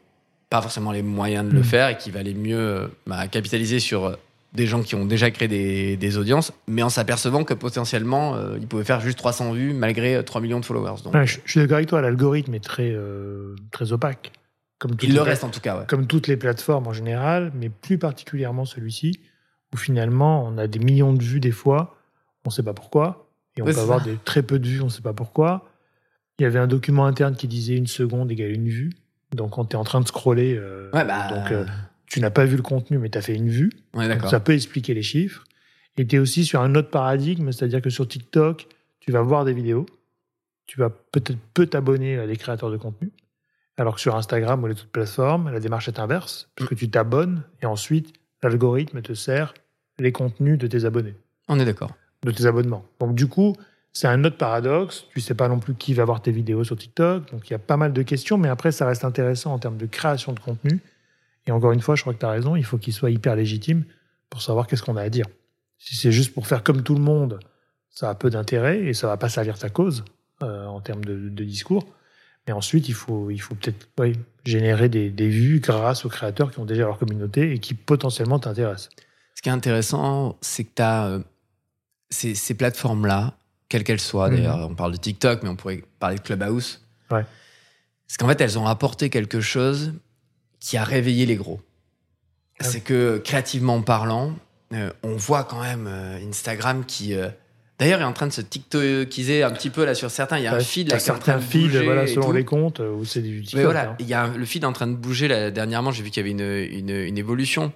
pas 0.50 0.62
forcément 0.62 0.92
les 0.92 1.04
moyens 1.04 1.48
de 1.48 1.54
le 1.54 1.62
hmm. 1.62 1.66
faire 1.66 1.90
et 1.90 1.98
qu'il 1.98 2.14
valait 2.14 2.34
mieux 2.34 2.58
euh, 2.58 2.88
bah, 3.06 3.28
capitaliser 3.28 3.80
sur 3.80 4.06
euh, 4.06 4.16
des 4.54 4.66
gens 4.66 4.82
qui 4.82 4.96
ont 4.96 5.06
déjà 5.06 5.30
créé 5.30 5.48
des, 5.98 6.18
audiences, 6.18 6.52
mais 6.68 6.82
en 6.82 6.90
s'apercevant 6.90 7.44
que 7.44 7.54
potentiellement, 7.54 8.36
euh, 8.36 8.58
ils 8.60 8.68
pouvaient 8.68 8.84
faire 8.84 9.02
juste 9.02 9.18
300 9.18 9.54
vues 9.54 9.74
malgré 9.74 10.24
3 10.24 10.42
millions 10.42 10.60
de 10.60 10.66
followers. 10.66 11.02
Donc, 11.04 11.14
je, 11.26 11.38
suis 11.46 11.60
d'accord 11.60 11.78
avec 11.78 11.90
toi, 11.90 12.02
l'algorithme 12.02 12.56
est 12.56 12.64
très, 12.64 12.96
très 13.72 13.92
opaque. 13.92 14.32
Comme 14.80 14.96
Il 15.02 15.14
le 15.14 15.22
reste 15.22 15.44
en 15.44 15.50
tout 15.50 15.60
cas. 15.60 15.80
Ouais. 15.80 15.86
Comme 15.88 16.06
toutes 16.06 16.28
les 16.28 16.38
plateformes 16.38 16.88
en 16.88 16.94
général, 16.94 17.52
mais 17.56 17.70
plus 17.70 17.98
particulièrement 17.98 18.64
celui-ci, 18.64 19.20
où 19.74 19.78
finalement 19.78 20.46
on 20.46 20.58
a 20.58 20.68
des 20.68 20.80
millions 20.80 21.14
de 21.14 21.24
vues 21.24 21.40
des 21.40 21.52
fois, 21.52 21.98
on 22.46 22.50
ne 22.50 22.54
sait 22.54 22.64
pas 22.64 22.74
pourquoi, 22.74 23.28
et 23.58 23.62
on 23.62 23.66
peut 23.66 23.78
avoir 23.78 24.02
des, 24.02 24.18
très 24.24 24.44
peu 24.44 24.60
de 24.60 24.68
vues, 24.68 24.82
on 24.82 24.86
ne 24.86 24.90
sait 24.90 25.02
pas 25.02 25.14
pourquoi. 25.14 25.66
Il 26.40 26.44
y 26.44 26.46
avait 26.46 26.60
un 26.60 26.68
document 26.68 27.06
interne 27.06 27.36
qui 27.36 27.48
disait 27.48 27.76
une 27.76 27.88
seconde 27.88 28.32
égale 28.32 28.52
une 28.52 28.70
vue. 28.70 28.92
Donc, 29.32 29.52
quand 29.52 29.66
tu 29.66 29.76
es 29.76 29.80
en 29.80 29.84
train 29.84 30.02
de 30.02 30.08
scroller, 30.08 30.56
euh, 30.56 30.90
bah, 30.92 31.30
donc, 31.30 31.52
euh, 31.52 31.66
tu 32.06 32.22
n'as 32.22 32.30
pas 32.30 32.46
vu 32.46 32.56
le 32.56 32.62
contenu, 32.62 32.98
mais 32.98 33.10
tu 33.10 33.18
as 33.18 33.22
fait 33.22 33.36
une 33.36 33.50
vue. 33.50 33.72
ça 34.30 34.40
peut 34.40 34.54
expliquer 34.54 34.94
les 34.94 35.02
chiffres. 35.02 35.44
Et 35.98 36.06
tu 36.06 36.16
es 36.16 36.20
aussi 36.20 36.46
sur 36.46 36.62
un 36.62 36.76
autre 36.76 36.90
paradigme, 36.90 37.52
c'est-à-dire 37.52 37.82
que 37.82 37.90
sur 37.90 38.08
TikTok, 38.08 38.68
tu 39.00 39.12
vas 39.12 39.22
voir 39.22 39.46
des 39.46 39.54
vidéos. 39.54 39.86
Tu 40.68 40.80
vas 40.80 40.90
peut-être 40.90 41.40
peu 41.54 41.66
t'abonner 41.66 42.20
à 42.20 42.28
des 42.28 42.36
créateurs 42.36 42.70
de 42.70 42.78
contenu. 42.78 43.12
Alors 43.78 43.96
que 43.96 44.02
sur 44.02 44.16
Instagram 44.16 44.64
ou 44.64 44.68
les 44.68 44.74
autres 44.74 44.90
plateformes, 44.90 45.52
la 45.52 45.60
démarche 45.60 45.88
est 45.88 46.00
inverse, 46.00 46.50
puisque 46.56 46.76
tu 46.76 46.90
t'abonnes 46.90 47.44
et 47.62 47.66
ensuite 47.66 48.14
l'algorithme 48.44 49.02
te 49.02 49.14
sert 49.14 49.54
les 50.00 50.12
contenus 50.12 50.58
de 50.58 50.68
tes 50.68 50.86
abonnés. 50.86 51.16
On 51.48 51.60
est 51.60 51.66
d'accord. 51.66 51.92
De 52.24 52.32
tes 52.32 52.46
abonnements. 52.46 52.86
Donc 53.00 53.16
du 53.16 53.28
coup, 53.28 53.56
c'est 53.98 54.08
un 54.08 54.24
autre 54.24 54.38
paradoxe. 54.38 55.06
Tu 55.12 55.22
sais 55.22 55.34
pas 55.34 55.48
non 55.48 55.60
plus 55.60 55.74
qui 55.74 55.96
va 55.96 56.06
voir 56.06 56.22
tes 56.22 56.32
vidéos 56.32 56.64
sur 56.64 56.78
TikTok. 56.78 57.32
Donc 57.32 57.50
il 57.50 57.54
y 57.54 57.56
a 57.56 57.60
pas 57.60 57.78
mal 57.78 57.94
de 57.94 58.02
questions, 58.04 58.38
mais 58.38 58.48
après, 58.48 58.72
ça 58.72 58.86
reste 58.86 59.04
intéressant 59.04 59.54
en 59.54 59.58
termes 59.58 59.78
de 59.78 59.88
création 59.88 60.34
de 60.34 60.40
contenu. 60.40 60.82
Et 61.48 61.52
encore 61.52 61.72
une 61.72 61.82
fois, 61.82 61.96
je 61.96 62.02
crois 62.02 62.14
que 62.14 62.20
tu 62.20 62.26
as 62.26 62.30
raison, 62.30 62.56
il 62.56 62.64
faut 62.64 62.78
qu'il 62.78 62.94
soit 62.94 63.10
hyper 63.10 63.36
légitime 63.36 63.86
pour 64.30 64.44
savoir 64.44 64.68
qu'est-ce 64.68 64.84
qu'on 64.84 64.98
a 64.98 65.02
à 65.02 65.10
dire. 65.10 65.26
Si 65.80 65.96
c'est 65.96 66.12
juste 66.12 66.32
pour 66.36 66.46
faire 66.46 66.62
comme 66.62 66.84
tout 66.84 66.94
le 66.94 67.02
monde, 67.02 67.40
ça 67.90 68.12
a 68.12 68.14
peu 68.14 68.30
d'intérêt 68.30 68.82
et 68.82 68.94
ça 68.94 69.08
va 69.08 69.18
pas 69.18 69.30
servir 69.30 69.58
ta 69.58 69.72
cause 69.72 70.06
euh, 70.44 70.68
en 70.68 70.80
termes 70.80 71.04
de, 71.04 71.44
discours. 71.44 71.88
Mais 72.46 72.54
ensuite, 72.54 72.90
il 72.90 72.94
faut, 72.94 73.32
il 73.32 73.40
faut 73.40 73.56
peut-être 73.56 73.88
générer 74.46 74.90
des, 74.90 75.10
vues 75.28 75.60
grâce 75.60 76.06
aux 76.06 76.10
créateurs 76.10 76.52
qui 76.52 76.60
ont 76.60 76.66
déjà 76.66 76.84
leur 76.84 77.00
communauté 77.00 77.52
et 77.52 77.58
qui 77.58 77.74
potentiellement 77.74 78.38
t'intéressent. 78.38 78.90
Ce 79.34 79.42
qui 79.42 79.50
est 79.50 79.54
intéressant, 79.54 80.38
c'est 80.42 80.66
que 80.66 80.76
tu 80.76 80.82
as 80.84 81.08
euh, 81.08 81.20
ces 82.12 82.54
plateformes-là 82.54 83.34
quelle 83.70 83.84
qu'elle 83.84 84.00
soit. 84.00 84.30
Mhm. 84.30 84.36
D'ailleurs, 84.36 84.70
on 84.70 84.76
parle 84.76 84.94
de 84.94 84.98
TikTok, 84.98 85.44
mais 85.44 85.50
on 85.50 85.56
pourrait 85.56 85.84
parler 86.00 86.18
de 86.18 86.22
Clubhouse. 86.22 86.82
C'est 88.10 88.18
qu'en 88.20 88.28
fait, 88.28 88.40
elles 88.40 88.58
ont 88.58 88.68
apporté 88.68 89.10
quelque 89.10 89.42
chose 89.42 89.94
qui 90.62 90.78
a 90.78 90.84
réveillé 90.84 91.26
les 91.26 91.36
gros. 91.36 91.60
Ah 92.60 92.64
C'est 92.64 92.80
que 92.80 93.18
créativement 93.18 93.82
parlant, 93.82 94.34
euh, 94.74 94.92
on 95.04 95.16
voit 95.16 95.44
quand 95.44 95.62
même 95.62 95.88
euh, 95.88 96.18
Instagram 96.28 96.86
qui, 96.86 97.14
euh, 97.16 97.28
d'ailleurs, 97.80 98.00
est 98.00 98.06
en 98.06 98.14
train 98.14 98.28
de 98.28 98.32
se 98.32 98.42
tiktokiser 98.42 99.44
un 99.44 99.52
petit 99.52 99.70
peu 99.70 99.86
là 99.86 99.94
sur 99.94 100.10
certains. 100.10 100.38
Il 100.38 100.46
y 100.46 100.48
a 100.48 100.56
un 100.56 100.60
feed 100.62 100.90
là 100.90 100.98
qui 100.98 101.08
est 101.08 101.12
en 101.12 101.16
train 101.16 101.34
certains 101.34 101.40
de 101.40 101.44
feeds, 101.44 101.68
bouger 101.68 101.86
voilà, 101.86 102.08
selon 102.08 102.32
les 102.32 102.46
comptes, 102.46 102.80
euh, 102.80 102.92
où 102.92 103.04
c'est 103.04 103.22
du 103.22 103.42
TikTok. 103.42 103.58
Mais 103.58 103.66
voilà, 103.66 103.90
hein. 103.90 103.96
il 104.00 104.08
y 104.08 104.14
a 104.14 104.28
le 104.28 104.46
feed 104.46 104.64
est 104.64 104.68
en 104.68 104.74
train 104.74 104.88
de 104.88 104.96
bouger. 104.96 105.28
Là, 105.28 105.52
dernièrement, 105.52 105.92
j'ai 105.92 106.02
vu 106.02 106.10
qu'il 106.10 106.26
y 106.26 106.32
avait 106.32 106.32
une, 106.32 106.90
une, 106.90 106.96
une 106.96 107.18
évolution. 107.18 107.74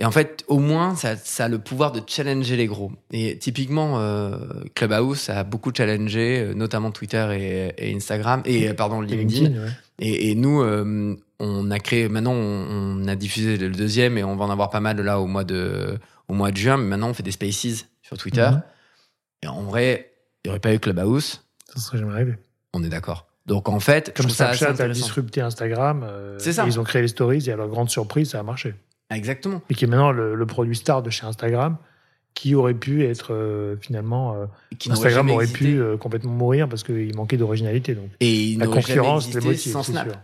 Et 0.00 0.04
en 0.06 0.10
fait, 0.10 0.44
au 0.48 0.58
moins, 0.58 0.96
ça, 0.96 1.14
ça 1.16 1.44
a 1.44 1.48
le 1.48 1.58
pouvoir 1.58 1.92
de 1.92 2.00
challenger 2.06 2.56
les 2.56 2.66
gros. 2.66 2.90
Et 3.12 3.36
typiquement, 3.38 4.00
euh, 4.00 4.38
Clubhouse 4.74 5.28
a 5.28 5.44
beaucoup 5.44 5.70
challengé, 5.76 6.40
euh, 6.40 6.54
notamment 6.54 6.90
Twitter 6.90 7.28
et, 7.78 7.90
et 7.90 7.94
Instagram, 7.94 8.40
et 8.46 8.70
euh, 8.70 8.74
pardon, 8.74 9.02
Et 9.02 9.06
LinkedIn. 9.06 9.50
ouais. 9.52 9.68
Et, 9.98 10.30
et 10.30 10.34
nous, 10.34 10.62
euh, 10.62 11.14
on 11.38 11.70
a 11.70 11.78
créé, 11.78 12.08
maintenant, 12.08 12.32
on, 12.32 13.02
on 13.04 13.08
a 13.08 13.14
diffusé 13.14 13.58
le 13.58 13.68
deuxième 13.68 14.16
et 14.16 14.24
on 14.24 14.36
va 14.36 14.46
en 14.46 14.50
avoir 14.50 14.70
pas 14.70 14.80
mal 14.80 14.98
là 15.02 15.20
au 15.20 15.26
mois 15.26 15.44
de, 15.44 15.98
au 16.28 16.34
mois 16.34 16.50
de 16.50 16.56
juin. 16.56 16.78
Mais 16.78 16.84
maintenant, 16.86 17.10
on 17.10 17.14
fait 17.14 17.22
des 17.22 17.30
spaces 17.32 17.84
sur 18.00 18.16
Twitter. 18.16 18.48
Mhm. 18.50 18.62
Et 19.42 19.48
en 19.48 19.62
vrai, 19.64 20.12
il 20.44 20.48
n'y 20.48 20.50
aurait 20.50 20.60
pas 20.60 20.72
eu 20.74 20.78
Clubhouse. 20.78 21.44
Ça 21.74 21.78
serait 21.78 21.98
jamais 21.98 22.12
arrivé. 22.14 22.36
On 22.72 22.82
est 22.82 22.88
d'accord. 22.88 23.26
Donc 23.44 23.68
en 23.68 23.80
fait, 23.80 24.14
Comme 24.16 24.26
trouve 24.26 24.36
ça 24.36 24.54
Snapchat 24.54 24.82
a 24.82 24.88
disrupté 24.88 25.40
Instagram, 25.42 26.04
euh, 26.04 26.38
C'est 26.38 26.52
ça. 26.54 26.64
ils 26.66 26.78
ont 26.80 26.84
créé 26.84 27.02
les 27.02 27.08
stories 27.08 27.48
et 27.48 27.52
à 27.52 27.56
leur 27.56 27.68
grande 27.68 27.90
surprise, 27.90 28.30
ça 28.30 28.40
a 28.40 28.42
marché. 28.42 28.74
Exactement. 29.10 29.62
Et 29.70 29.74
qui 29.74 29.84
est 29.84 29.88
maintenant 29.88 30.12
le, 30.12 30.34
le 30.34 30.46
produit 30.46 30.76
star 30.76 31.02
de 31.02 31.10
chez 31.10 31.26
Instagram, 31.26 31.76
qui 32.34 32.54
aurait 32.54 32.74
pu 32.74 33.04
être 33.04 33.32
euh, 33.34 33.76
finalement. 33.80 34.34
euh, 34.34 34.46
Qui 34.78 34.90
Instagram 34.92 35.28
aurait 35.30 35.46
pu 35.46 35.80
euh, 35.80 35.96
complètement 35.96 36.32
mourir 36.32 36.68
parce 36.68 36.82
qu'il 36.84 37.14
manquait 37.16 37.36
d'originalité. 37.36 37.94
Donc 37.94 38.08
Et 38.20 38.32
il 38.32 38.58
la 38.58 38.66
concurrence 38.66 39.32
les 39.34 39.40
motive, 39.40 39.72
sans 39.72 39.82
Snap. 39.82 40.08
sûr. 40.08 40.16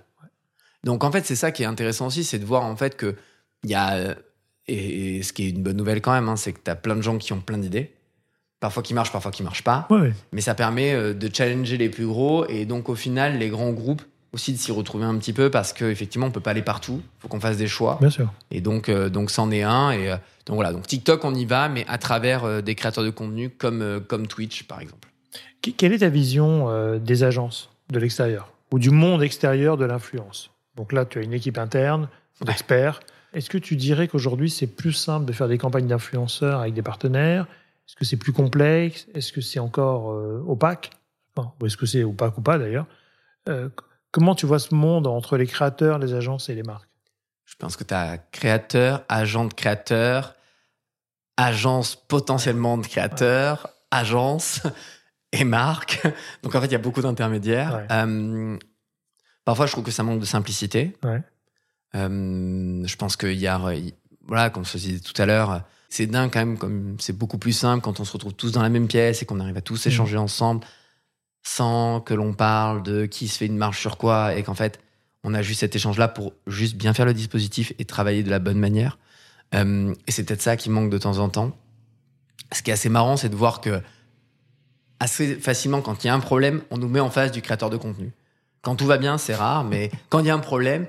Donc 0.84 1.02
en 1.04 1.10
fait, 1.10 1.26
c'est 1.26 1.34
ça 1.36 1.50
qui 1.50 1.62
est 1.64 1.66
intéressant 1.66 2.06
aussi, 2.06 2.22
c'est 2.22 2.38
de 2.38 2.44
voir 2.44 2.62
en 2.64 2.76
fait 2.76 2.96
que 2.96 3.16
il 3.64 3.70
y 3.70 3.74
a 3.74 4.14
et, 4.68 5.16
et 5.16 5.22
ce 5.22 5.32
qui 5.32 5.46
est 5.46 5.50
une 5.50 5.62
bonne 5.62 5.76
nouvelle 5.76 6.00
quand 6.00 6.12
même, 6.12 6.28
hein, 6.28 6.36
c'est 6.36 6.52
que 6.52 6.60
tu 6.64 6.70
as 6.70 6.76
plein 6.76 6.94
de 6.96 7.00
gens 7.02 7.18
qui 7.18 7.32
ont 7.32 7.40
plein 7.40 7.58
d'idées, 7.58 7.92
parfois 8.60 8.82
qui 8.84 8.94
marchent, 8.94 9.12
parfois 9.12 9.30
qui 9.32 9.42
marchent 9.42 9.64
pas, 9.64 9.86
Ouais, 9.90 9.98
ouais. 10.00 10.12
mais 10.32 10.40
ça 10.40 10.54
permet 10.54 11.14
de 11.14 11.34
challenger 11.34 11.76
les 11.76 11.88
plus 11.88 12.06
gros 12.06 12.46
et 12.48 12.66
donc 12.66 12.88
au 12.88 12.94
final 12.94 13.38
les 13.38 13.48
grands 13.48 13.70
groupes 13.72 14.02
aussi 14.32 14.52
de 14.52 14.58
s'y 14.58 14.72
retrouver 14.72 15.04
un 15.04 15.16
petit 15.16 15.32
peu 15.32 15.50
parce 15.50 15.72
qu'effectivement 15.72 16.26
on 16.26 16.30
peut 16.30 16.40
pas 16.40 16.50
aller 16.50 16.62
partout, 16.62 17.00
faut 17.20 17.28
qu'on 17.28 17.40
fasse 17.40 17.56
des 17.56 17.68
choix. 17.68 17.96
Bien 18.00 18.10
sûr. 18.10 18.32
et 18.50 18.60
donc 18.60 18.88
euh, 18.88 19.08
donc 19.08 19.30
c'en 19.30 19.50
est 19.50 19.62
un. 19.62 19.90
Et 19.92 20.10
euh, 20.10 20.16
donc 20.46 20.56
voilà. 20.56 20.72
Donc 20.72 20.86
TikTok 20.86 21.24
on 21.24 21.34
y 21.34 21.44
va 21.44 21.68
mais 21.68 21.84
à 21.88 21.98
travers 21.98 22.44
euh, 22.44 22.60
des 22.60 22.74
créateurs 22.74 23.04
de 23.04 23.10
contenu 23.10 23.50
comme 23.50 24.00
comme 24.08 24.26
Twitch 24.26 24.64
par 24.64 24.80
exemple. 24.80 25.08
Qu- 25.62 25.72
Quelle 25.72 25.92
est 25.92 25.98
ta 25.98 26.08
vision 26.08 26.98
des 26.98 27.22
agences 27.24 27.70
de 27.90 27.98
l'extérieur 27.98 28.52
ou 28.72 28.78
du 28.78 28.90
monde 28.90 29.22
extérieur 29.22 29.76
de 29.76 29.84
l'influence? 29.84 30.50
Donc 30.76 30.92
là, 30.92 31.04
tu 31.06 31.18
as 31.18 31.22
une 31.22 31.32
équipe 31.32 31.56
interne 31.58 32.08
Ouais. 32.42 32.48
d'experts. 32.48 33.00
Est-ce 33.32 33.48
que 33.48 33.56
tu 33.58 33.76
dirais 33.76 34.08
qu'aujourd'hui, 34.08 34.50
c'est 34.50 34.66
plus 34.66 34.92
simple 34.92 35.24
de 35.24 35.32
faire 35.32 35.48
des 35.48 35.56
campagnes 35.56 35.86
d'influenceurs 35.86 36.60
avec 36.60 36.74
des 36.74 36.82
partenaires? 36.82 37.46
Est-ce 37.88 37.96
que 37.96 38.04
c'est 38.04 38.16
plus 38.18 38.32
complexe? 38.32 39.06
Est-ce 39.14 39.32
que 39.32 39.40
c'est 39.40 39.58
encore 39.58 40.08
opaque? 40.46 40.90
Enfin, 41.34 41.52
Ou 41.62 41.66
est-ce 41.66 41.76
que 41.78 41.86
c'est 41.86 42.02
opaque 42.04 42.36
ou 42.36 42.42
pas 42.42 42.58
d'ailleurs? 42.58 42.84
Euh, 43.48 43.68
Comment 44.16 44.34
tu 44.34 44.46
vois 44.46 44.58
ce 44.58 44.74
monde 44.74 45.06
entre 45.06 45.36
les 45.36 45.46
créateurs, 45.46 45.98
les 45.98 46.14
agences 46.14 46.48
et 46.48 46.54
les 46.54 46.62
marques? 46.62 46.88
Je 47.44 47.54
pense 47.56 47.76
que 47.76 47.84
tu 47.84 47.92
as 47.92 48.16
créateur, 48.16 49.04
agent 49.10 49.44
de 49.44 49.52
créateur, 49.52 50.34
agence 51.36 51.96
potentiellement 51.96 52.78
de 52.78 52.86
créateur, 52.86 53.68
agence 53.90 54.62
et 55.32 55.44
marque. 55.44 56.00
Donc 56.42 56.54
en 56.54 56.62
fait, 56.62 56.66
il 56.68 56.72
y 56.72 56.76
a 56.76 56.78
beaucoup 56.78 57.02
d'intermédiaires. 57.02 57.74
Ouais. 57.74 57.86
Euh, 57.90 58.56
parfois, 59.44 59.66
je 59.66 59.72
trouve 59.72 59.84
que 59.84 59.90
ça 59.90 60.02
manque 60.02 60.20
de 60.20 60.24
simplicité. 60.24 60.96
Ouais. 61.04 61.22
Euh, 61.94 62.86
je 62.86 62.96
pense 62.96 63.18
qu'il 63.18 63.38
y 63.38 63.46
a, 63.46 63.74
il- 63.74 63.92
voilà, 64.26 64.48
comme 64.48 64.64
je 64.64 64.78
disais 64.78 65.00
tout 65.00 65.20
à 65.20 65.26
l'heure, 65.26 65.60
c'est 65.90 66.06
dingue 66.06 66.30
quand 66.32 66.38
même, 66.38 66.56
comme 66.56 66.96
c'est 67.00 67.12
beaucoup 67.12 67.36
plus 67.36 67.52
simple 67.52 67.84
quand 67.84 68.00
on 68.00 68.06
se 68.06 68.14
retrouve 68.14 68.32
tous 68.32 68.50
dans 68.50 68.62
la 68.62 68.70
même 68.70 68.88
pièce 68.88 69.20
et 69.20 69.26
qu'on 69.26 69.40
arrive 69.40 69.58
à 69.58 69.60
tous 69.60 69.86
échanger 69.86 70.16
ensemble 70.16 70.64
sans 71.48 72.00
que 72.00 72.12
l'on 72.12 72.32
parle 72.34 72.82
de 72.82 73.06
qui 73.06 73.28
se 73.28 73.38
fait 73.38 73.46
une 73.46 73.56
marche 73.56 73.80
sur 73.80 73.98
quoi 73.98 74.34
et 74.34 74.42
qu'en 74.42 74.54
fait, 74.54 74.80
on 75.22 75.32
a 75.32 75.42
juste 75.42 75.60
cet 75.60 75.76
échange-là 75.76 76.08
pour 76.08 76.32
juste 76.48 76.74
bien 76.74 76.92
faire 76.92 77.06
le 77.06 77.14
dispositif 77.14 77.72
et 77.78 77.84
travailler 77.84 78.24
de 78.24 78.30
la 78.30 78.40
bonne 78.40 78.58
manière. 78.58 78.98
Euh, 79.54 79.94
et 80.08 80.10
c'est 80.10 80.24
peut-être 80.24 80.42
ça 80.42 80.56
qui 80.56 80.70
manque 80.70 80.90
de 80.90 80.98
temps 80.98 81.18
en 81.18 81.28
temps. 81.28 81.56
Ce 82.52 82.62
qui 82.64 82.70
est 82.70 82.72
assez 82.72 82.88
marrant, 82.88 83.16
c'est 83.16 83.28
de 83.28 83.36
voir 83.36 83.60
que 83.60 83.80
assez 84.98 85.36
facilement, 85.36 85.82
quand 85.82 86.02
il 86.02 86.08
y 86.08 86.10
a 86.10 86.14
un 86.14 86.20
problème, 86.20 86.62
on 86.72 86.78
nous 86.78 86.88
met 86.88 86.98
en 86.98 87.10
face 87.10 87.30
du 87.30 87.42
créateur 87.42 87.70
de 87.70 87.76
contenu. 87.76 88.12
Quand 88.62 88.74
tout 88.74 88.86
va 88.86 88.98
bien, 88.98 89.16
c'est 89.16 89.36
rare, 89.36 89.62
mais 89.62 89.92
quand 90.08 90.18
il 90.18 90.26
y 90.26 90.30
a 90.30 90.34
un 90.34 90.40
problème, 90.40 90.88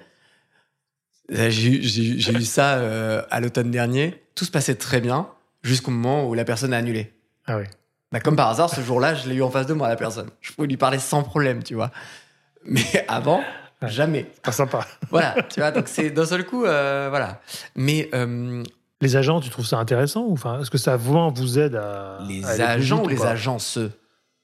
euh, 1.33 1.51
j'ai 1.51 1.69
eu- 1.69 1.83
j'ai 1.83 2.41
ça 2.45 2.77
euh, 2.79 3.21
à 3.29 3.41
l'automne 3.41 3.69
dernier, 3.69 4.23
tout 4.33 4.45
se 4.45 4.51
passait 4.51 4.73
très 4.75 5.01
bien 5.01 5.27
jusqu'au 5.61 5.91
moment 5.91 6.27
où 6.27 6.33
la 6.33 6.45
personne 6.45 6.73
a 6.73 6.77
annulé. 6.77 7.13
Ah 7.45 7.57
oui. 7.57 7.65
Bah, 8.11 8.19
comme 8.19 8.35
par 8.35 8.49
hasard, 8.49 8.69
ce 8.69 8.81
jour-là, 8.81 9.15
je 9.15 9.27
l'ai 9.27 9.35
eu 9.35 9.41
en 9.43 9.49
face 9.49 9.65
de 9.67 9.73
moi, 9.73 9.87
la 9.89 9.95
personne. 9.95 10.29
Je 10.41 10.53
pouvais 10.53 10.67
lui 10.67 10.77
parler 10.77 10.99
sans 10.99 11.23
problème, 11.23 11.61
tu 11.63 11.75
vois. 11.75 11.91
Mais 12.65 12.81
avant, 13.07 13.41
Ouais. 13.81 13.89
jamais. 13.89 14.25
Pas 14.43 14.51
sympa. 14.51 14.85
Voilà, 15.11 15.35
tu 15.49 15.59
vois, 15.59 15.71
donc 15.71 15.87
c'est 15.87 16.09
d'un 16.09 16.25
seul 16.25 16.45
coup, 16.45 16.65
euh, 16.65 17.07
voilà. 17.09 17.41
Mais 17.75 18.09
euh, 18.15 18.63
Les 19.01 19.15
agents, 19.15 19.39
tu 19.39 19.49
trouves 19.51 19.67
ça 19.67 19.77
intéressant 19.77 20.21
ou 20.23 20.33
enfin, 20.33 20.61
Est-ce 20.61 20.71
que 20.71 20.77
ça 20.79 20.97
vraiment 20.97 21.31
vous 21.31 21.59
aide 21.59 21.75
à. 21.75 22.17
les 22.27 22.43
à 22.61 22.69
agents 22.69 23.03
ou 23.03 23.07
les 23.07 23.23
agences 23.25 23.77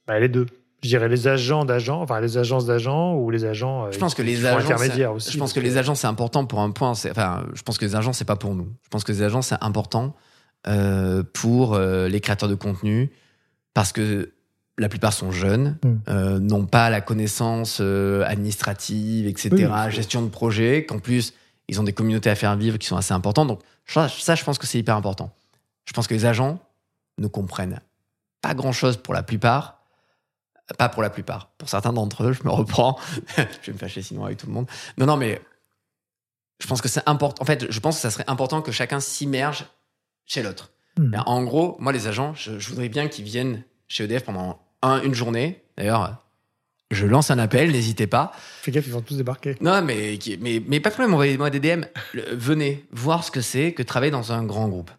Bah, 0.08 0.20
Les 0.20 0.30
deux. 0.30 0.46
Je 0.84 0.90
dirais 0.90 1.08
les 1.08 1.30
agents 1.30 1.64
d'agents, 1.64 2.02
enfin 2.02 2.20
les 2.20 2.38
agences 2.38 2.66
d'agents 2.66 3.16
ou 3.16 3.32
les 3.32 3.46
agents. 3.46 3.86
euh, 3.86 3.92
Je 3.92 3.98
pense 4.00 4.14
que 4.14 4.22
les 4.22 4.46
agents, 4.46 4.60
intermédiaires 4.60 5.14
aussi. 5.14 5.32
je 5.32 5.38
pense 5.40 5.54
que 5.54 5.62
les 5.62 5.78
agents 5.78 5.96
c'est 5.96 6.08
important 6.08 6.46
pour 6.46 6.60
un 6.60 6.72
point. 6.72 6.90
Enfin, 6.90 7.46
je 7.54 7.62
pense 7.62 7.78
que 7.78 7.86
les 7.86 7.96
agents 7.96 8.12
c'est 8.12 8.26
pas 8.26 8.36
pour 8.36 8.54
nous. 8.54 8.68
Je 8.84 8.90
pense 8.90 9.06
que 9.06 9.14
les 9.14 9.24
agents 9.24 9.42
c'est 9.42 9.56
important 9.62 10.14
euh, 10.68 11.24
pour 11.34 11.74
euh, 11.76 12.10
les 12.10 12.20
créateurs 12.20 12.50
de 12.50 12.56
contenu 12.56 13.12
parce 13.74 13.92
que 13.92 14.34
la 14.78 14.90
plupart 14.90 15.14
sont 15.14 15.32
jeunes, 15.32 15.78
Mm. 15.84 15.96
euh, 16.10 16.40
n'ont 16.40 16.66
pas 16.66 16.90
la 16.90 17.02
connaissance 17.02 17.78
euh, 17.82 18.24
administrative, 18.26 19.28
etc., 19.28 19.50
Oui, 19.52 19.92
gestion 19.92 20.22
de 20.24 20.30
projet, 20.30 20.86
qu'en 20.86 21.00
plus 21.00 21.34
ils 21.70 21.80
ont 21.80 21.84
des 21.84 21.94
communautés 21.94 22.30
à 22.30 22.36
faire 22.36 22.56
vivre 22.58 22.78
qui 22.78 22.88
sont 22.88 22.98
assez 22.98 23.14
importantes. 23.14 23.48
Donc 23.48 23.62
ça, 23.86 24.10
ça, 24.10 24.36
je 24.36 24.44
pense 24.44 24.58
que 24.58 24.68
c'est 24.68 24.80
hyper 24.80 24.96
important. 24.98 25.34
Je 25.86 25.94
pense 25.94 26.08
que 26.08 26.14
les 26.14 26.26
agents 26.26 26.60
ne 27.18 27.28
comprennent 27.28 27.80
pas 28.42 28.54
grand-chose 28.54 28.98
pour 28.98 29.14
la 29.14 29.24
plupart. 29.24 29.80
Pas 30.78 30.90
pour 30.90 31.02
la 31.04 31.10
plupart. 31.10 31.52
Pour 31.58 31.70
certains 31.70 31.94
d'entre 31.94 32.24
eux, 32.26 32.34
je 32.34 32.44
me 32.44 32.50
reprends. 32.50 32.98
je 33.38 33.68
vais 33.68 33.74
me 33.74 33.78
fâcher 33.78 34.02
sinon 34.02 34.26
avec 34.26 34.38
tout 34.38 34.48
le 34.48 34.54
monde. 34.54 34.68
Non, 34.98 35.06
non, 35.06 35.16
mais 35.18 35.42
je 36.62 36.68
pense 36.68 36.82
que 36.82 36.88
c'est 36.90 37.04
important. 37.08 37.42
En 37.42 37.46
fait, 37.46 37.72
je 37.72 37.80
pense 37.80 37.96
que 37.96 38.02
ça 38.02 38.12
serait 38.12 38.26
important 38.28 38.62
que 38.62 38.72
chacun 38.72 39.00
s'immerge 39.00 39.66
chez 40.26 40.42
l'autre. 40.44 40.72
Hmm. 40.98 41.16
En 41.26 41.44
gros, 41.44 41.76
moi, 41.80 41.92
les 41.92 42.08
agents, 42.08 42.34
je, 42.36 42.60
je 42.60 42.70
voudrais 42.70 42.90
bien 42.90 43.08
qu'ils 43.08 43.26
viennent 43.26 43.64
chez 43.88 44.04
EDF 44.04 44.24
pendant 44.24 44.60
un, 44.82 45.02
une 45.02 45.14
journée. 45.14 45.62
D'ailleurs, 45.78 46.24
je 46.92 47.06
lance 47.08 47.32
un 47.32 47.40
appel, 47.40 47.72
n'hésitez 47.72 48.08
pas. 48.08 48.32
Fais 48.62 48.72
gaffe, 48.72 48.86
ils 48.88 48.94
vont 48.94 49.02
tous 49.02 49.18
débarquer. 49.18 49.56
Non, 49.62 49.82
mais, 49.82 50.18
mais, 50.40 50.62
mais 50.68 50.80
pas 50.80 50.90
de 50.90 50.94
problème, 50.94 51.14
envoyez-moi 51.14 51.50
des 51.50 51.60
DM. 51.60 51.84
Venez 52.32 52.86
voir 52.92 53.24
ce 53.24 53.32
que 53.32 53.42
c'est 53.42 53.74
que 53.74 53.84
travailler 53.84 54.12
dans 54.12 54.32
un 54.32 54.44
grand 54.44 54.68
groupe. 54.68 54.92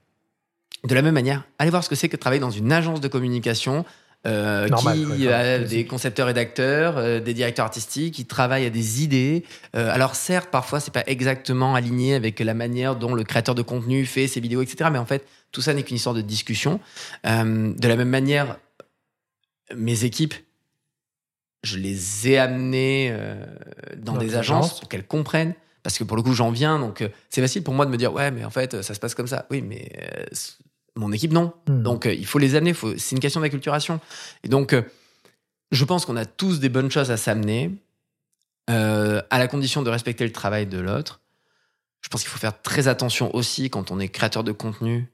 De 0.85 0.95
la 0.95 1.03
même 1.03 1.15
manière, 1.15 1.45
allez 1.59 1.71
voir 1.71 1.83
ce 1.83 1.89
que 1.89 1.95
c'est 1.95 2.09
que 2.09 2.17
travailler 2.17 2.41
dans 2.41 2.51
une 2.51 2.71
agence 2.73 3.01
de 3.01 3.09
communication 3.09 3.85
euh, 4.27 4.69
Normal, 4.69 4.99
qui 5.17 5.27
ouais, 5.27 5.33
a 5.33 5.59
des 5.59 5.85
concepteurs 5.85 6.27
rédacteurs, 6.27 6.97
euh, 6.97 7.21
des 7.21 7.35
directeurs 7.35 7.67
artistiques, 7.67 8.15
qui 8.15 8.25
travaillent 8.25 8.65
à 8.65 8.71
des 8.71 9.03
idées. 9.03 9.45
Euh, 9.77 9.93
alors 9.93 10.15
certes, 10.15 10.49
parfois 10.51 10.81
c'est 10.81 10.93
pas 10.93 11.03
exactement 11.07 11.75
aligné 11.75 12.15
avec 12.15 12.41
la 12.41 12.55
manière 12.55 12.97
dont 12.97 13.15
le 13.15 13.23
créateur 13.23 13.55
de 13.55 13.61
contenu 13.63 14.07
fait 14.07 14.27
ses 14.27 14.41
vidéos, 14.41 14.63
etc. 14.63 14.89
Mais 14.91 14.99
en 14.99 15.05
fait, 15.05 15.27
tout 15.55 15.63
ça 15.63 15.73
n'est 15.73 15.85
qu'une 15.85 15.97
histoire 15.97 16.15
de 16.15 16.21
discussion. 16.21 16.81
Euh, 17.25 17.73
de 17.73 17.89
la 17.89 17.97
même 17.97 18.11
manière, 18.11 18.59
mes 19.75 20.05
équipes, 20.05 20.35
je 21.63 21.79
les 21.79 22.29
ai 22.29 22.39
amenées 22.39 23.09
euh, 23.13 23.47
dans 23.97 24.13
Dans 24.15 24.19
des 24.19 24.35
agences 24.37 24.81
pour 24.81 24.89
qu'elles 24.91 25.07
comprennent. 25.07 25.55
Parce 25.83 25.97
que 25.97 26.05
pour 26.05 26.17
le 26.17 26.23
coup, 26.23 26.33
j'en 26.35 26.51
viens, 26.51 26.79
donc 26.79 27.01
euh, 27.03 27.09
c'est 27.31 27.41
facile 27.41 27.63
pour 27.63 27.73
moi 27.73 27.87
de 27.87 27.91
me 27.91 27.97
dire 27.97 28.13
ouais, 28.13 28.31
mais 28.31 28.45
en 28.45 28.51
fait, 28.51 28.83
ça 28.83 28.95
se 28.95 29.01
passe 29.01 29.15
comme 29.15 29.27
ça. 29.27 29.47
Oui, 29.51 29.63
mais 29.63 29.93
mon 30.97 31.13
équipe 31.13 31.33
non. 31.33 31.53
Hmm. 31.69 31.83
Donc 31.83 32.07
il 32.07 32.27
faut 32.27 32.39
les 32.39 32.55
amener. 32.57 32.75
faut- 32.75 32.97
C'est 32.99 33.15
une 33.15 33.21
question 33.21 33.41
d'acculturation. 33.41 34.01
Et 34.43 34.49
donc, 34.49 34.75
je 35.71 35.85
pense 35.85 36.05
qu'on 36.05 36.17
a 36.17 36.27
tous 36.27 36.59
des 36.59 36.69
bonnes 36.69 36.91
choses 36.91 37.11
à 37.11 37.17
s'amener, 37.17 37.71
à 38.67 39.39
la 39.39 39.47
condition 39.47 39.83
de 39.83 39.91
respecter 39.91 40.25
le 40.25 40.33
travail 40.33 40.67
de 40.67 40.79
l'autre. 40.79 41.21
Je 42.01 42.09
pense 42.09 42.23
qu'il 42.23 42.31
faut 42.31 42.39
faire 42.39 42.61
très 42.61 42.87
attention 42.89 43.35
aussi 43.35 43.71
quand 43.71 43.91
on 43.91 43.99
est 44.01 44.09
créateur 44.09 44.45
de 44.45 44.53
contenu 44.53 45.09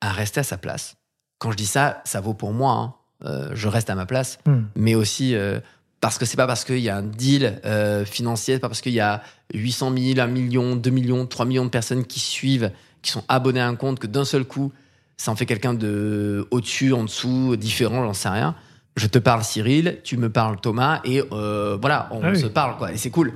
à 0.00 0.12
rester 0.12 0.40
à 0.40 0.44
sa 0.44 0.56
place. 0.58 0.96
Quand 1.38 1.50
je 1.52 1.56
dis 1.56 1.66
ça, 1.66 2.02
ça 2.04 2.20
vaut 2.20 2.34
pour 2.34 2.52
moi. 2.52 2.72
hein. 2.72 2.94
Euh, 3.26 3.50
je 3.52 3.68
reste 3.68 3.90
à 3.90 3.94
ma 3.94 4.06
place 4.06 4.38
Hmm. 4.46 4.62
mais 4.74 4.94
aussi 4.94 5.34
euh, 5.34 5.60
parce 6.00 6.16
que 6.16 6.24
c'est 6.24 6.38
pas 6.38 6.46
parce 6.46 6.64
qu'il 6.64 6.78
y 6.78 6.88
a 6.88 6.96
un 6.96 7.02
deal 7.02 7.60
euh, 7.66 8.06
financier, 8.06 8.58
pas 8.58 8.68
parce 8.68 8.80
qu'il 8.80 8.94
y 8.94 9.00
a 9.00 9.22
800 9.52 9.92
000, 9.94 10.20
1 10.20 10.26
million, 10.28 10.74
2 10.74 10.88
millions, 10.90 11.26
3 11.26 11.44
millions 11.44 11.66
de 11.66 11.70
personnes 11.70 12.06
qui 12.06 12.18
suivent, 12.18 12.70
qui 13.02 13.10
sont 13.10 13.22
abonnés 13.28 13.60
à 13.60 13.68
un 13.68 13.76
compte, 13.76 13.98
que 13.98 14.06
d'un 14.06 14.24
seul 14.24 14.44
coup, 14.46 14.72
ça 15.18 15.30
en 15.30 15.36
fait 15.36 15.44
quelqu'un 15.44 15.74
de 15.74 16.48
au-dessus, 16.50 16.94
en 16.94 17.04
dessous, 17.04 17.56
différent, 17.56 18.04
j'en 18.04 18.14
sais 18.14 18.30
rien. 18.30 18.54
Je 19.00 19.06
te 19.06 19.18
parle 19.18 19.42
Cyril, 19.44 19.98
tu 20.04 20.16
me 20.18 20.28
parles 20.30 20.60
Thomas, 20.60 21.00
et 21.04 21.22
euh, 21.32 21.78
voilà, 21.80 22.08
on 22.12 22.20
Ah 22.22 22.30
oui. 22.32 22.38
se 22.40 22.46
parle, 22.46 22.76
quoi, 22.76 22.92
et 22.92 22.96
c'est 22.98 23.10
cool. 23.10 23.32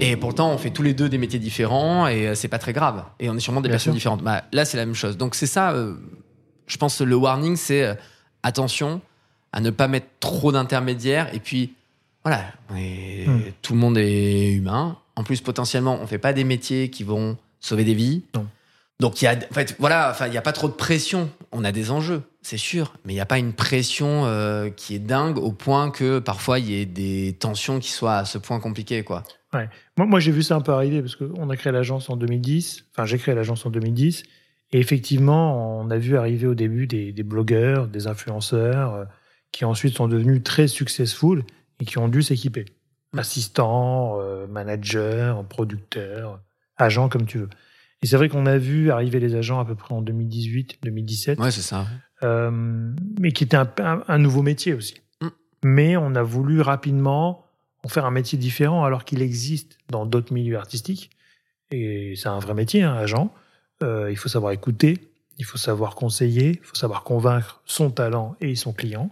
Et 0.00 0.16
pourtant, 0.16 0.50
on 0.50 0.58
fait 0.58 0.70
tous 0.70 0.82
les 0.82 0.94
deux 0.94 1.08
des 1.08 1.18
métiers 1.18 1.38
différents, 1.38 2.06
et 2.08 2.28
euh, 2.28 2.34
c'est 2.34 2.48
pas 2.48 2.58
très 2.58 2.72
grave. 2.72 3.04
Et 3.20 3.28
on 3.28 3.36
est 3.36 3.40
sûrement 3.40 3.60
des 3.60 3.68
Bien 3.68 3.74
personnes 3.74 3.92
sûr. 3.92 3.98
différentes. 3.98 4.22
Bah, 4.22 4.44
là, 4.52 4.64
c'est 4.64 4.76
la 4.76 4.86
même 4.86 4.94
chose. 4.94 5.16
Donc, 5.18 5.34
c'est 5.34 5.46
ça, 5.46 5.72
euh, 5.72 5.94
je 6.66 6.76
pense, 6.78 7.00
le 7.00 7.14
warning, 7.16 7.56
c'est 7.56 7.84
euh, 7.84 7.94
attention 8.42 9.00
à 9.52 9.60
ne 9.60 9.70
pas 9.70 9.86
mettre 9.88 10.06
trop 10.20 10.50
d'intermédiaires, 10.52 11.28
et 11.34 11.38
puis, 11.40 11.74
voilà, 12.24 12.40
Hmm. 12.70 13.40
tout 13.62 13.74
le 13.74 13.78
monde 13.78 13.98
est 13.98 14.50
humain. 14.52 14.96
En 15.16 15.22
plus, 15.24 15.40
potentiellement, 15.42 15.98
on 16.00 16.06
fait 16.06 16.18
pas 16.18 16.32
des 16.32 16.44
métiers 16.44 16.88
qui 16.90 17.04
vont 17.04 17.36
sauver 17.60 17.84
des 17.84 17.94
vies. 17.94 18.22
Non. 18.34 18.46
Donc, 19.00 19.20
il 19.20 19.24
y 19.24 19.28
a, 19.28 19.34
en 19.34 19.54
fait, 19.54 19.76
voilà, 19.78 20.10
enfin, 20.10 20.26
il 20.26 20.30
n'y 20.30 20.38
a 20.38 20.42
pas 20.42 20.52
trop 20.52 20.68
de 20.68 20.74
pression. 20.74 21.30
On 21.52 21.64
a 21.64 21.72
des 21.72 21.90
enjeux, 21.90 22.22
c'est 22.42 22.56
sûr, 22.56 22.94
mais 23.04 23.12
il 23.12 23.16
n'y 23.16 23.20
a 23.20 23.26
pas 23.26 23.38
une 23.38 23.52
pression 23.52 24.24
euh, 24.24 24.70
qui 24.70 24.94
est 24.94 25.00
dingue 25.00 25.38
au 25.38 25.52
point 25.52 25.90
que 25.90 26.20
parfois 26.20 26.58
il 26.58 26.70
y 26.70 26.80
ait 26.80 26.86
des 26.86 27.36
tensions 27.38 27.80
qui 27.80 27.90
soient 27.90 28.16
à 28.18 28.24
ce 28.24 28.38
point 28.38 28.60
compliquées, 28.60 29.02
quoi. 29.02 29.24
Moi, 29.96 30.06
moi 30.06 30.20
j'ai 30.20 30.32
vu 30.32 30.42
ça 30.42 30.56
un 30.56 30.60
peu 30.60 30.72
arriver 30.72 31.00
parce 31.00 31.16
qu'on 31.16 31.48
a 31.48 31.56
créé 31.56 31.72
l'agence 31.72 32.10
en 32.10 32.16
2010. 32.16 32.86
Enfin, 32.92 33.04
j'ai 33.04 33.18
créé 33.18 33.34
l'agence 33.34 33.64
en 33.66 33.70
2010. 33.70 34.24
Et 34.72 34.78
effectivement, 34.80 35.80
on 35.80 35.90
a 35.90 35.98
vu 35.98 36.16
arriver 36.16 36.46
au 36.46 36.54
début 36.54 36.86
des, 36.86 37.12
des 37.12 37.22
blogueurs, 37.22 37.86
des 37.86 38.06
influenceurs 38.06 38.94
euh, 38.94 39.04
qui 39.52 39.64
ensuite 39.64 39.96
sont 39.96 40.08
devenus 40.08 40.42
très 40.42 40.66
successful 40.66 41.44
et 41.80 41.84
qui 41.84 41.98
ont 41.98 42.08
dû 42.08 42.22
s'équiper. 42.22 42.64
Assistants, 43.16 44.18
euh, 44.20 44.46
managers, 44.48 45.34
producteurs, 45.48 46.40
agents, 46.76 47.08
comme 47.08 47.26
tu 47.26 47.38
veux. 47.38 47.50
Et 48.04 48.06
c'est 48.06 48.18
vrai 48.18 48.28
qu'on 48.28 48.44
a 48.44 48.58
vu 48.58 48.90
arriver 48.90 49.18
les 49.18 49.34
agents 49.34 49.58
à 49.58 49.64
peu 49.64 49.74
près 49.74 49.94
en 49.94 50.02
2018, 50.02 50.80
2017. 50.82 51.38
Ouais, 51.38 51.50
c'est 51.50 51.62
ça. 51.62 51.86
euh, 52.22 52.50
mais 53.18 53.32
qui 53.32 53.44
était 53.44 53.56
un, 53.56 53.70
un- 53.78 54.02
un 54.06 54.18
nouveau 54.18 54.42
métier 54.42 54.74
aussi. 54.74 54.96
Mm. 55.22 55.28
Mais 55.62 55.96
on 55.96 56.14
a 56.14 56.22
voulu 56.22 56.60
rapidement 56.60 57.46
en 57.82 57.88
faire 57.88 58.04
un 58.04 58.10
métier 58.10 58.36
différent 58.36 58.84
alors 58.84 59.06
qu'il 59.06 59.22
existe 59.22 59.78
dans 59.88 60.04
d'autres 60.04 60.34
milieux 60.34 60.58
artistiques. 60.58 61.08
Et 61.70 62.12
c'est 62.14 62.28
un 62.28 62.38
vrai 62.40 62.52
métier, 62.52 62.82
un 62.82 62.92
agent. 62.94 63.32
Euh, 63.82 64.10
il 64.10 64.16
faut 64.18 64.28
savoir 64.28 64.52
écouter, 64.52 64.98
il 65.38 65.46
faut 65.46 65.56
savoir 65.56 65.94
conseiller, 65.94 66.58
il 66.60 66.64
faut 66.66 66.74
savoir 66.76 67.04
convaincre 67.04 67.62
son 67.64 67.90
talent 67.90 68.36
et 68.42 68.54
son 68.54 68.74
client. 68.74 69.10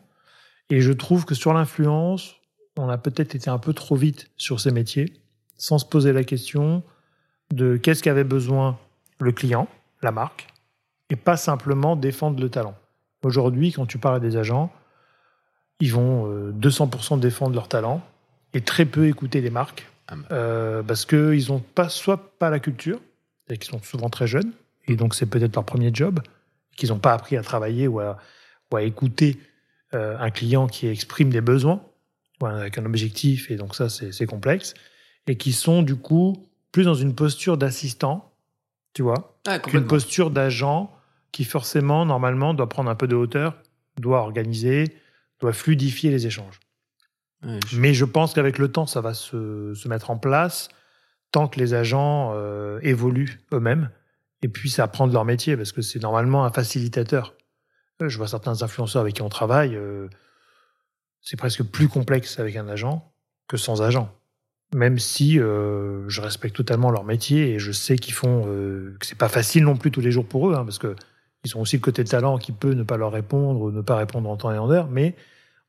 Et 0.69 0.83
je 0.83 0.93
trouve 0.93 1.25
que 1.25 1.35
sur 1.35 1.55
l'influence, 1.55 2.35
on 2.77 2.91
a 2.91 2.99
peut-être 2.99 3.35
été 3.35 3.49
un 3.49 3.59
peu 3.59 3.73
trop 3.73 3.97
vite 3.97 4.31
sur 4.37 4.61
ces 4.61 4.71
métiers, 4.71 5.15
sans 5.57 5.79
se 5.79 5.87
poser 5.87 6.13
la 6.13 6.25
question 6.25 6.83
de 7.53 7.77
qu'est-ce 7.77 8.03
qu'avait 8.03 8.25
besoin 8.25 8.79
le 9.21 9.31
client, 9.31 9.69
la 10.01 10.11
marque, 10.11 10.49
et 11.11 11.17
pas 11.17 11.37
simplement 11.37 11.97
défendre 11.97 12.41
le 12.41 12.49
talent. 12.49 12.75
Aujourd'hui, 13.23 13.73
quand 13.73 13.87
tu 13.87 13.99
parles 13.99 14.17
à 14.17 14.21
des 14.21 14.37
agents, 14.37 14.73
ils 15.79 15.93
vont 15.93 16.27
euh, 16.29 16.53
200% 16.53 17.21
défendre 17.21 17.55
leur 17.55 17.69
talent 17.69 18.01
et 18.55 18.63
très 18.63 18.87
peu 18.87 19.07
écouter 19.07 19.41
les 19.41 19.51
marques 19.51 19.87
Ah 20.09 20.17
bah. 20.17 20.27
euh, 20.33 20.83
parce 20.83 21.05
qu'ils 21.05 21.49
n'ont 21.49 21.61
pas, 21.61 21.89
soit 21.89 22.39
pas 22.39 22.49
la 22.51 22.59
culture, 22.59 23.01
c'est-à-dire 23.45 23.61
qu'ils 23.61 23.79
sont 23.79 23.83
souvent 23.83 24.09
très 24.09 24.27
jeunes, 24.27 24.53
et 24.89 24.97
donc 24.97 25.15
c'est 25.15 25.27
peut-être 25.27 25.55
leur 25.55 25.65
premier 25.65 25.91
job, 25.93 26.21
qu'ils 26.77 26.89
n'ont 26.89 26.99
pas 26.99 27.13
appris 27.13 27.37
à 27.37 27.43
travailler 27.43 27.87
ou 27.87 28.01
à, 28.01 28.17
ou 28.73 28.77
à 28.77 28.83
écouter 28.83 29.39
euh, 29.95 30.17
un 30.19 30.31
client 30.31 30.67
qui 30.67 30.87
exprime 30.87 31.29
des 31.29 31.43
besoins 31.43 31.83
ou 32.41 32.47
avec 32.47 32.79
un 32.79 32.87
objectif, 32.87 33.51
et 33.51 33.57
donc 33.57 33.75
ça 33.75 33.91
c'est 33.91 34.11
c'est 34.11 34.27
complexe, 34.27 34.73
et 35.27 35.37
qui 35.37 35.53
sont 35.53 35.83
du 35.83 35.97
coup 35.97 36.49
plus 36.73 36.85
dans 36.85 36.95
une 36.95 37.15
posture 37.15 37.57
d'assistant, 37.59 38.33
tu 38.95 39.03
vois, 39.03 39.39
Ouais, 39.47 39.61
qu'une 39.61 39.87
posture 39.87 40.31
d'agent 40.31 40.91
qui 41.31 41.45
forcément, 41.45 42.05
normalement, 42.05 42.53
doit 42.55 42.69
prendre 42.69 42.91
un 42.91 42.95
peu 42.95 43.07
de 43.09 43.15
hauteur, 43.17 43.57
doit 43.99 44.21
organiser, 44.21 44.97
doit 45.41 45.53
fluidifier 45.53 46.11
les 46.11 46.27
échanges. 46.27 46.61
Ouais, 47.45 47.59
je- 47.67 47.81
Mais 47.81 47.95
je 47.95 48.05
pense 48.05 48.35
qu'avec 48.35 48.59
le 48.59 48.71
temps, 48.71 48.87
ça 48.87 49.01
va 49.01 49.15
se, 49.15 49.73
se 49.75 49.89
mettre 49.89 50.11
en 50.11 50.19
place 50.19 50.69
tant 51.31 51.49
que 51.49 51.59
les 51.59 51.73
agents 51.75 52.33
euh, 52.35 52.79
évoluent 52.83 53.41
eux-mêmes 53.53 53.91
et 54.43 54.49
puissent 54.49 54.79
apprendre 54.79 55.13
leur 55.15 55.25
métier, 55.25 55.57
parce 55.57 55.73
que 55.73 55.81
c'est 55.83 56.01
normalement 56.01 56.45
un 56.45 56.53
facilitateur. 56.53 57.35
Euh, 58.03 58.09
Je 58.09 58.19
vois 58.19 58.29
certains 58.29 58.63
influenceurs 58.63 59.01
avec 59.03 59.15
qui 59.15 59.23
on 59.23 59.29
travaille, 59.31 59.75
euh, 59.77 60.09
c'est 61.23 61.37
presque 61.37 61.63
plus 61.63 61.89
complexe 61.89 62.39
avec 62.39 62.57
un 62.57 62.69
agent 62.69 63.13
que 63.49 63.57
sans 63.57 63.81
agent. 63.83 64.13
Même 64.75 64.99
si 64.99 65.39
euh, 65.39 66.09
je 66.09 66.21
respecte 66.21 66.57
totalement 66.57 66.91
leur 66.91 67.05
métier 67.05 67.51
et 67.51 67.59
je 67.59 67.73
sais 67.73 67.97
qu'ils 67.97 68.15
font 68.15 68.45
euh, 68.47 68.97
que 68.99 69.07
c'est 69.07 69.19
pas 69.19 69.29
facile 69.29 69.65
non 69.65 69.77
plus 69.77 69.91
tous 69.91 70.01
les 70.01 70.11
jours 70.11 70.25
pour 70.25 70.51
eux, 70.51 70.55
hein, 70.55 70.65
parce 70.65 70.79
que 70.79 70.97
ils 71.45 71.57
ont 71.57 71.61
aussi 71.61 71.77
le 71.77 71.83
côté 71.83 72.05
talent 72.05 72.39
qui 72.39 72.53
peut 72.53 72.73
ne 72.73 72.83
pas 72.83 72.97
leur 72.97 73.13
répondre 73.13 73.61
ou 73.61 73.71
ne 73.71 73.81
pas 73.81 73.97
répondre 73.97 74.31
en 74.31 74.37
temps 74.37 74.53
et 74.53 74.59
en 74.59 74.71
heure. 74.71 74.89
Mais 74.89 75.15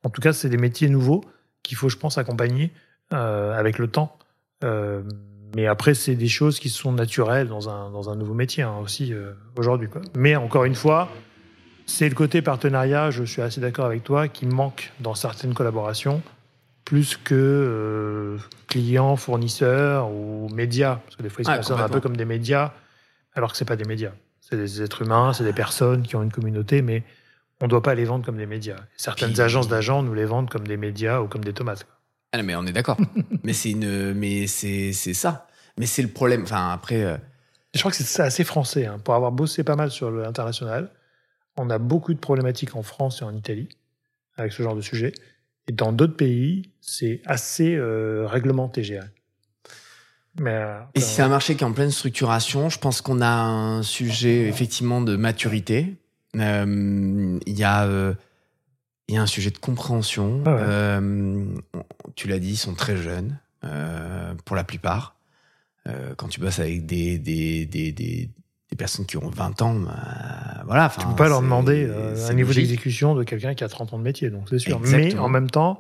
en 0.04 0.10
tout 0.10 0.22
cas, 0.22 0.34
c'est 0.34 0.50
des 0.50 0.58
métiers 0.58 0.90
nouveaux 0.90 1.24
qu'il 1.64 1.78
faut, 1.78 1.90
je 1.90 1.98
pense, 1.98 2.18
accompagner 2.18 2.72
euh, 3.14 3.58
avec 3.58 3.80
le 3.80 3.88
temps. 3.88 4.18
Euh, 4.64 5.02
mais 5.56 5.68
après, 5.68 5.94
c'est 5.94 6.16
des 6.16 6.28
choses 6.28 6.60
qui 6.60 6.70
sont 6.70 6.92
naturelles 6.92 7.48
dans 7.48 7.70
un, 7.70 7.90
dans 7.92 8.10
un 8.10 8.16
nouveau 8.16 8.34
métier 8.34 8.64
hein, 8.64 8.78
aussi 8.82 9.14
euh, 9.14 9.34
aujourd'hui. 9.58 9.88
Mais 10.16 10.36
encore 10.36 10.66
une 10.66 10.76
fois, 10.76 11.10
c'est 11.86 12.10
le 12.10 12.16
côté 12.16 12.42
partenariat, 12.42 13.12
je 13.12 13.24
suis 13.24 13.42
assez 13.42 13.62
d'accord 13.62 13.86
avec 13.86 14.04
toi, 14.04 14.28
qui 14.28 14.46
manque 14.46 14.92
dans 15.00 15.16
certaines 15.16 15.54
collaborations, 15.54 16.22
plus 16.86 17.18
que 17.18 17.34
euh, 17.36 18.38
clients, 18.68 19.16
fournisseurs 19.16 20.10
ou 20.12 20.50
médias. 20.54 20.96
Parce 21.06 21.16
que 21.16 21.24
des 21.24 21.30
fois, 21.30 21.42
ils 21.42 21.46
se 21.46 21.52
Ouais, 21.52 21.58
concernent 21.58 21.82
un 21.82 21.90
peu 21.90 22.02
comme 22.02 22.18
des 22.18 22.26
médias, 22.26 22.74
alors 23.34 23.52
que 23.52 23.58
c'est 23.58 23.66
pas 23.66 23.76
des 23.76 23.86
médias. 23.86 24.12
C'est 24.42 24.58
des 24.58 24.82
êtres 24.82 25.02
humains, 25.04 25.34
c'est 25.34 25.44
des 25.46 25.54
personnes 25.54 26.04
qui 26.04 26.16
ont 26.16 26.24
une 26.24 26.32
communauté, 26.32 26.82
mais 26.82 27.04
on 27.62 27.66
ne 27.66 27.70
doit 27.70 27.82
pas 27.82 27.96
les 27.96 28.04
vendre 28.06 28.26
comme 28.26 28.38
des 28.38 28.46
médias. 28.46 28.76
Certaines 28.98 29.32
Puis- 29.32 29.42
agences 29.42 29.68
d'agents 29.70 30.04
nous 30.04 30.14
les 30.14 30.26
vendent 30.26 30.50
comme 30.50 30.68
des 30.68 30.78
médias 30.78 31.22
ou 31.22 31.28
comme 31.28 31.44
des 31.44 31.54
tomates. 31.54 31.88
Ah 32.34 32.38
non, 32.38 32.44
mais 32.44 32.56
on 32.56 32.66
est 32.66 32.74
d'accord. 32.74 32.98
mais 33.44 33.54
c'est 33.54 33.72
une, 33.72 34.14
mais 34.14 34.48
c'est, 34.48 34.92
ça. 34.94 35.48
Mais 35.78 35.86
c'est 35.86 36.02
le 36.02 36.10
problème. 36.10 36.44
Enfin, 36.44 36.72
après, 36.72 37.04
euh, 37.04 37.16
Je 37.74 37.80
crois 37.80 37.92
que 37.92 37.98
c'est 37.98 38.04
c'est 38.04 38.22
assez 38.24 38.44
français. 38.44 38.86
hein. 38.88 39.00
Pour 39.04 39.14
avoir 39.16 39.32
bossé 39.32 39.64
pas 39.64 39.76
mal 39.76 39.92
sur 39.92 40.12
l'international, 40.12 40.90
on 41.56 41.70
a 41.70 41.78
beaucoup 41.78 42.14
de 42.14 42.20
problématiques 42.20 42.76
en 42.76 42.84
France 42.84 43.22
et 43.22 43.24
en 43.26 43.34
Italie 43.34 43.70
avec 44.36 44.52
ce 44.52 44.62
genre 44.64 44.76
de 44.76 44.82
sujet. 44.82 45.14
Et 45.68 45.72
dans 45.72 45.94
d'autres 45.94 46.16
pays, 46.18 46.72
c'est 46.82 47.22
assez 47.26 47.76
euh, 47.76 48.28
réglementé, 48.28 48.84
j'ai 48.84 49.00
Mais 50.40 50.52
euh, 50.52 50.80
Et 50.96 51.00
si 51.00 51.16
c'est 51.16 51.22
un 51.22 51.30
marché 51.30 51.56
qui 51.56 51.64
est 51.64 51.68
en 51.68 51.74
pleine 51.74 51.92
structuration, 51.92 52.70
je 52.70 52.80
pense 52.80 53.02
qu'on 53.02 53.22
a 53.22 53.32
un 53.32 53.84
sujet 53.84 54.48
effectivement 54.48 55.02
de 55.02 55.16
maturité. 55.16 55.96
Euh, 56.36 57.40
Il 57.46 57.58
y 57.58 57.64
a, 57.64 57.86
euh, 57.86 58.14
il 59.08 59.16
y 59.16 59.18
a 59.18 59.22
un 59.22 59.28
sujet 59.28 59.52
de 59.52 59.58
compréhension. 59.58 60.44
Ah 60.46 61.00
ouais. 61.00 61.82
Tu 62.16 62.28
l'as 62.28 62.40
dit, 62.40 62.52
ils 62.52 62.58
sont 62.58 62.74
très 62.76 62.98
jeunes 62.98 63.40
pour 64.46 64.56
la 64.56 64.64
plupart. 64.64 65.16
Quand 66.18 66.28
tu 66.28 66.40
bosses 66.40 66.60
avec 66.60 66.86
des 66.86 67.18
des, 67.18 67.66
des, 67.66 67.92
des, 67.92 68.30
des 68.74 68.78
personnes 68.78 69.06
qui 69.06 69.18
ont 69.18 69.30
20 69.30 69.62
ans, 69.62 69.76
bah, 69.76 70.64
voilà. 70.66 70.92
tu 71.00 71.06
peux 71.06 71.16
pas 71.16 71.30
leur 71.30 71.42
demander 71.42 71.86
euh, 71.88 72.16
un 72.28 72.34
niveau 72.34 72.52
d'exécution 72.54 73.14
de 73.14 73.24
quelqu'un 73.24 73.54
qui 73.54 73.64
a 73.64 73.68
30 73.70 73.94
ans 73.94 74.00
de 74.00 74.04
métier, 74.04 74.32
donc 74.32 74.50
c'est 74.50 74.58
sûr. 74.58 74.80
Mais 74.80 75.16
en 75.18 75.30
même 75.30 75.50
temps, 75.50 75.80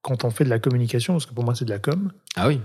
quand 0.00 0.24
on 0.24 0.30
fait 0.30 0.44
de 0.44 0.48
la 0.48 0.58
communication, 0.58 1.12
parce 1.14 1.26
que 1.26 1.34
pour 1.34 1.44
moi 1.44 1.54
c'est 1.54 1.66
de 1.66 1.70
la 1.70 1.78
com, 1.78 2.12
Ah 2.36 2.48
oui. 2.48 2.58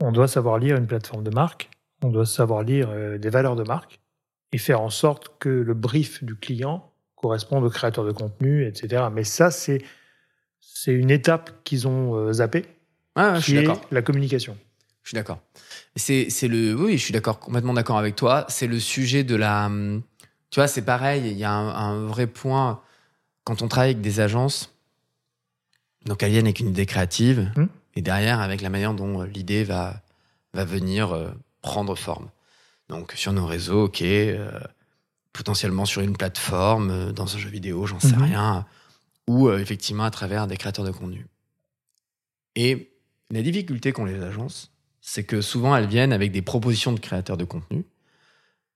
on 0.00 0.12
doit 0.12 0.28
savoir 0.28 0.58
lire 0.58 0.76
une 0.76 0.86
plateforme 0.86 1.24
de 1.24 1.30
marque, 1.30 1.68
on 2.02 2.10
doit 2.10 2.24
savoir 2.26 2.62
lire 2.62 2.88
euh, 2.90 3.18
des 3.18 3.28
valeurs 3.28 3.56
de 3.56 3.64
marque 3.64 3.98
et 4.52 4.58
faire 4.58 4.80
en 4.80 4.90
sorte 4.90 5.32
que 5.40 5.48
le 5.48 5.74
brief 5.74 6.22
du 6.22 6.36
client 6.36 6.88
corresponde 7.16 7.64
au 7.64 7.70
créateur 7.70 8.04
de 8.04 8.12
contenu, 8.12 8.64
etc. 8.64 9.06
Mais 9.12 9.24
ça, 9.24 9.50
c'est 9.50 9.82
c'est 10.60 10.92
une 10.92 11.10
étape 11.10 11.50
qu'ils 11.64 11.88
ont 11.88 12.14
euh, 12.14 12.32
zappée, 12.34 12.64
Ah, 13.16 13.34
je 13.36 13.40
suis 13.40 13.52
qui 13.54 13.58
est 13.70 13.74
la 13.90 14.02
communication. 14.02 14.56
Je 15.06 15.10
suis 15.10 15.14
d'accord. 15.14 15.38
C'est, 15.94 16.30
c'est 16.30 16.48
le, 16.48 16.74
oui, 16.74 16.98
je 16.98 17.04
suis 17.04 17.12
d'accord, 17.12 17.38
complètement 17.38 17.74
d'accord 17.74 17.96
avec 17.96 18.16
toi. 18.16 18.44
C'est 18.48 18.66
le 18.66 18.80
sujet 18.80 19.22
de 19.22 19.36
la, 19.36 19.66
hum, 19.66 20.02
tu 20.50 20.58
vois, 20.58 20.66
c'est 20.66 20.82
pareil. 20.82 21.30
Il 21.30 21.38
y 21.38 21.44
a 21.44 21.52
un, 21.52 21.68
un 21.68 22.06
vrai 22.08 22.26
point 22.26 22.82
quand 23.44 23.62
on 23.62 23.68
travaille 23.68 23.90
avec 23.90 24.00
des 24.00 24.18
agences. 24.18 24.74
Donc 26.06 26.24
elles 26.24 26.32
viennent 26.32 26.46
avec 26.46 26.58
une 26.58 26.70
idée 26.70 26.86
créative 26.86 27.52
Hmm. 27.56 27.66
et 27.94 28.02
derrière 28.02 28.40
avec 28.40 28.60
la 28.62 28.68
manière 28.68 28.94
dont 28.94 29.22
euh, 29.22 29.26
l'idée 29.26 29.62
va 29.62 30.02
va 30.54 30.64
venir 30.64 31.12
euh, 31.14 31.30
prendre 31.62 31.94
forme. 31.94 32.28
Donc 32.88 33.12
sur 33.12 33.32
nos 33.32 33.46
réseaux, 33.46 33.84
ok, 33.84 34.02
euh, 34.02 34.50
potentiellement 35.32 35.84
sur 35.84 36.02
une 36.02 36.16
plateforme, 36.16 36.90
euh, 36.90 37.12
dans 37.12 37.32
un 37.32 37.38
jeu 37.38 37.48
vidéo, 37.48 37.86
j'en 37.86 38.00
sais 38.00 38.16
Mhm. 38.16 38.22
rien, 38.24 38.66
ou 39.28 39.50
effectivement 39.52 40.02
à 40.04 40.10
travers 40.10 40.48
des 40.48 40.56
créateurs 40.56 40.84
de 40.84 40.90
contenu. 40.90 41.28
Et 42.56 42.90
la 43.30 43.42
difficulté 43.42 43.92
qu'ont 43.92 44.04
les 44.04 44.20
agences, 44.20 44.72
c'est 45.08 45.22
que 45.22 45.40
souvent 45.40 45.76
elles 45.76 45.86
viennent 45.86 46.12
avec 46.12 46.32
des 46.32 46.42
propositions 46.42 46.92
de 46.92 46.98
créateurs 46.98 47.36
de 47.36 47.44
contenu. 47.44 47.84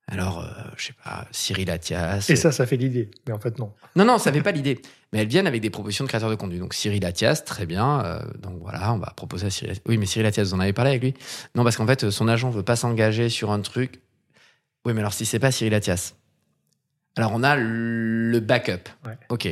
Alors, 0.07 0.39
euh, 0.39 0.47
je 0.77 0.87
sais 0.87 0.93
pas, 1.03 1.27
Cyril 1.31 1.69
Athias. 1.69 2.29
Et 2.29 2.35
ça, 2.37 2.51
ça 2.53 2.65
fait 2.65 2.77
l'idée. 2.77 3.11
Mais 3.27 3.33
en 3.33 3.39
fait, 3.39 3.59
non. 3.59 3.73
Non, 3.97 4.05
non, 4.05 4.17
ça 4.17 4.31
fait 4.31 4.41
pas 4.41 4.51
l'idée. 4.53 4.81
Mais 5.11 5.19
elles 5.19 5.27
viennent 5.27 5.45
avec 5.45 5.61
des 5.61 5.69
propositions 5.69 6.05
de 6.05 6.09
créateurs 6.09 6.29
de 6.29 6.35
contenu. 6.35 6.57
Donc 6.57 6.73
Cyril 6.73 7.05
Athias, 7.05 7.43
très 7.43 7.65
bien. 7.65 8.03
euh, 8.05 8.21
donc 8.39 8.59
voilà, 8.61 8.93
on 8.93 8.97
va 8.97 9.13
proposer 9.15 9.47
à 9.47 9.49
Cyril. 9.49 9.77
Oui, 9.85 9.97
mais 9.97 10.05
Cyril 10.05 10.25
Athias, 10.25 10.47
vous 10.47 10.53
en 10.53 10.61
avez 10.61 10.73
parlé 10.73 10.91
avec 10.91 11.03
lui 11.03 11.13
Non, 11.55 11.63
parce 11.65 11.75
qu'en 11.75 11.85
fait, 11.85 12.09
son 12.09 12.29
agent 12.29 12.49
veut 12.49 12.63
pas 12.63 12.77
s'engager 12.77 13.27
sur 13.27 13.51
un 13.51 13.59
truc. 13.59 14.01
Oui, 14.85 14.93
mais 14.93 15.01
alors 15.01 15.13
si 15.13 15.25
c'est 15.25 15.39
pas 15.39 15.51
Cyril 15.51 15.73
Athias. 15.73 16.15
Alors 17.17 17.31
on 17.33 17.43
a 17.43 17.57
le 17.57 18.39
backup. 18.39 18.87
Ouais. 19.05 19.17
Ok. 19.29 19.49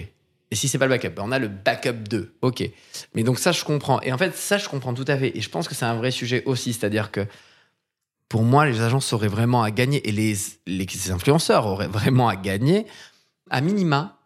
Et 0.52 0.56
si 0.56 0.68
c'est 0.68 0.78
pas 0.78 0.86
le 0.86 0.90
backup, 0.90 1.10
ben, 1.10 1.24
on 1.26 1.32
a 1.32 1.40
le 1.40 1.48
backup 1.48 1.94
2. 2.10 2.36
Ok. 2.42 2.64
Mais 3.14 3.24
donc 3.24 3.40
ça, 3.40 3.52
je 3.52 3.64
comprends. 3.64 4.02
Et 4.02 4.12
en 4.12 4.18
fait, 4.18 4.36
ça, 4.36 4.58
je 4.58 4.68
comprends 4.68 4.94
tout 4.94 5.06
à 5.08 5.18
fait. 5.18 5.38
Et 5.38 5.42
je 5.42 5.50
pense 5.50 5.68
que 5.68 5.76
c'est 5.76 5.86
un 5.86 5.96
vrai 5.96 6.12
sujet 6.12 6.44
aussi. 6.46 6.74
C'est-à-dire 6.74 7.12
que 7.12 7.28
pour 8.30 8.44
moi, 8.44 8.66
les 8.66 8.82
agences 8.82 9.14
auraient 9.14 9.28
vraiment 9.28 9.64
à 9.64 9.72
gagner 9.72 10.08
et 10.08 10.12
les, 10.12 10.36
les 10.66 11.12
influenceurs 11.12 11.66
auraient 11.66 11.88
vraiment 11.88 12.28
à 12.28 12.36
gagner, 12.36 12.86
à 13.50 13.62
minima, 13.62 14.20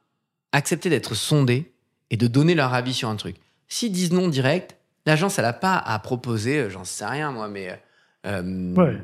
accepter 0.52 0.90
d'être 0.90 1.16
sondés 1.16 1.72
et 2.10 2.18
de 2.18 2.28
donner 2.28 2.56
leur 2.56 2.74
avis 2.74 2.94
sur 2.94 3.10
un 3.10 3.16
truc. 3.16 3.38
S'ils 3.68 3.92
disent 3.92 4.12
non 4.12 4.28
direct, 4.28 4.78
l'agence, 5.06 5.40
elle 5.40 5.46
n'a 5.46 5.54
pas 5.54 5.78
à 5.78 5.98
proposer, 6.00 6.60
euh, 6.60 6.70
j'en 6.70 6.84
sais 6.84 7.06
rien 7.06 7.32
moi, 7.32 7.48
mais 7.48 7.82
euh, 8.26 8.42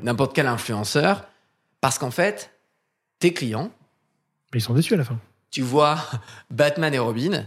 n'importe 0.02 0.34
quel 0.34 0.46
influenceur, 0.46 1.26
parce 1.80 1.98
qu'en 1.98 2.10
fait, 2.10 2.52
tes 3.18 3.32
clients. 3.32 3.70
Ils 4.54 4.60
sont 4.60 4.74
déçus 4.74 4.94
à 4.94 4.98
la 4.98 5.04
fin. 5.04 5.18
Tu 5.50 5.62
vois 5.62 5.98
Batman 6.50 6.92
et 6.94 6.98
Robin. 6.98 7.44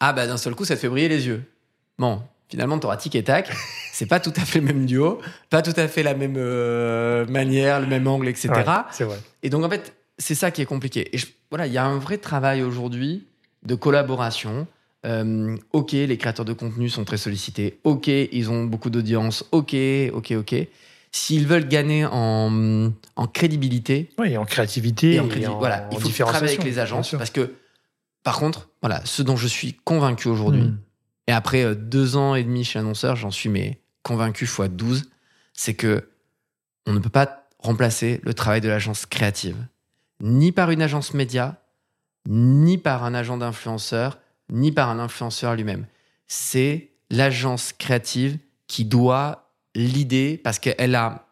Ah 0.00 0.12
bah 0.12 0.26
d'un 0.26 0.36
seul 0.36 0.54
coup, 0.54 0.64
ça 0.64 0.76
te 0.76 0.80
fait 0.80 0.88
briller 0.88 1.08
les 1.08 1.26
yeux. 1.26 1.42
Bon, 1.98 2.22
finalement, 2.48 2.78
tu 2.78 2.86
auras 2.86 2.96
tic 2.96 3.14
et 3.14 3.24
tac. 3.24 3.50
C'est 3.92 4.06
pas 4.06 4.20
tout 4.20 4.32
à 4.36 4.40
fait 4.40 4.60
le 4.60 4.66
même 4.66 4.86
duo, 4.86 5.20
pas 5.50 5.60
tout 5.60 5.74
à 5.76 5.86
fait 5.86 6.02
la 6.02 6.14
même 6.14 6.36
euh, 6.38 7.26
manière, 7.26 7.80
le 7.80 7.86
même 7.86 8.06
angle, 8.06 8.28
etc. 8.28 8.50
c'est 8.92 9.04
vrai. 9.04 9.18
Et 9.42 9.50
donc 9.50 9.62
en 9.64 9.68
fait, 9.68 9.94
c'est 10.16 10.34
ça 10.34 10.50
qui 10.50 10.62
est 10.62 10.66
compliqué. 10.66 11.14
Et 11.14 11.20
voilà, 11.50 11.66
il 11.66 11.72
y 11.72 11.78
a 11.78 11.84
un 11.84 11.98
vrai 11.98 12.16
travail 12.16 12.62
aujourd'hui 12.62 13.26
de 13.64 13.74
collaboration. 13.74 14.66
Euh, 15.06 15.56
ok, 15.72 15.92
les 15.92 16.16
créateurs 16.16 16.44
de 16.44 16.52
contenu 16.52 16.88
sont 16.88 17.04
très 17.04 17.16
sollicités. 17.16 17.78
Ok, 17.84 18.08
ils 18.08 18.50
ont 18.50 18.64
beaucoup 18.64 18.90
d'audience. 18.90 19.44
Ok, 19.52 19.74
ok, 20.12 20.32
ok. 20.38 20.54
S'ils 21.12 21.46
veulent 21.46 21.66
gagner 21.66 22.04
en, 22.04 22.92
en 23.16 23.26
crédibilité. 23.26 24.10
Oui, 24.18 24.36
en 24.36 24.44
créativité. 24.44 25.14
Et 25.14 25.20
en, 25.20 25.58
voilà, 25.58 25.88
il 25.92 26.00
faut 26.00 26.24
travailler 26.24 26.54
avec 26.54 26.64
les 26.64 26.78
agences 26.78 27.10
parce 27.12 27.30
que, 27.30 27.54
par 28.22 28.38
contre, 28.38 28.68
voilà, 28.80 29.00
ce 29.04 29.22
dont 29.22 29.36
je 29.36 29.48
suis 29.48 29.74
convaincu 29.74 30.28
aujourd'hui, 30.28 30.62
hmm. 30.62 30.78
et 31.26 31.32
après 31.32 31.64
euh, 31.64 31.74
deux 31.74 32.16
ans 32.16 32.34
et 32.34 32.44
demi 32.44 32.64
chez 32.64 32.78
annonceur, 32.78 33.16
j'en 33.16 33.30
suis 33.30 33.48
mais 33.48 33.80
convaincu 34.02 34.46
fois 34.46 34.68
12, 34.68 35.10
c'est 35.52 35.74
que 35.74 36.08
on 36.86 36.92
ne 36.92 36.98
peut 36.98 37.10
pas 37.10 37.48
remplacer 37.58 38.20
le 38.22 38.32
travail 38.34 38.60
de 38.60 38.68
l'agence 38.68 39.04
créative, 39.04 39.56
ni 40.20 40.52
par 40.52 40.70
une 40.70 40.82
agence 40.82 41.14
média, 41.14 41.62
ni 42.28 42.78
par 42.78 43.04
un 43.04 43.14
agent 43.14 43.36
d'influenceur, 43.36 44.18
ni 44.50 44.72
par 44.72 44.88
un 44.88 44.98
influenceur 44.98 45.54
lui-même. 45.54 45.86
C'est 46.26 46.90
l'agence 47.10 47.72
créative 47.72 48.38
qui 48.66 48.84
doit 48.84 49.49
l'idée 49.74 50.40
parce 50.42 50.58
qu'elle 50.58 50.94
a, 50.94 51.26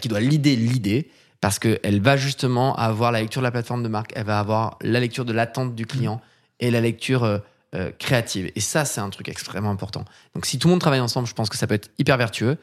qui 0.00 0.08
doit 0.08 0.20
l'idée 0.20 0.56
l'idée 0.56 1.10
parce 1.40 1.58
qu'elle 1.58 2.00
va 2.00 2.16
justement 2.16 2.74
avoir 2.76 3.12
la 3.12 3.20
lecture 3.20 3.40
de 3.40 3.46
la 3.46 3.50
plateforme 3.50 3.82
de 3.82 3.88
marque, 3.88 4.12
elle 4.16 4.24
va 4.24 4.38
avoir 4.38 4.78
la 4.80 5.00
lecture 5.00 5.24
de 5.24 5.32
l'attente 5.32 5.74
du 5.74 5.86
client 5.86 6.20
et 6.60 6.70
la 6.70 6.80
lecture 6.80 7.24
euh, 7.24 7.38
euh, 7.74 7.90
créative. 7.98 8.50
Et 8.56 8.60
ça, 8.60 8.84
c'est 8.84 9.00
un 9.00 9.10
truc 9.10 9.28
extrêmement 9.28 9.70
important. 9.70 10.04
Donc, 10.34 10.46
si 10.46 10.58
tout 10.58 10.68
le 10.68 10.72
monde 10.72 10.80
travaille 10.80 11.00
ensemble, 11.00 11.28
je 11.28 11.34
pense 11.34 11.50
que 11.50 11.56
ça 11.56 11.66
peut 11.66 11.74
être 11.74 11.90
hyper 11.98 12.16
vertueux. 12.16 12.56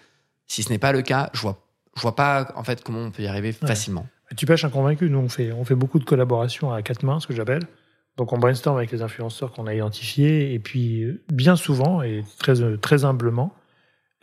Si 0.47 0.63
ce 0.63 0.69
n'est 0.69 0.80
pas 0.80 0.91
le 0.91 1.01
cas, 1.01 1.30
je 1.34 1.41
vois, 1.41 1.63
je 1.95 2.01
vois 2.01 2.15
pas 2.15 2.51
en 2.55 2.63
fait 2.63 2.84
comment 2.84 2.99
on 2.99 3.11
peut 3.11 3.24
y 3.24 3.28
arriver 3.28 3.51
facilement. 3.51 4.07
Tu 4.36 4.45
pêches 4.45 4.65
un 4.65 4.69
convaincu. 4.69 5.09
Nous, 5.09 5.19
on 5.19 5.30
fait, 5.30 5.51
on 5.51 5.63
fait 5.63 5.76
beaucoup 5.76 5.99
de 5.99 6.05
collaborations 6.05 6.74
à 6.74 6.82
quatre 6.82 7.03
mains, 7.03 7.19
ce 7.19 7.28
que 7.28 7.36
j'appelle. 7.36 7.61
Donc 8.17 8.32
on 8.32 8.38
brainstorm 8.38 8.78
avec 8.78 8.91
les 8.91 9.01
influenceurs 9.01 9.51
qu'on 9.51 9.65
a 9.65 9.74
identifiés 9.74 10.53
et 10.53 10.59
puis 10.59 11.19
bien 11.32 11.55
souvent 11.55 12.01
et 12.01 12.24
très, 12.38 12.78
très 12.78 13.05
humblement, 13.05 13.53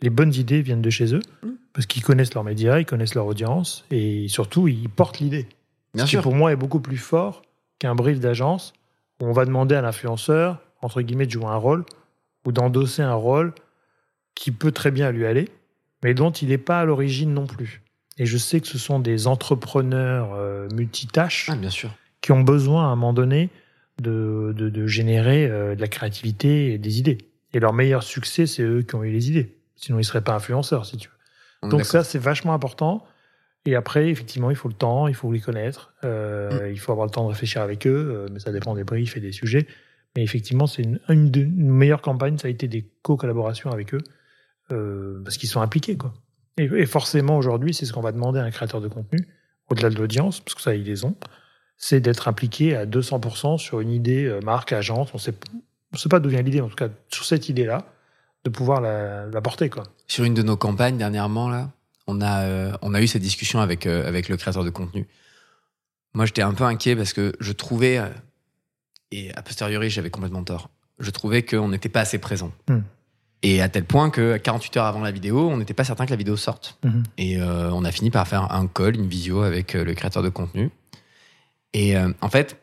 les 0.01 0.09
bonnes 0.09 0.33
idées 0.33 0.61
viennent 0.61 0.81
de 0.81 0.89
chez 0.89 1.13
eux 1.13 1.21
mmh. 1.43 1.49
parce 1.73 1.85
qu'ils 1.85 2.03
connaissent 2.03 2.33
leurs 2.33 2.43
médias, 2.43 2.79
ils 2.79 2.85
connaissent 2.85 3.15
leur 3.15 3.25
audience 3.25 3.85
et 3.91 4.27
surtout 4.27 4.67
ils 4.67 4.89
portent 4.89 5.19
l'idée. 5.19 5.47
Ce 5.95 6.05
qui 6.05 6.17
pour 6.17 6.35
moi 6.35 6.51
est 6.53 6.55
beaucoup 6.55 6.79
plus 6.79 6.97
fort 6.97 7.41
qu'un 7.79 7.95
brief 7.95 8.19
d'agence 8.19 8.73
où 9.21 9.25
on 9.25 9.33
va 9.33 9.45
demander 9.45 9.75
à 9.75 9.81
l'influenceur 9.81 10.61
entre 10.81 11.01
guillemets 11.01 11.25
de 11.25 11.31
jouer 11.31 11.45
un 11.45 11.57
rôle 11.57 11.85
ou 12.45 12.51
d'endosser 12.51 13.01
un 13.01 13.13
rôle 13.13 13.53
qui 14.35 14.51
peut 14.51 14.71
très 14.71 14.91
bien 14.91 15.11
lui 15.11 15.25
aller, 15.25 15.49
mais 16.03 16.13
dont 16.13 16.31
il 16.31 16.49
n'est 16.49 16.57
pas 16.57 16.79
à 16.79 16.85
l'origine 16.85 17.33
non 17.33 17.45
plus. 17.45 17.81
Et 18.17 18.25
je 18.25 18.37
sais 18.37 18.59
que 18.59 18.67
ce 18.67 18.77
sont 18.77 18.99
des 18.99 19.27
entrepreneurs 19.27 20.33
euh, 20.33 20.67
multitâches 20.73 21.47
ah, 21.51 21.55
bien 21.55 21.69
sûr. 21.69 21.91
qui 22.21 22.31
ont 22.31 22.41
besoin 22.41 22.85
à 22.85 22.87
un 22.87 22.95
moment 22.95 23.13
donné 23.13 23.49
de, 24.01 24.53
de, 24.55 24.87
générer 24.87 25.45
euh, 25.45 25.75
de 25.75 25.81
la 25.81 25.87
créativité 25.87 26.73
et 26.73 26.77
des 26.77 26.99
idées. 26.99 27.19
Et 27.53 27.59
leur 27.59 27.73
meilleur 27.73 28.03
succès, 28.03 28.47
c'est 28.47 28.63
eux 28.63 28.81
qui 28.81 28.95
ont 28.95 29.03
eu 29.03 29.11
les 29.11 29.29
idées. 29.29 29.55
Sinon, 29.81 29.97
ils 29.97 30.01
ne 30.01 30.05
seraient 30.05 30.23
pas 30.23 30.35
influenceurs, 30.35 30.85
si 30.85 30.97
tu 30.97 31.09
veux. 31.09 31.69
Donc 31.69 31.85
ça, 31.85 32.03
c'est 32.03 32.19
vachement 32.19 32.53
important. 32.53 33.05
Et 33.65 33.75
après, 33.75 34.09
effectivement, 34.09 34.49
il 34.49 34.55
faut 34.55 34.67
le 34.67 34.73
temps, 34.73 35.07
il 35.07 35.13
faut 35.13 35.31
les 35.31 35.39
connaître, 35.39 35.93
euh, 36.03 36.69
mm. 36.69 36.71
il 36.71 36.79
faut 36.79 36.91
avoir 36.91 37.05
le 37.05 37.11
temps 37.11 37.23
de 37.25 37.29
réfléchir 37.29 37.61
avec 37.61 37.85
eux, 37.85 38.09
euh, 38.11 38.27
mais 38.31 38.39
ça 38.39 38.51
dépend 38.51 38.73
des 38.73 38.83
briefs 38.83 39.17
et 39.17 39.19
des 39.19 39.31
sujets. 39.31 39.67
Mais 40.15 40.23
effectivement, 40.23 40.65
c'est 40.65 40.81
une, 40.81 40.99
une, 41.09 41.29
de 41.29 41.43
nos 41.43 41.73
meilleures 41.73 42.01
campagnes, 42.01 42.37
ça 42.37 42.47
a 42.47 42.51
été 42.51 42.67
des 42.67 42.89
co-collaborations 43.03 43.71
avec 43.71 43.93
eux, 43.93 44.01
euh, 44.71 45.21
parce 45.23 45.37
qu'ils 45.37 45.49
sont 45.49 45.61
impliqués. 45.61 45.95
Quoi. 45.95 46.13
Et, 46.57 46.63
et 46.63 46.85
forcément, 46.85 47.37
aujourd'hui, 47.37 47.73
c'est 47.73 47.85
ce 47.85 47.93
qu'on 47.93 48.01
va 48.01 48.11
demander 48.11 48.39
à 48.39 48.43
un 48.43 48.51
créateur 48.51 48.81
de 48.81 48.87
contenu, 48.87 49.27
au-delà 49.69 49.89
de 49.89 49.95
l'audience, 49.95 50.39
parce 50.39 50.55
que 50.55 50.61
ça, 50.61 50.75
ils 50.75 50.83
les 50.83 51.05
ont 51.05 51.15
c'est 51.83 51.99
d'être 51.99 52.27
impliqué 52.27 52.75
à 52.75 52.85
200% 52.85 53.57
sur 53.57 53.79
une 53.79 53.89
idée 53.89 54.39
marque, 54.43 54.71
agence. 54.71 55.15
On 55.15 55.17
sait, 55.17 55.33
ne 55.91 55.97
sait 55.97 56.09
pas 56.09 56.19
d'où 56.19 56.29
vient 56.29 56.43
l'idée, 56.43 56.61
en 56.61 56.67
tout 56.67 56.75
cas 56.75 56.89
sur 57.09 57.25
cette 57.25 57.49
idée-là, 57.49 57.87
de 58.43 58.49
pouvoir 58.49 58.81
la, 58.81 59.41
porter. 59.41 59.69
Quoi. 59.69 59.83
Sur 60.07 60.23
une 60.23 60.33
de 60.33 60.41
nos 60.41 60.57
campagnes 60.57 60.97
dernièrement, 60.97 61.49
là, 61.49 61.71
on 62.07 62.21
a, 62.21 62.41
euh, 62.43 62.71
on 62.81 62.93
a 62.93 63.01
eu 63.01 63.07
cette 63.07 63.21
discussion 63.21 63.59
avec, 63.59 63.85
euh, 63.85 64.07
avec 64.07 64.29
le 64.29 64.37
créateur 64.37 64.63
de 64.63 64.69
contenu. 64.69 65.07
Moi, 66.13 66.25
j'étais 66.25 66.41
un 66.41 66.53
peu 66.53 66.63
inquiet 66.63 66.95
parce 66.95 67.13
que 67.13 67.33
je 67.39 67.51
trouvais, 67.51 68.01
et 69.11 69.33
a 69.33 69.41
posteriori, 69.41 69.89
j'avais 69.89 70.09
complètement 70.09 70.43
tort, 70.43 70.69
je 70.99 71.09
trouvais 71.09 71.43
qu'on 71.43 71.69
n'était 71.69 71.89
pas 71.89 72.01
assez 72.01 72.17
présent. 72.17 72.51
Hmm. 72.67 72.79
Et 73.43 73.61
à 73.61 73.69
tel 73.69 73.85
point 73.85 74.09
que 74.09 74.37
48 74.37 74.77
heures 74.77 74.85
avant 74.85 75.01
la 75.01 75.11
vidéo, 75.11 75.49
on 75.49 75.57
n'était 75.57 75.73
pas 75.73 75.83
certain 75.83 76.05
que 76.05 76.11
la 76.11 76.17
vidéo 76.17 76.35
sorte. 76.35 76.77
Hmm. 76.83 77.03
Et 77.17 77.41
on 77.41 77.83
a 77.85 77.91
fini 77.91 78.11
par 78.11 78.27
faire 78.27 78.51
un 78.51 78.67
call, 78.67 78.95
une 78.95 79.07
visio 79.07 79.41
avec 79.41 79.73
le 79.73 79.93
créateur 79.93 80.21
de 80.21 80.29
contenu. 80.29 80.69
Et 81.73 81.97
euh, 81.97 82.11
en 82.21 82.29
fait, 82.29 82.57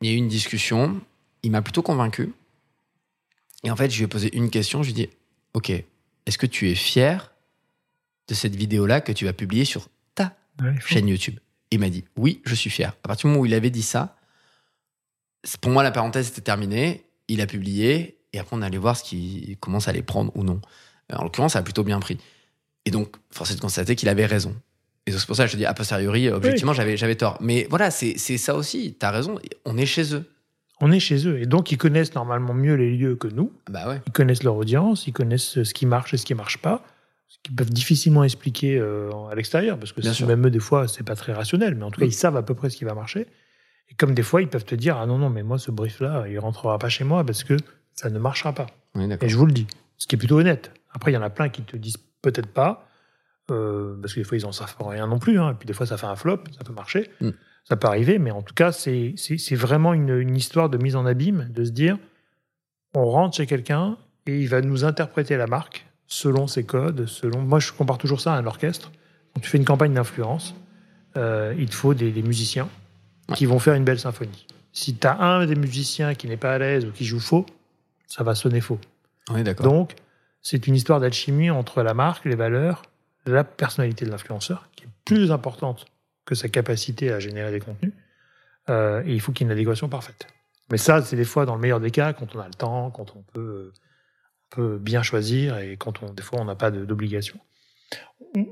il 0.00 0.08
y 0.08 0.12
a 0.12 0.14
eu 0.14 0.18
une 0.18 0.28
discussion. 0.28 1.00
Il 1.42 1.50
m'a 1.50 1.62
plutôt 1.62 1.82
convaincu. 1.82 2.32
Et 3.64 3.70
en 3.70 3.76
fait, 3.76 3.90
je 3.90 3.96
lui 3.96 4.04
ai 4.04 4.08
posé 4.08 4.34
une 4.36 4.50
question. 4.50 4.82
Je 4.82 4.92
lui 4.92 5.00
ai 5.00 5.06
dit 5.06 5.12
Ok, 5.54 5.70
est-ce 5.70 6.38
que 6.38 6.46
tu 6.46 6.70
es 6.70 6.74
fier 6.74 7.32
de 8.28 8.34
cette 8.34 8.54
vidéo-là 8.54 9.00
que 9.00 9.12
tu 9.12 9.24
vas 9.24 9.32
publier 9.32 9.64
sur 9.64 9.88
ta 10.14 10.36
chaîne 10.86 11.08
YouTube? 11.08 11.38
Il 11.70 11.80
m'a 11.80 11.88
dit 11.88 12.04
Oui, 12.16 12.40
je 12.44 12.54
suis 12.54 12.70
fier. 12.70 12.96
À 13.02 13.08
partir 13.08 13.28
du 13.28 13.32
moment 13.32 13.42
où 13.42 13.46
il 13.46 13.54
avait 13.54 13.70
dit 13.70 13.82
ça, 13.82 14.16
pour 15.60 15.72
moi, 15.72 15.82
la 15.82 15.90
parenthèse 15.90 16.28
était 16.28 16.40
terminée. 16.40 17.04
Il 17.28 17.40
a 17.40 17.46
publié. 17.46 18.18
Et 18.32 18.38
après, 18.38 18.56
on 18.56 18.62
allait 18.62 18.78
voir 18.78 18.96
ce 18.96 19.04
qui, 19.04 19.56
comment 19.60 19.80
ça 19.80 19.90
allait 19.90 20.02
prendre 20.02 20.32
ou 20.36 20.44
non. 20.44 20.60
En 21.12 21.22
l'occurrence, 21.22 21.52
ça 21.52 21.60
a 21.60 21.62
plutôt 21.62 21.84
bien 21.84 22.00
pris. 22.00 22.18
Et 22.84 22.90
donc, 22.90 23.16
force 23.30 23.50
est 23.50 23.56
de 23.56 23.60
constater 23.60 23.96
qu'il 23.96 24.08
avait 24.08 24.26
raison. 24.26 24.54
Et 25.06 25.12
c'est 25.12 25.26
pour 25.26 25.36
ça 25.36 25.44
que 25.44 25.48
je 25.48 25.52
te 25.52 25.58
dis, 25.58 25.66
a 25.66 25.74
posteriori, 25.74 26.30
objectivement, 26.30 26.72
j'avais, 26.72 26.96
j'avais 26.96 27.14
tort. 27.14 27.36
Mais 27.40 27.66
voilà, 27.68 27.90
c'est, 27.90 28.14
c'est 28.16 28.38
ça 28.38 28.54
aussi. 28.54 28.96
Tu 28.98 29.06
as 29.06 29.10
raison. 29.10 29.38
On 29.64 29.76
est 29.76 29.86
chez 29.86 30.14
eux. 30.14 30.28
On 30.80 30.90
est 30.90 31.00
chez 31.00 31.26
eux. 31.26 31.38
Et 31.40 31.46
donc, 31.46 31.72
ils 31.72 31.78
connaissent 31.78 32.14
normalement 32.14 32.54
mieux 32.54 32.74
les 32.74 32.96
lieux 32.96 33.16
que 33.16 33.28
nous. 33.28 33.52
Bah 33.68 33.88
ouais. 33.88 34.00
Ils 34.06 34.12
connaissent 34.12 34.42
leur 34.42 34.56
audience, 34.56 35.06
ils 35.06 35.12
connaissent 35.12 35.62
ce 35.62 35.74
qui 35.74 35.86
marche 35.86 36.14
et 36.14 36.16
ce 36.16 36.24
qui 36.24 36.34
marche 36.34 36.58
pas. 36.58 36.84
Ce 37.28 37.38
qu'ils 37.42 37.54
peuvent 37.54 37.70
difficilement 37.70 38.24
expliquer 38.24 38.78
euh, 38.78 39.10
à 39.30 39.34
l'extérieur. 39.34 39.78
Parce 39.78 39.92
que 39.92 40.24
même 40.24 40.46
eux, 40.46 40.50
des 40.50 40.60
fois, 40.60 40.88
c'est 40.88 41.04
pas 41.04 41.16
très 41.16 41.32
rationnel. 41.32 41.74
Mais 41.74 41.84
en 41.84 41.90
tout 41.90 42.00
cas, 42.00 42.06
ils 42.06 42.12
savent 42.12 42.36
à 42.36 42.42
peu 42.42 42.54
près 42.54 42.70
ce 42.70 42.76
qui 42.76 42.84
va 42.84 42.94
marcher. 42.94 43.26
Et 43.90 43.94
comme 43.94 44.14
des 44.14 44.22
fois, 44.22 44.42
ils 44.42 44.48
peuvent 44.48 44.64
te 44.64 44.74
dire, 44.74 44.96
ah 44.98 45.06
non, 45.06 45.18
non, 45.18 45.30
mais 45.30 45.42
moi, 45.42 45.58
ce 45.58 45.70
brief-là, 45.70 46.26
il 46.28 46.38
rentrera 46.38 46.78
pas 46.78 46.88
chez 46.88 47.04
moi 47.04 47.24
parce 47.24 47.44
que 47.44 47.56
ça 47.92 48.10
ne 48.10 48.18
marchera 48.18 48.52
pas. 48.52 48.66
et 48.96 49.28
je 49.28 49.36
vous 49.36 49.46
le 49.46 49.52
dis. 49.52 49.66
Ce 49.98 50.06
qui 50.06 50.16
est 50.16 50.18
plutôt 50.18 50.38
honnête. 50.38 50.72
Après, 50.92 51.12
il 51.12 51.14
y 51.14 51.18
en 51.18 51.22
a 51.22 51.30
plein 51.30 51.48
qui 51.48 51.62
te 51.62 51.76
disent 51.76 51.98
peut-être 52.22 52.48
pas. 52.48 52.88
Euh, 53.50 53.96
parce 54.00 54.14
que 54.14 54.20
des 54.20 54.24
fois 54.24 54.38
ils 54.38 54.46
en 54.46 54.52
savent 54.52 54.74
rien 54.80 55.06
non 55.06 55.18
plus, 55.18 55.38
hein, 55.38 55.50
et 55.50 55.54
puis 55.54 55.66
des 55.66 55.74
fois 55.74 55.84
ça 55.84 55.98
fait 55.98 56.06
un 56.06 56.16
flop, 56.16 56.38
ça 56.56 56.64
peut 56.64 56.72
marcher, 56.72 57.10
mm. 57.20 57.30
Ça 57.64 57.76
peut 57.76 57.86
arriver, 57.86 58.18
mais 58.18 58.30
en 58.30 58.42
tout 58.42 58.54
cas 58.54 58.72
c'est 58.72 59.14
vraiment 59.52 59.94
une, 59.94 60.18
une, 60.18 60.36
histoire 60.36 60.68
de 60.68 60.78
mise 60.78 60.96
en 60.96 61.06
abîme, 61.06 61.48
de 61.50 61.64
se 61.64 61.70
dire 61.70 61.98
on 62.94 63.04
rentre 63.04 63.36
chez 63.36 63.46
quelqu'un 63.46 63.96
et 64.26 64.38
il 64.38 64.48
va 64.48 64.60
nous 64.60 64.84
interpréter 64.84 65.36
la 65.36 65.46
marque 65.46 65.86
selon 66.06 66.46
ses 66.46 66.64
codes, 66.64 67.06
selon. 67.06 67.40
Moi 67.40 67.58
je 67.58 67.72
compare 67.72 67.98
toujours 67.98 68.20
ça 68.20 68.34
à 68.34 68.36
un 68.36 68.46
orchestre. 68.46 68.92
Quand 69.34 69.40
tu 69.40 69.48
fais 69.48 69.58
une 69.58 69.64
campagne 69.64 69.94
d'influence, 69.94 70.54
euh, 71.16 71.54
il 71.58 71.68
te 71.68 71.74
faut 71.74 71.94
des, 71.94 72.10
musiciens 72.22 72.68
qui 73.34 73.46
vont 73.46 73.58
faire 73.58 73.74
une 73.74 73.84
belle 73.84 73.98
symphonie. 73.98 74.46
Si 74.72 74.94
tu 74.96 75.06
as 75.06 75.20
un 75.20 75.46
des 75.46 75.56
musiciens 75.56 76.14
qui 76.14 76.28
n'est 76.28 76.36
pas 76.36 76.54
à 76.54 76.58
l'aise 76.58 76.84
ou 76.84 76.90
qui 76.90 77.04
joue 77.04 77.20
faux, 77.20 77.46
ça 78.06 78.22
va 78.22 78.34
sonner 78.34 78.60
faux. 78.60 78.78
Donc 79.62 79.94
c'est 80.42 80.66
une 80.66 80.74
histoire 80.74 81.00
d'alchimie 81.00 81.50
entre 81.50 81.82
la 81.82 81.94
marque, 81.94 82.26
les 82.26 82.36
valeurs 82.36 82.82
la 83.26 83.44
personnalité 83.44 84.04
de 84.04 84.10
l'influenceur, 84.10 84.68
qui 84.76 84.84
est 84.84 84.88
plus 85.04 85.32
importante 85.32 85.86
que 86.24 86.34
sa 86.34 86.48
capacité 86.48 87.12
à 87.12 87.20
générer 87.20 87.50
des 87.50 87.60
contenus. 87.60 87.92
Euh, 88.70 89.02
et 89.04 89.12
il 89.12 89.20
faut 89.20 89.32
qu'il 89.32 89.46
y 89.46 89.50
ait 89.50 89.52
une 89.52 89.58
adéquation 89.58 89.88
parfaite. 89.88 90.26
Mais 90.70 90.78
ça, 90.78 91.02
c'est 91.02 91.16
des 91.16 91.24
fois 91.24 91.44
dans 91.44 91.54
le 91.54 91.60
meilleur 91.60 91.80
des 91.80 91.90
cas, 91.90 92.12
quand 92.12 92.34
on 92.34 92.40
a 92.40 92.46
le 92.46 92.54
temps, 92.54 92.90
quand 92.90 93.14
on 93.16 93.22
peut, 93.32 93.72
on 94.52 94.56
peut 94.56 94.78
bien 94.78 95.02
choisir 95.02 95.58
et 95.58 95.76
quand 95.76 96.02
on, 96.02 96.12
des 96.12 96.22
fois 96.22 96.40
on 96.40 96.44
n'a 96.44 96.54
pas 96.54 96.70
d'obligation. 96.70 97.38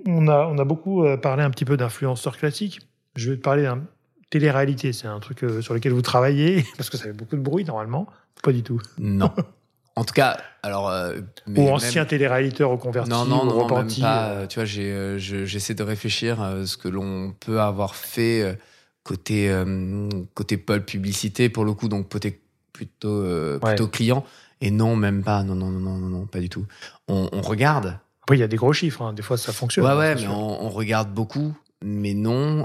On 0.06 0.28
a, 0.28 0.46
on 0.46 0.58
a 0.58 0.64
beaucoup 0.64 1.04
euh, 1.04 1.16
parlé 1.16 1.42
un 1.42 1.50
petit 1.50 1.64
peu 1.64 1.76
d'influenceurs 1.76 2.36
classiques. 2.36 2.80
Je 3.16 3.30
vais 3.30 3.36
te 3.36 3.42
parler 3.42 3.62
d'un 3.62 3.84
télé-réalité, 4.30 4.92
c'est 4.92 5.06
un 5.06 5.20
truc 5.20 5.42
euh, 5.44 5.62
sur 5.62 5.74
lequel 5.74 5.92
vous 5.92 6.02
travaillez 6.02 6.64
Parce 6.76 6.90
que 6.90 6.96
ça 6.96 7.04
fait 7.04 7.12
beaucoup 7.12 7.36
de 7.36 7.40
bruit 7.40 7.64
normalement. 7.64 8.06
Pas 8.42 8.52
du 8.52 8.62
tout. 8.62 8.80
Non. 8.98 9.32
En 9.96 10.04
tout 10.04 10.14
cas, 10.14 10.38
alors. 10.62 10.88
euh, 10.88 11.18
mais 11.46 11.60
Ou 11.60 11.64
même- 11.64 11.74
ancien 11.74 12.04
télé-réaliteur 12.06 12.70
reconverti 12.70 13.10
Non, 13.10 13.24
non, 13.26 13.42
ou 13.42 13.46
non, 13.68 13.76
même 13.76 13.88
pas. 14.00 14.28
euh, 14.30 14.42
Euh, 14.42 14.46
Tu 14.46 14.58
vois, 14.60 14.68
euh, 14.78 15.18
je- 15.18 15.44
j'essaie 15.44 15.74
de 15.74 15.82
réfléchir 15.82 16.40
à 16.40 16.64
ce 16.66 16.76
que 16.76 16.88
l'on 16.88 17.34
peut 17.38 17.60
avoir 17.60 17.94
fait 17.94 18.58
côté 19.04 19.50
euh, 19.50 20.08
côté 20.34 20.56
pôle 20.56 20.84
publicité 20.84 21.48
pour 21.48 21.64
le 21.64 21.74
coup, 21.74 21.88
donc 21.88 22.08
côté 22.08 22.40
plutôt 22.72 23.22
Ouais. 23.22 23.58
plutôt 23.60 23.88
client. 23.88 24.24
Et 24.60 24.70
non, 24.70 24.96
même 24.96 25.22
pas. 25.22 25.42
Non, 25.42 25.54
non, 25.56 25.70
non, 25.70 25.96
non, 25.98 26.08
non, 26.08 26.26
pas 26.26 26.38
du 26.40 26.48
tout. 26.48 26.64
On, 27.08 27.28
on 27.32 27.40
regarde. 27.42 27.98
Après, 28.22 28.36
il 28.36 28.40
y 28.40 28.44
a 28.44 28.48
des 28.48 28.56
gros 28.56 28.72
chiffres. 28.72 29.02
hein. 29.02 29.12
Des 29.12 29.22
fois, 29.22 29.36
ça 29.36 29.52
fonctionne. 29.52 29.84
Ouais, 29.84 29.90
hein, 29.90 29.98
ouais, 29.98 30.14
mais 30.14 30.26
on, 30.28 30.64
on 30.66 30.68
regarde 30.70 31.12
beaucoup, 31.12 31.52
mais 31.84 32.14
non. 32.14 32.64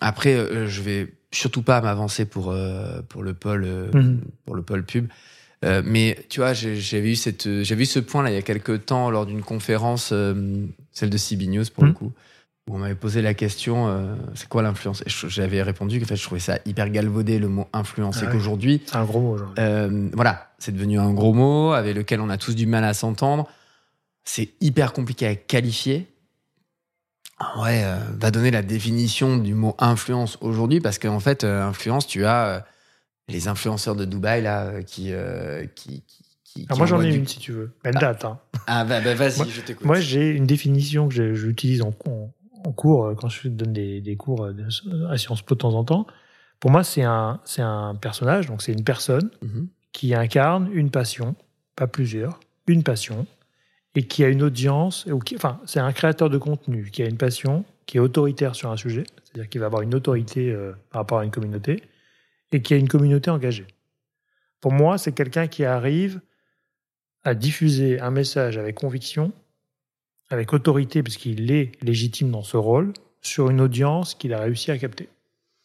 Après, 0.00 0.66
je 0.66 0.82
vais 0.82 1.14
surtout 1.30 1.62
pas 1.62 1.80
m'avancer 1.80 2.24
pour 2.26 2.54
pour 3.08 3.22
le 3.22 3.34
pôle 3.34 3.64
Mhm. 3.94 4.20
pour 4.44 4.54
le 4.56 4.62
pôle 4.62 4.84
pub. 4.84 5.08
Euh, 5.64 5.82
mais 5.84 6.18
tu 6.28 6.40
vois, 6.40 6.52
j'avais 6.52 7.10
eu 7.12 7.16
cette, 7.16 7.62
j'avais 7.62 7.82
eu 7.82 7.86
ce 7.86 7.98
point 7.98 8.22
là 8.22 8.30
il 8.30 8.34
y 8.34 8.38
a 8.38 8.42
quelques 8.42 8.86
temps 8.86 9.10
lors 9.10 9.24
d'une 9.26 9.42
conférence, 9.42 10.10
euh, 10.12 10.66
celle 10.92 11.10
de 11.10 11.16
CB 11.16 11.46
News 11.46 11.64
pour 11.74 11.84
le 11.84 11.90
Mhm. 11.90 11.94
coup, 11.96 12.12
où 12.68 12.74
on 12.74 12.78
m'avait 12.78 12.94
posé 12.94 13.22
la 13.22 13.34
question, 13.34 13.88
euh, 13.88 14.14
c'est 14.34 14.48
quoi 14.48 14.62
l'influence? 14.62 15.02
Et 15.06 15.10
J'avais 15.28 15.62
répondu 15.62 16.00
qu'en 16.00 16.06
fait, 16.06 16.16
je 16.16 16.22
trouvais 16.22 16.40
ça 16.40 16.58
hyper 16.66 16.90
galvaudé 16.90 17.38
le 17.38 17.48
mot 17.48 17.66
influence, 17.72 18.16
et 18.18 18.20
Ah 18.22 18.26
ouais. 18.26 18.32
qu'aujourd'hui, 18.32 18.82
C'est 18.86 18.96
un 18.96 19.04
gros 19.04 19.20
mot 19.20 19.38
voilà, 20.14 20.52
c'est 20.58 20.72
devenu 20.72 20.98
un 20.98 21.12
gros 21.12 21.32
mot 21.32 21.72
avec 21.72 21.94
lequel 21.96 22.20
on 22.20 22.28
a 22.30 22.36
tous 22.38 22.54
du 22.54 22.66
mal 22.66 22.84
à 22.84 22.92
s'entendre. 22.94 23.48
C'est 24.24 24.50
hyper 24.60 24.92
compliqué 24.92 25.26
à 25.26 25.34
qualifier. 25.34 26.06
Ouais, 27.58 27.84
va 28.18 28.30
donner 28.30 28.50
la 28.50 28.62
définition 28.62 29.36
du 29.36 29.54
mot 29.54 29.74
influence 29.78 30.38
aujourd'hui 30.40 30.80
parce 30.80 30.98
qu'en 30.98 31.20
fait, 31.20 31.44
influence, 31.44 32.06
tu 32.06 32.24
as 32.24 32.64
les 33.28 33.48
influenceurs 33.48 33.96
de 33.96 34.04
Dubaï 34.04 34.42
là 34.42 34.66
euh, 34.66 34.82
qui 34.82 35.12
euh, 35.12 35.66
qui 35.74 36.02
qui, 36.02 36.22
qui- 36.44 36.66
Alors 36.68 36.74
qui 36.74 36.78
moi, 36.78 36.86
j'en 36.86 37.00
ai 37.02 37.10
du- 37.10 37.18
une 37.18 37.26
si 37.26 37.38
tu 37.38 37.52
veux. 37.52 37.72
Elle 37.84 37.96
Ah. 37.96 38.00
date. 38.00 38.24
hein. 38.24 38.38
Ah 38.66 38.84
bah, 38.84 39.00
bah, 39.00 39.14
vas-y, 39.14 39.38
Moi- 39.38 39.46
je 39.48 39.60
t'écoute. 39.60 39.86
Moi, 39.86 40.00
j'ai 40.00 40.30
une 40.30 40.46
définition 40.46 41.08
que 41.08 41.34
j'utilise 41.34 41.82
en, 41.82 41.92
en, 42.08 42.32
en 42.64 42.72
cours 42.72 43.06
euh, 43.06 43.14
quand 43.14 43.28
je 43.28 43.48
donne 43.48 43.72
des, 43.72 44.00
des 44.00 44.16
cours 44.16 44.52
de- 44.52 44.66
à 45.10 45.16
Sciences 45.18 45.42
Po 45.42 45.54
de 45.54 45.60
temps 45.60 45.74
en 45.74 45.84
temps. 45.84 46.06
Pour 46.60 46.70
moi, 46.70 46.84
c'est 46.84 47.02
un, 47.02 47.40
c'est 47.44 47.62
un 47.62 47.94
personnage, 47.94 48.46
donc 48.46 48.62
c'est 48.62 48.72
une 48.72 48.84
personne 48.84 49.30
Mhm. 49.42 49.68
qui 49.92 50.14
incarne 50.14 50.70
une 50.72 50.90
passion, 50.90 51.34
pas 51.76 51.86
plusieurs, 51.86 52.40
une 52.68 52.82
passion, 52.82 53.26
et 53.96 54.06
qui 54.06 54.24
a 54.24 54.28
une 54.28 54.42
audience, 54.42 55.06
ou 55.06 55.18
qui, 55.18 55.36
enfin, 55.36 55.60
c'est 55.66 55.80
un 55.80 55.92
créateur 55.92 56.30
de 56.30 56.38
contenu 56.38 56.90
qui 56.90 57.02
a 57.02 57.06
une 57.06 57.16
passion, 57.18 57.64
qui 57.86 57.96
est 57.98 58.00
autoritaire 58.00 58.54
sur 58.54 58.70
un 58.70 58.76
sujet, 58.76 59.04
c'est-à-dire 59.24 59.48
qu'il 59.50 59.60
va 59.60 59.66
avoir 59.66 59.82
une 59.82 59.94
autorité 59.94 60.50
euh, 60.50 60.72
par 60.90 61.00
rapport 61.02 61.18
à 61.18 61.24
une 61.24 61.30
communauté, 61.30 61.82
et 62.54 62.62
qui 62.62 62.72
a 62.72 62.76
une 62.76 62.88
communauté 62.88 63.30
engagée. 63.30 63.66
Pour 64.60 64.70
moi, 64.70 64.96
c'est 64.96 65.10
quelqu'un 65.10 65.48
qui 65.48 65.64
arrive 65.64 66.20
à 67.24 67.34
diffuser 67.34 67.98
un 67.98 68.12
message 68.12 68.56
avec 68.58 68.76
conviction, 68.76 69.32
avec 70.30 70.52
autorité, 70.52 71.02
puisqu'il 71.02 71.50
est 71.50 71.72
légitime 71.82 72.30
dans 72.30 72.44
ce 72.44 72.56
rôle, 72.56 72.92
sur 73.22 73.50
une 73.50 73.60
audience 73.60 74.14
qu'il 74.14 74.32
a 74.32 74.38
réussi 74.38 74.70
à 74.70 74.78
capter. 74.78 75.08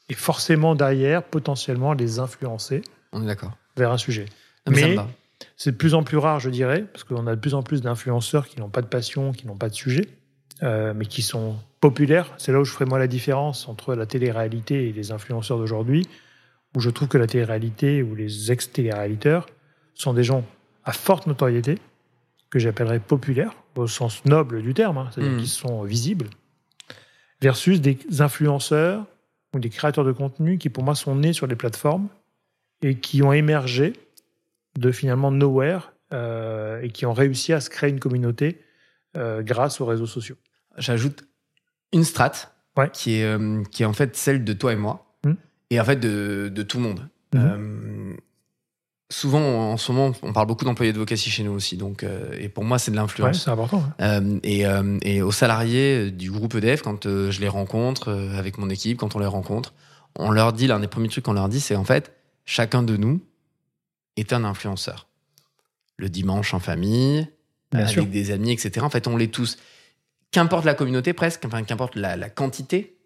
Et 0.10 0.16
forcément, 0.16 0.74
derrière, 0.74 1.22
potentiellement, 1.22 1.94
les 1.94 2.18
influencer 2.18 2.82
On 3.12 3.22
est 3.22 3.28
d'accord. 3.28 3.56
vers 3.78 3.92
un 3.92 4.00
sujet. 4.00 4.26
Non, 4.66 4.74
mais. 4.74 4.98
C'est 5.56 5.72
de 5.72 5.78
plus 5.78 5.94
en 5.94 6.04
plus 6.04 6.18
rare, 6.18 6.40
je 6.40 6.50
dirais, 6.50 6.86
parce 6.92 7.04
qu'on 7.04 7.28
a 7.28 7.36
de 7.36 7.40
plus 7.40 7.54
en 7.54 7.62
plus 7.62 7.82
d'influenceurs 7.82 8.48
qui 8.48 8.60
n'ont 8.60 8.70
pas 8.70 8.82
de 8.82 8.88
passion, 8.88 9.32
qui 9.32 9.46
n'ont 9.46 9.56
pas 9.58 9.70
de 9.70 9.76
sujet, 9.76 10.10
euh, 10.64 10.94
mais 10.96 11.06
qui 11.06 11.22
sont 11.22 11.56
populaires. 11.80 12.34
C'est 12.38 12.52
là 12.52 12.60
où 12.60 12.66
je 12.66 12.72
ferai 12.72 12.86
moi 12.86 12.98
la 13.00 13.08
différence 13.08 13.70
entre 13.70 13.94
la 13.94 14.06
télé-réalité 14.06 14.90
et 14.90 14.92
les 14.92 15.12
influenceurs 15.12 15.58
d'aujourd'hui, 15.58 16.08
où 16.76 16.80
je 16.80 16.90
trouve 16.90 17.08
que 17.08 17.18
la 17.18 17.28
télé-réalité 17.28 18.04
ou 18.04 18.16
les 18.16 18.52
ex-télé-réaliteurs 18.52 19.48
sont 19.96 20.14
des 20.14 20.24
gens 20.24 20.44
à 20.86 20.92
forte 20.94 21.28
notoriété, 21.28 21.78
que 22.50 22.60
j'appellerais 22.60 23.00
populaires, 23.00 23.54
au 23.76 23.88
sens 23.88 24.26
noble 24.26 24.62
du 24.62 24.74
terme, 24.74 24.98
hein, 24.98 25.10
c'est-à-dire 25.12 25.34
Mhm. 25.34 25.40
qu'ils 25.40 25.48
sont 25.50 25.84
visibles, 25.84 26.30
versus 27.42 27.80
des 27.82 27.98
influenceurs 28.20 29.06
ou 29.54 29.60
des 29.60 29.70
créateurs 29.70 30.04
de 30.04 30.12
contenu 30.12 30.58
qui, 30.58 30.70
pour 30.70 30.84
moi, 30.84 30.96
sont 30.96 31.16
nés 31.16 31.34
sur 31.34 31.48
les 31.48 31.56
plateformes 31.56 32.10
et 32.82 32.96
qui 33.00 33.24
ont 33.24 33.34
émergé 33.34 33.94
de 34.78 34.92
finalement 34.92 35.32
nowhere 35.32 35.92
euh, 36.14 36.82
et 36.82 36.90
qui 36.90 37.06
ont 37.06 37.14
réussi 37.14 37.54
à 37.54 37.60
se 37.62 37.70
créer 37.70 37.90
une 37.90 38.00
communauté 38.00 38.62
euh, 39.18 39.42
grâce 39.42 39.80
aux 39.82 39.86
réseaux 39.86 40.06
sociaux. 40.08 40.36
J'ajoute 40.78 41.26
une 41.94 42.04
strate 42.04 42.54
Ouais. 42.78 42.90
qui, 42.94 43.16
est, 43.20 43.26
euh, 43.26 43.64
qui 43.72 43.84
est 43.84 43.86
en 43.86 43.94
fait 43.94 44.16
celle 44.16 44.44
de 44.46 44.54
toi 44.54 44.72
et 44.72 44.76
moi. 44.78 45.09
Et 45.70 45.80
en 45.80 45.86
fait 45.86 45.98
de, 45.98 46.52
de 46.54 46.64
tout 46.64 46.78
le 46.78 46.84
monde. 46.84 47.08
Mhm. 47.34 47.42
Euh, 47.44 48.14
souvent, 49.12 49.72
en 49.72 49.78
ce 49.78 49.92
moment, 49.92 50.14
on 50.22 50.34
parle 50.34 50.48
beaucoup 50.48 50.66
d'employés 50.66 50.94
de 50.94 50.98
vocation 51.00 51.32
chez 51.32 51.44
nous 51.44 51.52
aussi, 51.52 51.78
donc, 51.78 52.04
euh, 52.04 52.32
et 52.40 52.50
pour 52.50 52.64
moi, 52.64 52.78
c'est 52.80 52.92
de 52.92 52.96
Ouais, 52.98 53.02
l'influence. 53.04 53.44
c'est 53.44 53.50
important. 53.50 53.84
Euh, 54.02 54.40
et, 54.44 54.64
et 55.04 55.22
aux 55.22 55.32
salariés 55.32 56.12
du 56.12 56.32
groupe 56.32 56.56
EDF, 56.56 56.82
quand 56.82 57.06
je 57.06 57.40
les 57.40 57.48
rencontre 57.48 58.12
avec 58.38 58.58
mon 58.58 58.70
équipe, 58.70 58.98
quand 59.00 59.16
on 59.16 59.20
les 59.20 59.26
rencontre, 59.26 59.74
on 60.16 60.32
leur 60.32 60.54
dit, 60.54 60.68
l'un 60.68 60.80
des 60.80 60.88
premiers 60.88 61.08
trucs 61.10 61.26
qu'on 61.26 61.34
leur 61.34 61.50
dit, 61.50 61.60
c'est 61.60 61.76
en 61.76 61.84
fait, 61.86 62.14
chacun 62.46 62.84
de 62.84 62.98
nous 62.98 63.22
est 64.18 64.34
un 64.34 64.44
influenceur. 64.44 65.08
Le 65.98 66.10
dimanche 66.10 66.54
en 66.54 66.60
famille, 66.60 67.28
Bien 67.72 67.82
avec 67.82 67.94
sûr. 67.94 68.06
des 68.06 68.32
amis, 68.32 68.52
etc. 68.52 68.86
En 68.86 68.90
fait, 68.90 69.08
on 69.08 69.16
l'est 69.18 69.28
tous. 69.32 69.58
Qu'importe 70.32 70.66
la 70.66 70.74
communauté 70.74 71.14
presque, 71.14 71.46
enfin, 71.46 71.64
qu'importe 71.64 71.96
la, 71.96 72.16
la 72.18 72.30
quantité, 72.30 72.98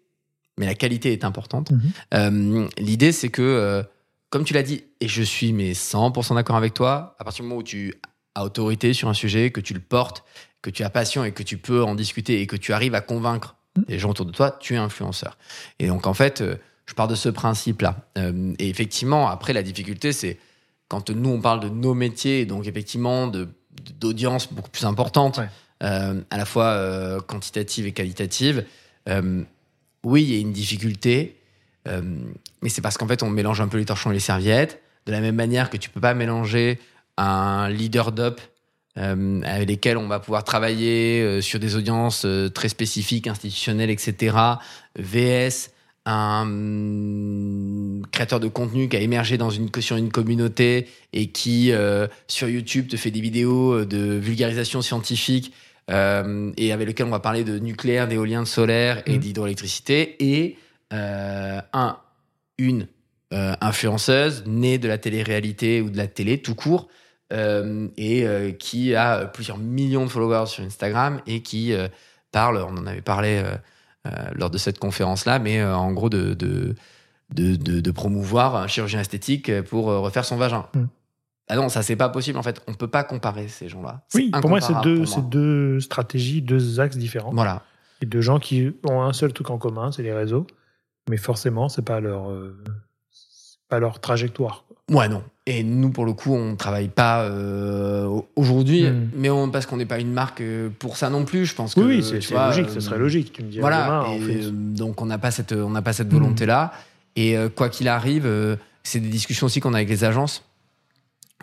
mais 0.58 0.66
la 0.66 0.74
qualité 0.74 1.12
est 1.12 1.24
importante. 1.24 1.70
Mhm. 1.70 1.80
Euh, 2.14 2.68
L'idée, 2.78 3.12
c'est 3.12 3.28
que, 3.28 3.42
euh, 3.42 3.82
comme 4.30 4.44
tu 4.44 4.54
l'as 4.54 4.62
dit, 4.62 4.84
et 5.00 5.08
je 5.08 5.22
suis 5.22 5.52
mais 5.52 5.72
100% 5.74 6.34
d'accord 6.34 6.56
avec 6.56 6.74
toi, 6.74 7.14
à 7.18 7.24
partir 7.24 7.42
du 7.42 7.48
moment 7.48 7.60
où 7.60 7.64
tu 7.64 7.94
as 8.34 8.44
autorité 8.44 8.92
sur 8.94 9.08
un 9.08 9.14
sujet, 9.14 9.50
que 9.50 9.60
tu 9.60 9.74
le 9.74 9.80
portes, 9.80 10.24
que 10.62 10.70
tu 10.70 10.82
as 10.82 10.90
passion 10.90 11.24
et 11.24 11.32
que 11.32 11.42
tu 11.42 11.56
peux 11.58 11.82
en 11.84 11.94
discuter 11.94 12.40
et 12.40 12.46
que 12.46 12.56
tu 12.56 12.72
arrives 12.72 12.94
à 12.94 13.00
convaincre 13.00 13.56
Mhm. 13.76 13.84
les 13.88 13.98
gens 13.98 14.10
autour 14.10 14.26
de 14.26 14.30
toi, 14.32 14.56
tu 14.60 14.74
es 14.74 14.76
influenceur. 14.76 15.36
Et 15.80 15.88
donc, 15.88 16.06
en 16.06 16.14
fait, 16.14 16.40
euh, 16.40 16.54
je 16.86 16.94
pars 16.94 17.08
de 17.08 17.14
ce 17.16 17.28
principe-là. 17.28 17.96
Et 18.58 18.68
effectivement, 18.68 19.28
après, 19.28 19.52
la 19.52 19.62
difficulté, 19.62 20.12
c'est 20.12 20.38
quand 20.88 21.08
nous, 21.10 21.30
on 21.30 21.40
parle 21.40 21.60
de 21.60 21.68
nos 21.70 21.94
métiers, 21.94 22.44
donc 22.46 22.66
effectivement 22.66 23.26
d'audience 23.98 24.52
beaucoup 24.52 24.70
plus 24.70 24.84
importante, 24.84 25.38
Ouais. 25.38 25.48
à 26.30 26.36
la 26.36 26.44
fois 26.44 27.20
quantitative 27.26 27.86
et 27.86 27.92
qualitative. 27.92 28.64
euh, 29.08 29.42
oui, 30.04 30.22
il 30.22 30.32
y 30.34 30.36
a 30.36 30.40
une 30.40 30.52
difficulté, 30.52 31.36
euh, 31.88 32.02
mais 32.62 32.68
c'est 32.68 32.82
parce 32.82 32.96
qu'en 32.96 33.08
fait, 33.08 33.22
on 33.22 33.30
mélange 33.30 33.60
un 33.60 33.68
peu 33.68 33.78
les 33.78 33.84
torchons 33.84 34.10
et 34.10 34.14
les 34.14 34.20
serviettes, 34.20 34.80
de 35.06 35.12
la 35.12 35.20
même 35.20 35.34
manière 35.34 35.70
que 35.70 35.76
tu 35.76 35.90
peux 35.90 36.00
pas 36.00 36.14
mélanger 36.14 36.78
un 37.16 37.68
leader 37.68 38.12
d'up 38.12 38.40
euh, 38.98 39.40
avec 39.42 39.68
lesquels 39.68 39.96
on 39.96 40.06
va 40.06 40.20
pouvoir 40.20 40.44
travailler 40.44 41.20
euh, 41.22 41.40
sur 41.40 41.58
des 41.58 41.76
audiences 41.76 42.26
très 42.54 42.68
spécifiques, 42.68 43.26
institutionnelles, 43.26 43.90
etc. 43.90 44.36
VS 44.98 45.70
un 46.06 46.42
hum, 46.42 48.02
créateur 48.12 48.38
de 48.38 48.48
contenu 48.48 48.90
qui 48.90 48.96
a 48.96 49.00
émergé 49.00 49.38
dans 49.38 49.48
une, 49.48 49.70
sur 49.80 49.96
une 49.96 50.10
communauté 50.10 50.86
et 51.14 51.28
qui, 51.28 51.72
sur 52.28 52.48
YouTube, 52.48 52.88
te 52.88 52.96
fait 52.96 53.10
des 53.10 53.22
vidéos 53.22 53.86
de 53.86 54.18
vulgarisation 54.18 54.82
scientifique 54.82 55.54
euh, 55.90 56.50
et 56.56 56.72
avec 56.72 56.88
lequel 56.88 57.06
on 57.06 57.10
va 57.10 57.20
parler 57.20 57.44
de 57.44 57.58
nucléaire, 57.58 58.08
d'éolien, 58.08 58.42
de 58.42 58.48
solaire 58.48 59.02
et 59.06 59.12
Mhm. 59.14 59.18
d'hydroélectricité. 59.18 60.16
Et 60.24 60.56
euh, 60.92 61.60
un, 61.72 61.98
une 62.58 62.86
euh, 63.32 63.54
influenceuse 63.60 64.44
née 64.46 64.78
de 64.78 64.86
la 64.88 64.98
télé-réalité 64.98 65.80
ou 65.80 65.90
de 65.90 65.96
la 65.96 66.06
télé 66.06 66.38
tout 66.40 66.54
court 66.54 66.88
et 67.96 68.56
qui 68.60 68.94
a 68.94 69.24
plusieurs 69.26 69.58
millions 69.58 70.04
de 70.04 70.10
followers 70.10 70.46
sur 70.46 70.62
Instagram 70.62 71.20
et 71.26 71.42
qui 71.42 71.72
parle, 72.30 72.58
on 72.58 72.76
en 72.76 72.86
avait 72.86 73.00
parlé 73.00 73.42
lors 74.36 74.50
de 74.50 74.58
cette 74.58 74.78
conférence-là, 74.78 75.40
mais 75.40 75.64
en 75.64 75.90
gros 75.92 76.08
de, 76.10 76.34
de, 76.34 76.76
de, 77.34 77.56
de- 77.56 77.80
de 77.80 77.90
promouvoir 77.90 78.54
un 78.54 78.68
chirurgien 78.68 79.00
esthétique 79.00 79.50
pour 79.62 79.86
refaire 79.86 80.24
son 80.24 80.36
vagin. 80.36 80.66
Mm. 80.74 80.84
Ah 81.48 81.56
non, 81.56 81.68
ça 81.68 81.82
c'est 81.82 81.96
pas 81.96 82.08
possible 82.08 82.38
en 82.38 82.42
fait. 82.42 82.62
On 82.68 82.74
peut 82.74 82.88
pas 82.88 83.04
comparer 83.04 83.48
ces 83.48 83.68
gens-là. 83.68 84.02
Oui, 84.14 84.30
pour 84.40 84.48
moi, 84.50 84.60
c'est 84.60 84.72
deux, 84.82 85.04
deux 85.28 85.80
stratégies, 85.80 86.40
deux 86.42 86.80
axes 86.80 86.96
différents. 86.96 87.32
Voilà. 87.34 87.62
Et 88.00 88.06
deux 88.06 88.20
gens 88.22 88.38
qui 88.38 88.72
ont 88.88 89.02
un 89.02 89.12
seul 89.12 89.32
truc 89.32 89.50
en 89.50 89.58
commun, 89.58 89.92
c'est 89.92 90.02
les 90.02 90.12
réseaux. 90.12 90.46
Mais 91.10 91.18
forcément, 91.18 91.68
c'est 91.68 91.84
pas 91.84 92.00
leur, 92.00 92.30
euh, 92.30 92.56
pas 93.68 93.78
leur 93.78 94.00
trajectoire. 94.00 94.64
Ouais, 94.90 95.08
non. 95.08 95.22
Et 95.46 95.62
nous, 95.62 95.90
pour 95.90 96.06
le 96.06 96.14
coup, 96.14 96.34
on 96.34 96.56
travaille 96.56 96.88
pas 96.88 97.22
euh, 97.24 98.08
aujourd'hui, 98.36 98.84
Mm. 98.90 99.10
mais 99.14 99.28
on, 99.30 99.50
parce 99.50 99.66
qu'on 99.66 99.76
n'est 99.76 99.84
pas 99.86 99.98
une 100.00 100.12
marque 100.12 100.40
euh, 100.40 100.70
pour 100.78 100.96
ça 100.96 101.10
non 101.10 101.24
plus. 101.26 101.44
Je 101.44 101.54
pense 101.54 101.74
que 101.74 101.80
Oui, 101.80 101.96
oui, 101.96 102.02
c'est 102.02 102.34
logique, 102.34 102.68
euh, 102.68 102.72
ce 102.72 102.80
serait 102.80 102.98
logique. 102.98 103.32
Tu 103.32 103.42
me 103.42 103.48
dis 103.50 103.60
Voilà, 103.60 104.04
demain, 104.06 104.12
et, 104.14 104.20
fait- 104.42 104.50
donc 104.50 105.00
on 105.02 105.06
n'a 105.06 105.18
pas 105.18 105.30
cette, 105.30 105.52
on 105.52 105.70
n'a 105.70 105.82
pas 105.82 105.92
cette 105.92 106.08
Mhm. 106.12 106.18
volonté-là. 106.20 106.72
Et 107.16 107.36
euh, 107.36 107.48
quoi 107.50 107.68
qu'il 107.68 107.88
arrive, 107.88 108.26
c'est 108.82 109.00
des 109.00 109.08
discussions 109.08 109.46
aussi 109.46 109.60
qu'on 109.60 109.74
a 109.74 109.76
avec 109.78 109.88
les 109.90 110.04
agences. 110.04 110.42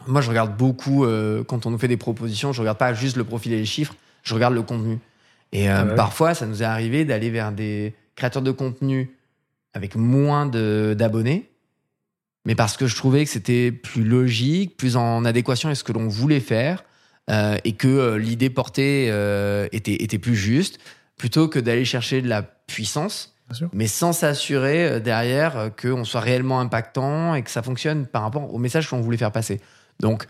Moi, 0.07 0.21
je 0.21 0.29
regarde 0.29 0.57
beaucoup 0.57 1.05
euh, 1.05 1.43
quand 1.43 1.65
on 1.65 1.71
nous 1.71 1.77
fait 1.77 1.87
des 1.87 1.97
propositions. 1.97 2.53
Je 2.53 2.61
regarde 2.61 2.77
pas 2.77 2.93
juste 2.93 3.17
le 3.17 3.23
profil 3.23 3.53
et 3.53 3.57
les 3.57 3.65
chiffres. 3.65 3.95
Je 4.23 4.33
regarde 4.33 4.53
le 4.53 4.63
contenu. 4.63 4.99
Et 5.51 5.69
euh, 5.69 5.85
ouais. 5.85 5.95
parfois, 5.95 6.33
ça 6.33 6.45
nous 6.45 6.63
est 6.63 6.65
arrivé 6.65 7.05
d'aller 7.05 7.29
vers 7.29 7.51
des 7.51 7.93
créateurs 8.15 8.41
de 8.41 8.51
contenu 8.51 9.15
avec 9.73 9.95
moins 9.95 10.45
d'abonnés, 10.47 11.49
mais 12.45 12.55
parce 12.55 12.75
que 12.75 12.87
je 12.87 12.95
trouvais 12.95 13.23
que 13.23 13.31
c'était 13.31 13.71
plus 13.71 14.03
logique, 14.03 14.75
plus 14.75 14.97
en 14.97 15.23
adéquation 15.23 15.69
avec 15.69 15.77
ce 15.77 15.83
que 15.83 15.93
l'on 15.93 16.09
voulait 16.09 16.41
faire, 16.41 16.83
euh, 17.29 17.57
et 17.63 17.73
que 17.73 18.15
l'idée 18.15 18.49
portée 18.49 19.05
était, 19.71 20.03
était 20.03 20.19
plus 20.19 20.35
juste, 20.35 20.79
plutôt 21.15 21.47
que 21.47 21.57
d'aller 21.57 21.85
chercher 21.85 22.21
de 22.21 22.27
la 22.27 22.41
puissance, 22.41 23.33
mais 23.71 23.87
sans 23.87 24.11
s'assurer 24.11 24.99
derrière 24.99 25.71
qu'on 25.81 26.03
soit 26.03 26.21
réellement 26.21 26.59
impactant 26.59 27.33
et 27.33 27.43
que 27.43 27.49
ça 27.49 27.61
fonctionne 27.61 28.05
par 28.07 28.23
rapport 28.23 28.53
au 28.53 28.57
message 28.57 28.89
qu'on 28.89 29.01
voulait 29.01 29.17
faire 29.17 29.31
passer. 29.31 29.61
Donc, 30.02 30.26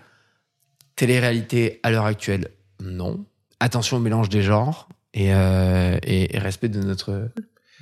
télé-réalité 0.95 1.79
à 1.83 1.91
l'heure 1.91 2.05
actuelle, 2.05 2.49
non. 2.81 3.25
Attention 3.59 3.97
au 3.97 3.99
mélange 3.99 4.29
des 4.29 4.41
genres 4.41 4.89
et, 5.13 5.27
et 5.27 6.37
respect 6.37 6.69
de 6.69 6.81
notre 6.81 7.29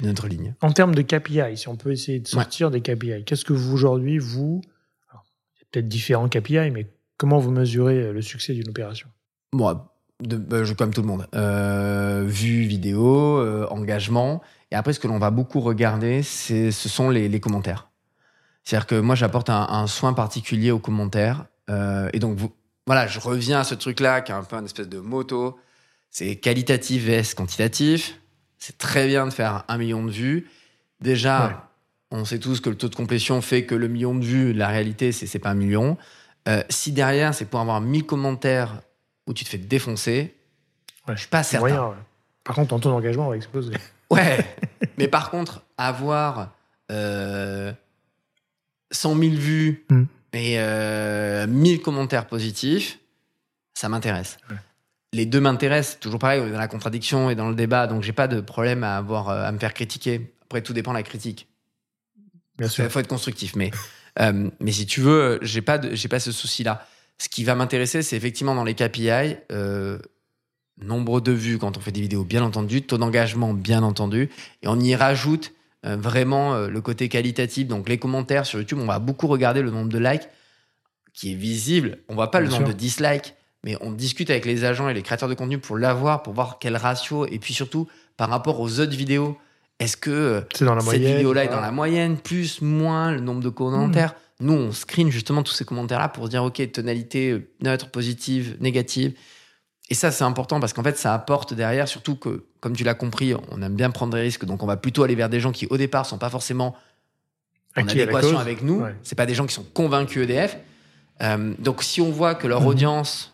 notre 0.02 0.28
ligne. 0.28 0.56
En 0.62 0.72
termes 0.72 0.96
de 0.96 1.02
KPI, 1.02 1.58
si 1.58 1.68
on 1.68 1.76
peut 1.76 1.92
essayer 1.92 2.20
de 2.20 2.28
sortir 2.28 2.72
des 2.72 2.82
KPI, 2.82 3.26
qu'est-ce 3.26 3.44
que 3.44 3.54
vous 3.54 3.74
aujourd'hui, 3.74 4.18
vous, 4.18 4.62
il 4.64 5.60
y 5.60 5.64
a 5.64 5.66
peut-être 5.72 5.88
différents 5.88 6.30
KPI, 6.30 6.72
mais 6.72 6.88
comment 7.18 7.38
vous 7.38 7.52
mesurez 7.52 8.14
le 8.14 8.22
succès 8.22 8.54
d'une 8.54 8.70
opération? 8.70 9.10
Moi, 9.54 9.94
bah, 10.22 10.64
je, 10.64 10.74
comme 10.74 10.94
tout 10.94 11.02
le 11.02 11.08
monde, 11.08 11.28
euh, 11.34 12.26
vue 12.28 12.64
vidéo, 12.64 13.40
euh, 13.40 13.68
engagement, 13.70 14.42
et 14.72 14.76
après 14.76 14.94
ce 14.94 15.00
que 15.00 15.08
l'on 15.08 15.18
va 15.18 15.32
beaucoup 15.32 15.62
regarder, 15.62 16.24
c'est 16.24 16.72
ce 16.72 16.90
sont 16.90 17.10
les, 17.10 17.40
commentaires. 17.40 17.90
C'est-à-dire 18.64 18.86
que 18.86 19.00
moi 19.00 19.16
j'apporte 19.16 19.50
un, 19.50 19.88
soin 19.88 20.14
particulier 20.14 20.72
aux 20.72 20.80
commentaires, 20.80 21.46
euh, 21.70 22.09
et 22.13 22.20
donc 22.20 22.38
voilà, 22.86 23.07
je 23.07 23.20
reviens 23.20 23.59
à 23.59 23.63
ce 23.63 23.76
truc-là 23.76 24.22
qui 24.22 24.32
est 24.32 24.36
un 24.36 24.43
peu 24.43 24.55
une 24.55 24.65
espèce 24.65 24.89
de 24.89 24.99
moto. 24.99 25.59
C'est 26.09 26.36
qualitatif 26.38 27.05
vs 27.05 27.36
quantitatif. 27.36 28.20
C'est 28.57 28.78
très 28.78 29.07
bien 29.07 29.26
de 29.26 29.32
faire 29.32 29.63
un 29.67 29.78
million 29.78 30.03
de 30.03 30.11
vues. 30.11 30.49
Déjà, 31.01 31.70
on 32.11 32.26
sait 32.26 32.39
tous 32.39 32.59
que 32.59 32.70
le 32.70 32.76
taux 32.76 32.89
de 32.89 32.95
complétion 32.95 33.41
fait 33.41 33.65
que 33.65 33.76
le 33.76 33.88
million 33.88 34.15
de 34.15 34.26
vues, 34.26 34.53
la 34.53 34.67
réalité, 34.67 35.11
c'est 35.11 35.28
c'est 35.28 35.39
pas 35.39 35.51
un 35.51 35.55
million. 35.55 35.97
Euh, 36.47 36.63
si 36.70 36.91
derrière, 36.91 37.34
c'est 37.34 37.45
pour 37.45 37.59
avoir 37.59 37.80
1000 37.80 38.05
commentaires 38.05 38.82
où 39.28 39.34
tu 39.34 39.43
te 39.43 39.49
fais 39.49 39.57
défoncer, 39.57 40.36
je 41.07 41.15
suis 41.15 41.28
pas 41.28 41.43
certain. 41.43 41.95
Par 42.43 42.55
contre, 42.55 42.70
ton 42.70 42.80
taux 42.80 42.89
d'engagement 42.89 43.30
va 43.30 43.36
exploser. 43.36 43.74
Ouais, 44.11 44.43
mais 44.97 45.07
par 45.07 45.30
contre, 45.30 45.61
avoir 45.78 46.55
euh, 46.89 47.72
100 48.89 49.15
000 49.15 49.36
vues 49.36 49.86
hmm. 49.91 50.05
Et 50.34 50.59
euh, 50.59 51.47
1000 51.47 51.82
commentaires 51.82 52.27
positifs, 52.27 52.99
ça 53.73 53.89
m'intéresse 53.89 54.38
les 55.13 55.25
deux 55.25 55.39
m'intéressent. 55.39 55.99
Toujours 55.99 56.19
pareil, 56.19 56.41
on 56.41 56.47
est 56.47 56.51
dans 56.51 56.59
la 56.59 56.67
contradiction 56.67 57.30
et 57.30 57.36
dans 57.36 57.49
le 57.49 57.55
débat, 57.55 57.88
donc 57.88 58.03
j'ai 58.03 58.13
pas 58.13 58.27
de 58.27 58.41
problème 58.41 58.84
à 58.84 58.97
avoir 58.97 59.30
euh, 59.30 59.43
à 59.43 59.51
me 59.51 59.57
faire 59.57 59.73
critiquer. 59.73 60.34
Après, 60.43 60.61
tout 60.61 60.73
dépend 60.73 60.91
de 60.91 60.97
la 60.97 61.03
critique. 61.03 61.47
Bien 62.57 62.67
sûr. 62.67 62.84
Il 62.84 62.89
faut 62.89 62.99
être 62.99 63.07
constructif, 63.07 63.55
mais 63.55 63.71
euh, 64.19 64.49
mais 64.59 64.71
si 64.71 64.86
tu 64.86 65.01
veux, 65.01 65.39
j'ai 65.41 65.61
pas 65.61 65.80
j'ai 65.93 66.07
pas 66.07 66.19
ce 66.19 66.32
souci-là. 66.32 66.86
Ce 67.17 67.30
qui 67.30 67.43
va 67.43 67.55
m'intéresser, 67.55 68.01
c'est 68.01 68.15
effectivement 68.15 68.55
dans 68.55 68.63
les 68.63 68.75
KPI, 68.75 69.36
euh, 69.51 69.99
nombre 70.82 71.19
de 71.21 71.32
vues 71.32 71.57
quand 71.57 71.77
on 71.77 71.82
fait 71.82 71.91
des 71.91 72.01
vidéos, 72.01 72.23
bien 72.23 72.43
entendu, 72.43 72.82
taux 72.82 72.97
d'engagement, 72.97 73.53
bien 73.53 73.84
entendu, 73.84 74.30
et 74.61 74.67
on 74.67 74.80
y 74.80 74.95
rajoute 74.95 75.51
euh, 75.86 75.95
vraiment 75.95 76.67
le 76.67 76.82
côté 76.82 77.09
qualitatif. 77.09 77.67
Donc 77.67 77.89
les 77.89 77.97
commentaires 77.97 78.45
sur 78.45 78.59
YouTube, 78.59 78.80
on 78.82 78.86
va 78.86 78.99
beaucoup 78.99 79.27
regarder 79.27 79.61
le 79.61 79.71
nombre 79.71 79.89
de 79.89 79.99
likes 79.99 80.27
qui 81.13 81.32
est 81.32 81.36
visible. 81.36 81.99
On 82.07 82.15
voit 82.15 82.32
pas 82.32 82.39
le 82.39 82.47
nombre 82.47 82.67
de 82.67 82.73
dislikes 82.73 83.34
mais 83.63 83.75
on 83.82 83.91
discute 83.91 84.30
avec 84.30 84.45
les 84.45 84.63
agents 84.63 84.89
et 84.89 84.93
les 84.93 85.01
créateurs 85.01 85.30
de 85.30 85.34
contenu 85.34 85.59
pour 85.59 85.77
l'avoir, 85.77 86.23
pour 86.23 86.34
voir 86.34 86.57
quel 86.59 86.77
ratio, 86.77 87.25
et 87.25 87.39
puis 87.39 87.53
surtout 87.53 87.88
par 88.17 88.30
rapport 88.30 88.59
aux 88.59 88.80
autres 88.80 88.95
vidéos. 88.95 89.38
Est-ce 89.80 89.95
que 89.95 90.43
dans 90.59 90.80
cette 90.82 91.01
vidéo-là 91.01 91.45
est 91.45 91.49
dans 91.49 91.61
la 91.61 91.71
moyenne, 91.71 92.17
plus, 92.17 92.61
moins, 92.61 93.11
le 93.11 93.21
nombre 93.21 93.41
de 93.41 93.49
commentaires? 93.49 94.13
Hmm. 94.39 94.45
Nous, 94.45 94.53
on 94.53 94.71
screen 94.71 95.09
justement 95.09 95.43
tous 95.43 95.53
ces 95.53 95.65
commentaires-là 95.65 96.09
pour 96.09 96.27
dire, 96.30 96.43
OK, 96.43 96.61
tonalité 96.71 97.49
neutre, 97.61 97.89
positive, 97.89 98.57
négative. 98.59 99.13
Et 99.90 99.96
ça, 99.96 100.12
c'est 100.12 100.24
important 100.24 100.60
parce 100.60 100.74
qu'en 100.74 100.84
fait, 100.84 100.98
ça 100.98 101.14
apporte 101.14 101.54
derrière, 101.54 101.88
surtout 101.88 102.16
que, 102.16 102.46
comme 102.60 102.76
tu 102.76 102.84
l'as 102.84 102.94
compris, 102.94 103.34
on 103.50 103.62
aime 103.62 103.76
bien 103.76 103.90
prendre 103.90 104.14
des 104.14 104.22
risques. 104.22 104.46
Donc, 104.46 104.62
on 104.62 104.68
va 104.68 104.78
plutôt 104.78 105.04
aller 105.04 105.16
vers 105.16 105.30
des 105.30 105.40
gens 105.40 105.52
qui, 105.52 105.66
au 105.68 105.78
départ, 105.78 106.06
sont 106.06 106.20
pas 106.20 106.30
forcément 106.30 106.76
en 107.76 107.88
adéquation 107.88 108.38
avec 108.38 108.62
nous. 108.62 108.86
Ce 108.86 108.92
C'est 109.04 109.16
pas 109.16 109.26
des 109.26 109.34
gens 109.34 109.48
qui 109.48 109.54
sont 109.54 109.66
convaincus 109.74 110.24
EDF. 110.24 110.58
Euh, 111.22 111.54
donc, 111.58 111.82
si 111.82 112.02
on 112.02 112.12
voit 112.12 112.36
que 112.36 112.48
leur 112.48 112.62
hmm. 112.62 112.68
audience 112.68 113.34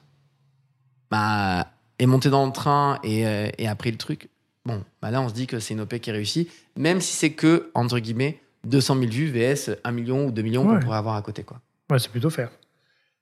bah, 1.11 1.67
est 1.99 2.05
monté 2.05 2.29
dans 2.29 2.45
le 2.45 2.53
train 2.53 2.99
et, 3.03 3.27
euh, 3.27 3.49
et 3.57 3.67
a 3.67 3.75
pris 3.75 3.91
le 3.91 3.97
truc, 3.97 4.29
bon, 4.65 4.81
bah 5.01 5.11
là, 5.11 5.21
on 5.21 5.27
se 5.27 5.33
dit 5.33 5.47
que 5.47 5.59
c'est 5.59 5.73
une 5.73 5.81
OP 5.81 5.99
qui 5.99 6.11
réussit, 6.11 6.49
même 6.77 7.01
si 7.01 7.13
c'est 7.15 7.31
que, 7.31 7.69
entre 7.73 7.99
guillemets, 7.99 8.39
200 8.63 8.95
000 8.95 9.11
vues 9.11 9.27
VS 9.27 9.77
1 9.83 9.91
million 9.91 10.25
ou 10.27 10.31
2 10.31 10.41
millions 10.41 10.65
qu'on 10.65 10.79
pourrait 10.79 10.97
avoir 10.97 11.15
à 11.15 11.21
côté. 11.21 11.43
Quoi. 11.43 11.59
Ouais, 11.91 11.99
c'est 11.99 12.09
plutôt 12.09 12.29
faire. 12.29 12.49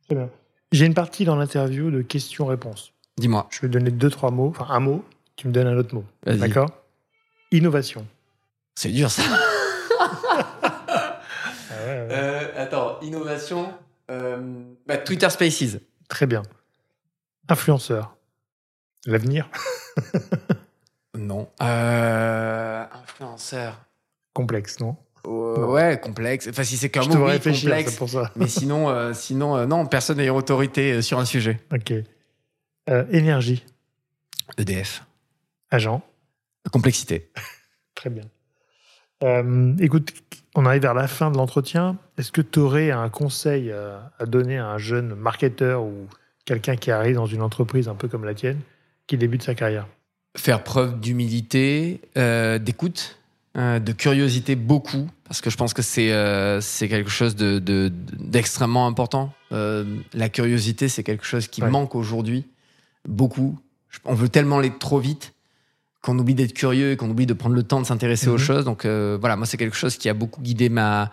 Très 0.05 0.15
bien. 0.15 0.29
J'ai 0.71 0.85
une 0.85 0.93
partie 0.93 1.25
dans 1.25 1.35
l'interview 1.35 1.91
de 1.91 2.01
questions-réponses. 2.01 2.92
Dis-moi. 3.17 3.47
Je 3.51 3.61
vais 3.61 3.69
donner 3.69 3.91
deux, 3.91 4.09
trois 4.09 4.31
mots, 4.31 4.49
enfin 4.49 4.73
un 4.73 4.79
mot, 4.79 5.05
tu 5.35 5.47
me 5.47 5.53
donnes 5.53 5.67
un 5.67 5.77
autre 5.77 5.93
mot. 5.93 6.05
D'accord? 6.25 6.69
Innovation. 7.51 8.07
C'est 8.75 8.89
dur 8.89 9.11
ça. 9.11 9.23
Ah 11.75 11.85
euh, 11.85 12.51
attends, 12.55 12.99
innovation. 13.01 13.73
Euh, 14.09 14.63
bah, 14.85 14.97
Twitter 14.97 15.29
Spaces. 15.29 15.79
Très 16.07 16.27
bien. 16.27 16.43
Influenceur. 17.49 18.15
L'avenir? 19.05 19.49
Non. 21.17 21.47
Euh, 21.61 22.85
influenceur. 23.03 23.85
Complexe, 24.33 24.79
non? 24.79 24.95
Ouais, 25.25 25.99
complexe. 26.01 26.47
Enfin, 26.49 26.63
si 26.63 26.75
c'est 26.75 26.89
qu'un 26.89 27.05
mot, 27.05 27.27
oui, 27.27 27.39
complexe. 27.39 27.95
Pour 27.95 28.09
ça. 28.09 28.31
Mais 28.35 28.47
sinon, 28.47 28.89
euh, 28.89 29.13
sinon 29.13 29.55
euh, 29.55 29.65
non, 29.65 29.85
personne 29.85 30.17
n'a 30.17 30.33
autorité 30.33 31.01
sur 31.01 31.19
un 31.19 31.25
sujet. 31.25 31.61
Ok. 31.71 31.93
Énergie. 33.11 33.63
EDF. 34.57 35.05
Agent. 35.71 36.01
Complexité. 36.71 37.31
Très 37.95 38.09
bien. 38.09 38.23
écoute, 39.79 40.13
on 40.55 40.65
arrive 40.65 40.81
vers 40.81 40.93
la 40.93 41.07
fin 41.07 41.31
de 41.31 41.37
l'entretien. 41.37 41.97
Est-ce 42.17 42.31
que 42.31 42.41
tu 42.41 42.59
aurais 42.59 42.91
un 42.91 43.09
conseil 43.09 43.71
à 43.71 44.25
donner 44.25 44.57
à 44.57 44.67
un 44.67 44.77
jeune 44.77 45.15
marketeur 45.15 45.83
ou 45.83 46.07
quelqu'un 46.45 46.75
qui 46.75 46.91
arrive 46.91 47.15
dans 47.15 47.25
une 47.25 47.41
entreprise 47.41 47.87
un 47.87 47.95
peu 47.95 48.07
comme 48.07 48.25
la 48.25 48.33
tienne, 48.33 48.59
qui 49.07 49.17
débute 49.17 49.43
sa 49.43 49.55
carrière? 49.55 49.87
Faire 50.35 50.63
preuve 50.63 50.99
d'humilité, 50.99 52.01
euh, 52.17 52.57
d'écoute, 52.57 53.19
euh, 53.55 53.79
de 53.79 53.91
curiosité 53.91 54.55
beaucoup, 54.55 55.07
parce 55.25 55.41
que 55.41 55.49
je 55.49 55.57
pense 55.57 55.73
que 55.73 55.83
c'est 55.83 56.11
euh, 56.11 56.59
c'est 56.59 56.87
quelque 56.87 57.11
chose 57.11 57.35
de 57.35 57.59
d'extrêmement 58.19 58.87
important. 58.87 59.33
la 59.51 60.29
curiosité, 60.29 60.89
c'est 60.89 61.03
quelque 61.03 61.25
chose 61.25 61.47
qui 61.47 61.61
manque 61.61 61.93
aujourd'hui 61.95 62.47
beaucoup. 63.07 63.57
On 64.05 64.13
veut 64.13 64.29
tellement 64.29 64.59
aller 64.59 64.71
trop 64.77 64.99
vite 64.99 65.33
qu'on 66.01 66.17
oublie 66.19 66.35
d'être 66.35 66.53
curieux 66.53 66.91
et 66.91 66.97
qu'on 66.97 67.09
oublie 67.09 67.25
de 67.25 67.33
prendre 67.33 67.55
le 67.55 67.63
temps 67.63 67.79
de 67.79 67.85
s'intéresser 67.85 68.27
aux 68.27 68.33
mhm. 68.33 68.39
choses. 68.39 68.65
Donc 68.65 68.85
voilà, 68.85 69.35
moi 69.35 69.45
c'est 69.45 69.57
quelque 69.57 69.77
chose 69.77 69.97
qui 69.97 70.09
a 70.09 70.13
beaucoup 70.13 70.41
guidé 70.41 70.69
ma 70.69 71.11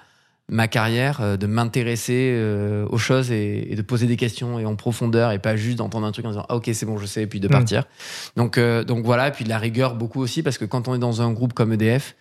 ma 0.51 0.66
carrière, 0.68 1.20
euh, 1.20 1.36
de 1.36 1.47
m'intéresser 1.47 2.32
euh, 2.34 2.86
aux 2.91 2.99
choses 2.99 3.30
et, 3.30 3.74
de 3.74 3.82
poser 3.82 4.07
des 4.07 4.16
questions 4.16 4.59
et 4.59 4.66
en 4.66 4.74
profondeur 4.74 5.30
et 5.32 5.38
pas 5.38 5.57
juste 5.57 5.78
d'entendre 5.78 6.07
un 6.07 6.12
truc 6.12 6.26
en 6.26 6.30
disant 6.30 6.47
ah 6.49 6.57
ok 6.57 6.68
c'est 6.72 6.86
bon 6.86 6.99
je 6.99 7.07
sais 7.07 7.22
et 7.22 7.26
puis 7.26 7.41
de 7.41 7.47
mm. 7.47 7.53
partir. 7.53 7.84
Donc 8.36 8.59
euh, 8.59 8.84
donc 8.84 9.05
voilà 9.05 9.28
et 9.28 9.30
puis 9.30 9.45
de 9.45 9.49
la 9.49 9.59
rigueur 9.59 9.95
beaucoup 9.95 10.20
aussi 10.20 10.43
parce 10.43 10.59
que 10.59 10.64
quand 10.64 10.88
on 10.88 10.95
est 10.95 10.99
dans 10.99 11.22
un 11.22 11.32
groupe 11.32 11.55
comme 11.55 11.72
EDF, 11.72 12.16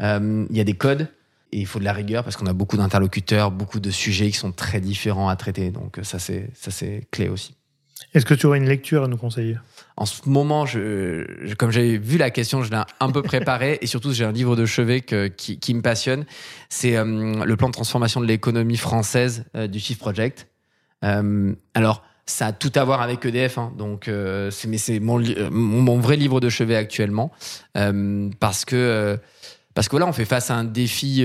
il 0.00 0.46
y 0.50 0.60
a 0.60 0.64
des 0.64 0.74
codes 0.74 1.08
et 1.52 1.60
il 1.60 1.66
faut 1.66 1.78
de 1.78 1.84
la 1.84 1.92
rigueur 1.92 2.24
parce 2.24 2.36
qu'on 2.36 2.46
a 2.46 2.52
beaucoup 2.52 2.76
d'interlocuteurs, 2.76 3.50
beaucoup 3.52 3.78
de 3.78 3.90
sujets 3.90 4.30
qui 4.30 4.38
sont 4.38 4.50
très 4.50 4.80
différents 4.80 5.28
à 5.28 5.36
traiter. 5.36 5.70
Donc 5.70 6.00
ça 6.02 6.18
c'est 6.18 6.50
ça 6.54 6.70
c'est 6.70 7.06
clé 7.10 7.28
aussi. 7.28 7.54
Est-ce 8.14 8.24
que 8.24 8.34
tu 8.34 8.46
aurais 8.46 8.58
une 8.58 8.68
lecture 8.68 9.02
à 9.02 9.08
nous 9.08 9.16
conseiller? 9.16 9.58
En 9.96 10.06
ce 10.06 10.28
moment, 10.28 10.66
comme 11.58 11.70
j'avais 11.72 11.96
vu 11.96 12.16
la 12.16 12.30
question, 12.30 12.62
je 12.62 12.70
l'ai 12.70 12.80
un 13.00 13.10
peu 13.10 13.22
préparée 13.22 13.78
et 13.80 13.86
surtout 13.88 14.12
j'ai 14.12 14.24
un 14.24 14.30
livre 14.30 14.54
de 14.54 14.66
chevet 14.66 15.00
qui, 15.00 15.74
me 15.74 15.82
passionne. 15.82 16.24
C'est 16.68 16.96
euh, 16.96 17.44
le 17.44 17.56
plan 17.56 17.68
de 17.68 17.72
transformation 17.72 18.20
de 18.20 18.26
l'économie 18.26 18.76
française 18.76 19.44
euh, 19.56 19.66
du 19.66 19.80
Chief 19.80 19.98
Project. 19.98 20.46
Euh, 21.04 21.54
alors, 21.74 22.04
ça 22.26 22.46
a 22.46 22.52
tout 22.52 22.72
à 22.76 22.84
voir 22.84 23.02
avec 23.02 23.26
EDF, 23.26 23.58
hein, 23.58 23.72
donc 23.76 24.08
c'est 24.50 24.66
mais 24.66 24.78
c'est 24.78 24.98
mon, 24.98 25.98
vrai 25.98 26.16
livre 26.16 26.40
de 26.40 26.48
chevet 26.48 26.74
actuellement 26.74 27.32
parce 28.40 28.64
que 28.64 29.18
parce 29.74 29.90
que 29.90 29.96
là 29.98 30.06
on 30.06 30.14
fait 30.14 30.24
face 30.24 30.50
à 30.50 30.54
un 30.54 30.64
défi 30.64 31.22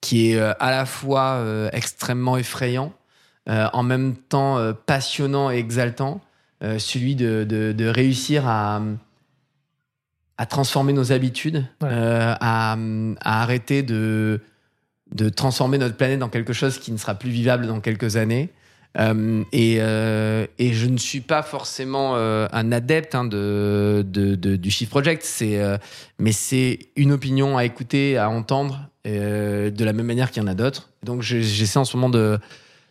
qui 0.00 0.32
est 0.32 0.40
à 0.40 0.70
la 0.72 0.84
fois 0.84 1.68
extrêmement 1.72 2.36
effrayant, 2.36 2.92
en 3.46 3.82
même 3.82 4.16
temps 4.16 4.72
passionnant 4.86 5.50
et 5.50 5.56
exaltant. 5.56 6.20
Euh, 6.64 6.78
celui 6.78 7.14
de, 7.14 7.44
de, 7.44 7.86
réussir 7.86 8.46
à, 8.46 8.80
à 10.38 10.46
transformer 10.46 10.94
nos 10.94 11.12
habitudes, 11.12 11.66
euh, 11.82 12.34
à, 12.40 12.72
à, 12.72 13.42
arrêter 13.42 13.82
de, 13.82 14.40
de 15.12 15.28
transformer 15.28 15.76
notre 15.76 15.96
planète 15.96 16.20
dans 16.20 16.30
quelque 16.30 16.54
chose 16.54 16.78
qui 16.78 16.90
ne 16.90 16.96
sera 16.96 17.16
plus 17.16 17.30
vivable 17.30 17.66
dans 17.66 17.80
quelques 17.80 18.16
années. 18.16 18.50
Euh, 18.96 19.42
et, 19.52 19.78
euh, 19.80 20.46
et, 20.58 20.72
je 20.72 20.86
ne 20.86 20.96
suis 20.96 21.20
pas 21.20 21.42
forcément 21.42 22.14
euh, 22.14 22.46
un 22.52 22.70
adepte 22.70 23.14
hein, 23.16 23.24
de, 23.24 24.06
de, 24.06 24.36
de, 24.36 24.54
du 24.54 24.70
Shift 24.70 24.90
Project, 24.90 25.28
mais 26.18 26.32
c'est 26.32 26.78
une 26.94 27.12
opinion 27.12 27.58
à 27.58 27.64
écouter, 27.64 28.16
à 28.16 28.30
entendre, 28.30 28.88
de 29.04 29.84
la 29.84 29.92
même 29.92 30.06
manière 30.06 30.30
qu'il 30.30 30.42
y 30.42 30.46
en 30.46 30.48
a 30.48 30.54
d'autres. 30.54 30.88
Donc 31.02 31.20
j'essaie 31.20 31.78
en 31.78 31.84
ce 31.84 31.96
moment 31.96 32.08
de, 32.08 32.38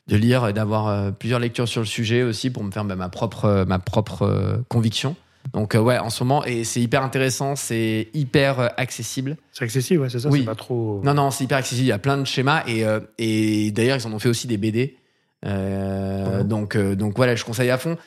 de 0.08 0.18
lire 0.18 0.48
et 0.48 0.54
d'avoir 0.54 1.14
plusieurs 1.14 1.40
lectures 1.40 1.68
sur 1.68 1.82
le 1.82 1.88
sujet 1.88 2.24
aussi 2.24 2.50
pour 2.50 2.64
me 2.64 2.72
faire 2.72 2.84
bah, 2.84 2.96
ma 2.96 3.10
propre, 3.10 3.66
ma 3.68 3.80
propre 3.80 4.64
conviction. 4.68 5.16
Donc 5.54 5.76
ouais, 5.76 5.98
en 5.98 6.10
ce 6.10 6.24
moment, 6.24 6.44
et 6.46 6.64
c'est 6.64 6.82
hyper 6.82 7.04
intéressant, 7.04 7.56
c'est 7.56 8.10
hyper 8.14 8.72
accessible. 8.78 9.38
C'est 9.52 9.66
accessible, 9.66 10.02
ouais, 10.02 10.10
c'est 10.10 10.20
ça, 10.20 10.30
oui. 10.30 10.40
c'est 10.40 10.46
pas 10.46 10.56
trop... 10.56 11.02
Non, 11.04 11.14
non, 11.14 11.32
c'est 11.32 11.44
hyper 11.44 11.58
accessible, 11.58 11.86
il 11.86 11.90
y 11.90 11.94
a 11.94 12.00
plein 12.00 12.18
de 12.18 12.26
schémas, 12.26 12.64
et, 12.68 12.86
et 13.18 13.72
d'ailleurs, 13.72 13.98
ils 13.98 14.08
en 14.08 14.14
ont 14.14 14.20
fait 14.20 14.30
aussi 14.30 14.48
des 14.48 14.58
BD. 14.58 14.98
Euh, 15.46 16.44
donc, 16.44 16.76
euh, 16.76 16.96
donc 16.96 17.16
voilà, 17.16 17.36
je 17.36 17.44
conseille 17.44 17.70
à 17.70 17.78
fond. 17.78 17.98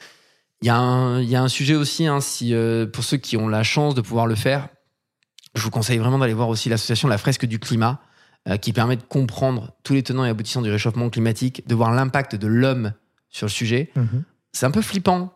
Il 0.62 0.66
y, 0.66 0.70
a 0.70 0.76
un, 0.76 1.20
il 1.20 1.28
y 1.28 1.36
a 1.36 1.42
un 1.42 1.48
sujet 1.48 1.74
aussi, 1.74 2.06
hein, 2.06 2.20
si, 2.20 2.54
euh, 2.54 2.86
pour 2.86 3.04
ceux 3.04 3.18
qui 3.18 3.36
ont 3.36 3.48
la 3.48 3.62
chance 3.62 3.94
de 3.94 4.00
pouvoir 4.00 4.26
le 4.26 4.34
faire, 4.34 4.68
je 5.54 5.62
vous 5.62 5.70
conseille 5.70 5.98
vraiment 5.98 6.18
d'aller 6.18 6.32
voir 6.32 6.48
aussi 6.48 6.68
l'association 6.68 7.08
La 7.08 7.18
Fresque 7.18 7.44
du 7.44 7.58
Climat, 7.58 8.00
qui 8.60 8.72
permet 8.72 8.96
de 8.96 9.02
comprendre 9.02 9.72
tous 9.82 9.94
les 9.94 10.02
tenants 10.02 10.24
et 10.24 10.28
aboutissants 10.28 10.62
du 10.62 10.70
réchauffement 10.70 11.10
climatique, 11.10 11.66
de 11.66 11.74
voir 11.74 11.92
l'impact 11.92 12.36
de 12.36 12.46
l'homme 12.46 12.92
sur 13.28 13.46
le 13.46 13.50
sujet. 13.50 13.90
Mhm. 13.96 14.22
C'est 14.52 14.66
un 14.66 14.70
peu 14.70 14.82
flippant, 14.82 15.32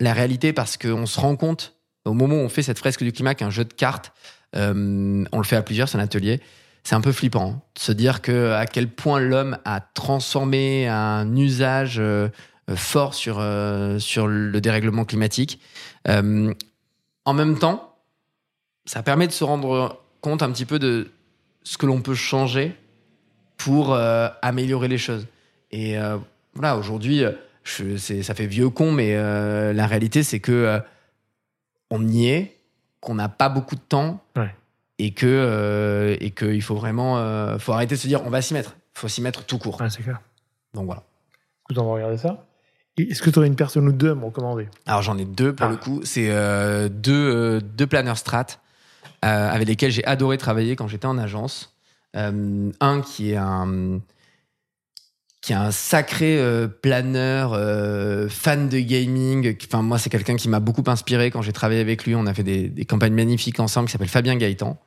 la 0.00 0.12
réalité, 0.12 0.52
parce 0.52 0.76
qu'on 0.76 1.06
se 1.06 1.20
rend 1.20 1.36
compte, 1.36 1.76
au 2.04 2.14
moment 2.14 2.34
où 2.34 2.38
on 2.38 2.48
fait 2.48 2.62
cette 2.62 2.78
fresque 2.78 3.04
du 3.04 3.12
climat, 3.12 3.34
qu'un 3.34 3.50
jeu 3.50 3.64
de 3.64 3.72
cartes, 3.72 4.12
on 4.54 4.58
le 5.32 5.44
fait 5.44 5.56
à 5.56 5.62
plusieurs, 5.62 5.88
c'est 5.88 5.98
un 5.98 6.00
atelier, 6.00 6.40
c'est 6.88 6.94
un 6.94 7.00
peu 7.02 7.12
flippant 7.12 7.50
hein, 7.50 7.62
de 7.74 7.80
se 7.80 7.92
dire 7.92 8.22
que 8.22 8.52
à 8.52 8.64
quel 8.64 8.88
point 8.88 9.20
l'homme 9.20 9.58
a 9.66 9.80
transformé 9.80 10.88
un 10.88 11.36
usage 11.36 11.98
euh, 11.98 12.28
fort 12.74 13.12
sur 13.12 13.38
euh, 13.40 13.98
sur 13.98 14.26
le 14.26 14.58
dérèglement 14.60 15.04
climatique. 15.04 15.60
Euh, 16.08 16.54
en 17.26 17.34
même 17.34 17.58
temps, 17.58 17.94
ça 18.86 19.02
permet 19.02 19.26
de 19.26 19.32
se 19.32 19.44
rendre 19.44 20.02
compte 20.22 20.42
un 20.42 20.50
petit 20.50 20.64
peu 20.64 20.78
de 20.78 21.10
ce 21.62 21.78
que 21.78 21.86
l'on 21.86 22.00
peut 22.02 22.14
changer 22.14 22.76
pour 23.56 23.94
améliorer 23.94 24.88
les 24.88 24.98
choses. 24.98 25.26
Et 25.70 25.96
voilà, 26.54 26.76
aujourd'hui, 26.76 27.22
ça 27.64 28.34
fait 28.34 28.46
vieux 28.46 28.70
con, 28.70 28.92
mais 28.92 29.14
la 29.72 29.86
réalité, 29.86 30.22
c'est 30.22 30.40
que 30.40 30.80
on 31.90 32.06
y 32.06 32.28
est, 32.28 32.56
qu'on 33.00 33.14
n'a 33.14 33.28
pas 33.28 33.48
beaucoup 33.48 33.76
de 33.76 33.80
temps, 33.80 34.22
ouais. 34.36 34.54
et 34.98 35.12
que 35.12 35.26
euh, 35.26 36.16
et 36.20 36.32
qu'il 36.32 36.62
faut 36.62 36.74
vraiment 36.74 37.18
euh, 37.18 37.58
faut 37.58 37.72
arrêter 37.72 37.94
de 37.94 38.00
se 38.00 38.06
dire 38.06 38.22
on 38.24 38.30
va 38.30 38.42
s'y 38.42 38.54
mettre. 38.54 38.76
Faut 38.94 39.08
s'y 39.08 39.22
mettre 39.22 39.44
tout 39.44 39.58
court. 39.58 39.80
Ouais, 39.80 39.88
c'est 39.88 40.02
clair. 40.02 40.20
Donc 40.74 40.86
voilà. 40.86 41.02
Écoute 41.64 41.78
on 41.78 41.86
va 41.86 41.94
regarder 41.94 42.18
ça? 42.18 42.44
Est-ce 42.98 43.22
que 43.22 43.30
tu 43.30 43.38
aurais 43.38 43.46
une 43.46 43.56
personne 43.56 43.86
ou 43.86 43.92
deux 43.92 44.10
à 44.10 44.14
me 44.14 44.24
recommander? 44.24 44.68
Alors 44.86 45.02
j'en 45.02 45.16
ai 45.16 45.24
deux 45.24 45.54
pour 45.54 45.66
ah. 45.66 45.70
le 45.70 45.76
coup. 45.76 46.00
C'est 46.02 46.30
euh, 46.30 46.88
deux 46.88 47.60
deux 47.60 47.86
planeurs 47.86 48.18
strat 48.18 48.46
avec 49.22 49.68
lesquels 49.68 49.90
j'ai 49.90 50.04
adoré 50.04 50.38
travailler 50.38 50.76
quand 50.76 50.88
j'étais 50.88 51.06
en 51.06 51.18
agence 51.18 51.74
un 52.14 53.00
qui 53.02 53.32
est 53.32 53.36
un 53.36 54.00
qui 55.40 55.52
est 55.52 55.56
un 55.56 55.70
sacré 55.70 56.40
planeur, 56.82 57.52
fan 58.30 58.68
de 58.68 58.78
gaming. 58.80 59.56
Enfin, 59.66 59.82
moi, 59.82 59.98
c'est 59.98 60.10
quelqu'un 60.10 60.36
qui 60.36 60.48
m'a 60.48 60.60
beaucoup 60.60 60.84
inspiré 60.88 61.30
quand 61.30 61.42
j'ai 61.42 61.52
travaillé 61.52 61.80
avec 61.80 62.04
lui. 62.04 62.14
On 62.14 62.26
a 62.26 62.34
fait 62.34 62.42
des, 62.42 62.84
campagnes 62.84 63.14
magnifiques 63.14 63.60
ensemble, 63.60 63.86
qui 63.86 63.92
s'appelle 63.92 64.08
Fabien 64.08 64.36
Gaëtan. 64.36 64.78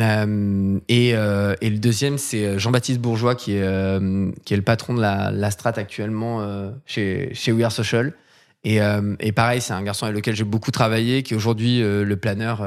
Euh, 0.00 0.78
et, 0.88 1.14
euh, 1.14 1.54
et, 1.60 1.70
le 1.70 1.78
deuxième, 1.78 2.18
c'est 2.18 2.58
Jean-Baptiste 2.58 3.00
Bourgeois, 3.00 3.34
qui 3.34 3.52
est, 3.52 3.62
euh, 3.62 4.30
qui 4.44 4.54
est 4.54 4.56
le 4.56 4.62
patron 4.62 4.94
de 4.94 5.00
la, 5.00 5.30
la 5.30 5.50
strat 5.50 5.72
actuellement 5.76 6.72
chez, 6.86 7.30
chez 7.34 7.52
We 7.52 7.64
Are 7.64 7.72
Social. 7.72 8.14
Et, 8.62 8.78
et 9.20 9.32
pareil, 9.32 9.62
c'est 9.62 9.72
un 9.72 9.82
garçon 9.82 10.04
avec 10.04 10.16
lequel 10.16 10.36
j'ai 10.36 10.44
beaucoup 10.44 10.70
travaillé, 10.70 11.22
qui 11.22 11.32
est 11.32 11.36
aujourd'hui 11.36 11.80
le 11.80 12.16
planeur 12.16 12.58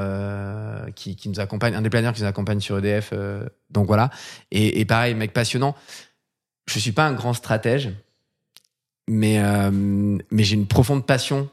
qui, 0.96 1.14
qui, 1.14 1.28
nous 1.28 1.38
accompagne, 1.38 1.76
un 1.76 1.82
des 1.82 1.90
planeurs 1.90 2.12
qui 2.14 2.22
nous 2.22 2.26
accompagne 2.26 2.58
sur 2.58 2.78
EDF. 2.78 3.12
donc 3.70 3.86
voilà. 3.86 4.10
Et, 4.50 4.80
et, 4.80 4.84
pareil, 4.84 5.14
mec 5.14 5.32
passionnant. 5.32 5.76
Je 6.66 6.80
suis 6.80 6.90
pas 6.90 7.06
un 7.06 7.12
grand 7.12 7.32
stratège, 7.32 7.90
mais, 9.08 9.40
mais 9.70 10.42
j'ai 10.42 10.56
une 10.56 10.66
profonde 10.66 11.06
passion 11.06 11.48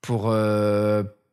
pour, 0.00 0.34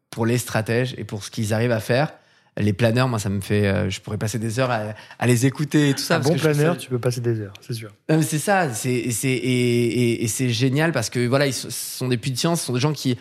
pour 0.10 0.26
les 0.26 0.38
stratèges 0.38 0.94
et 0.98 1.06
pour 1.06 1.24
ce 1.24 1.32
qu'ils 1.32 1.54
arrivent 1.54 1.72
à 1.72 1.80
faire 1.80 2.12
les 2.58 2.74
planeurs, 2.74 3.08
moi, 3.08 3.20
ça 3.20 3.30
me 3.30 3.42
fait. 3.42 3.68
Euh, 3.68 3.90
je 3.90 4.02
pourrais 4.02 4.18
passer 4.18 4.38
des 4.38 4.60
heures 4.60 4.72
à, 4.72 5.28
les 5.28 5.46
écouter 5.46 5.90
et 5.90 5.94
tout 5.94 6.04
ça. 6.04 6.18
Un 6.18 6.20
bon 6.20 6.36
planeur, 6.36 6.78
tu 6.78 6.90
peux 6.90 7.00
passer 7.00 7.22
des 7.22 7.40
heures, 7.40 7.54
c'est 7.62 7.74
sûr. 7.74 7.92
C'est 8.22 8.40
ça, 8.40 8.74
c'est 8.74 8.92
et, 8.92 10.24
et, 10.24 10.28
c'est 10.28 10.50
génial 10.50 10.92
parce 10.92 11.10
que 11.10 11.26
voilà, 11.28 11.48
ils 11.48 11.54
sont 11.54 12.08
des 12.08 12.18
puits 12.18 12.32
de 12.32 12.38
science, 12.38 12.62
ce 12.62 12.68
sont 12.68 12.74
des 12.74 12.80
gens 12.80 12.94
qui, 12.94 13.18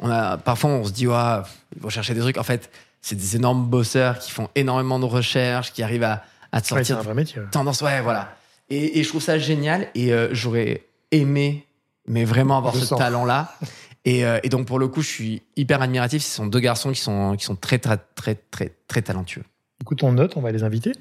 on 0.00 0.10
a 0.10 0.36
parfois 0.36 0.70
on 0.70 0.84
se 0.84 0.92
dit 0.92 1.06
ouais, 1.06 1.38
ils 1.74 1.82
vont 1.82 1.88
chercher 1.88 2.14
des 2.14 2.20
trucs. 2.20 2.38
En 2.38 2.42
fait, 2.42 2.70
c'est 3.00 3.16
des 3.16 3.36
énormes 3.36 3.66
bosseurs 3.66 4.18
qui 4.18 4.30
font 4.30 4.48
énormément 4.54 4.98
de 4.98 5.06
recherches, 5.06 5.72
qui 5.72 5.82
arrivent 5.82 6.04
à, 6.04 6.24
à 6.52 6.60
te 6.60 6.66
sortir. 6.66 6.96
Ouais, 6.96 7.00
un 7.00 7.04
vrai 7.04 7.14
métier. 7.14 7.40
Tendance, 7.50 7.80
ouais, 7.82 8.00
voilà. 8.00 8.36
Et, 8.70 9.02
je 9.02 9.08
trouve 9.08 9.22
ça 9.22 9.38
génial 9.38 9.88
et 9.94 10.12
euh, 10.12 10.28
j'aurais 10.32 10.82
aimé, 11.10 11.66
mais 12.06 12.24
vraiment 12.24 12.58
avoir 12.58 12.74
ce 12.74 12.94
talent-là. 12.94 13.54
Euh, 14.06 14.40
et, 14.42 14.48
donc, 14.48 14.66
pour 14.66 14.78
le 14.78 14.88
coup, 14.88 15.02
je 15.02 15.08
suis 15.08 15.42
hyper 15.56 15.80
admiratif. 15.82 16.22
Ce 16.22 16.36
sont 16.36 16.46
deux 16.46 16.60
garçons 16.60 16.92
qui 16.92 17.00
sont, 17.00 17.36
qui 17.36 17.44
sont 17.44 17.56
très, 17.56 17.78
très, 17.78 17.98
très, 18.14 18.34
très, 18.34 18.72
très 18.86 19.02
talentueux. 19.02 19.44
Écoute, 19.80 20.02
on 20.02 20.12
note, 20.12 20.36
on 20.36 20.40
va 20.40 20.52
les 20.52 20.62
inviter. 20.62 20.92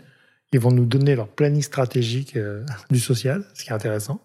Ils 0.53 0.59
vont 0.59 0.71
nous 0.71 0.85
donner 0.85 1.15
leur 1.15 1.27
planning 1.27 1.61
stratégique 1.61 2.35
euh, 2.37 2.63
du 2.89 2.99
social, 2.99 3.43
ce 3.53 3.63
qui 3.63 3.69
est 3.69 3.73
intéressant. 3.73 4.21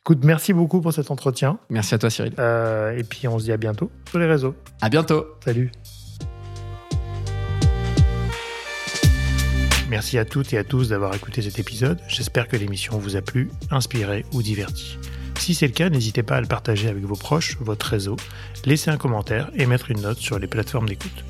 Écoute, 0.00 0.20
merci 0.22 0.52
beaucoup 0.52 0.80
pour 0.80 0.92
cet 0.92 1.10
entretien. 1.10 1.58
Merci 1.70 1.94
à 1.94 1.98
toi, 1.98 2.10
Cyril. 2.10 2.34
Euh, 2.38 2.96
et 2.96 3.04
puis, 3.04 3.26
on 3.28 3.38
se 3.38 3.44
dit 3.44 3.52
à 3.52 3.56
bientôt 3.56 3.90
sur 4.08 4.18
les 4.18 4.26
réseaux. 4.26 4.54
À 4.80 4.88
bientôt. 4.88 5.26
Salut. 5.44 5.70
Merci 9.90 10.18
à 10.18 10.24
toutes 10.24 10.52
et 10.52 10.58
à 10.58 10.64
tous 10.64 10.88
d'avoir 10.88 11.14
écouté 11.14 11.42
cet 11.42 11.58
épisode. 11.58 12.00
J'espère 12.08 12.48
que 12.48 12.56
l'émission 12.56 12.98
vous 12.98 13.16
a 13.16 13.22
plu, 13.22 13.50
inspiré 13.70 14.24
ou 14.32 14.42
diverti. 14.42 14.98
Si 15.38 15.54
c'est 15.54 15.66
le 15.66 15.72
cas, 15.72 15.88
n'hésitez 15.90 16.22
pas 16.22 16.36
à 16.36 16.40
le 16.40 16.46
partager 16.46 16.88
avec 16.88 17.04
vos 17.04 17.16
proches, 17.16 17.58
votre 17.60 17.86
réseau, 17.86 18.16
laisser 18.64 18.90
un 18.90 18.96
commentaire 18.96 19.50
et 19.54 19.66
mettre 19.66 19.90
une 19.90 20.00
note 20.00 20.16
sur 20.18 20.38
les 20.38 20.46
plateformes 20.46 20.88
d'écoute. 20.88 21.24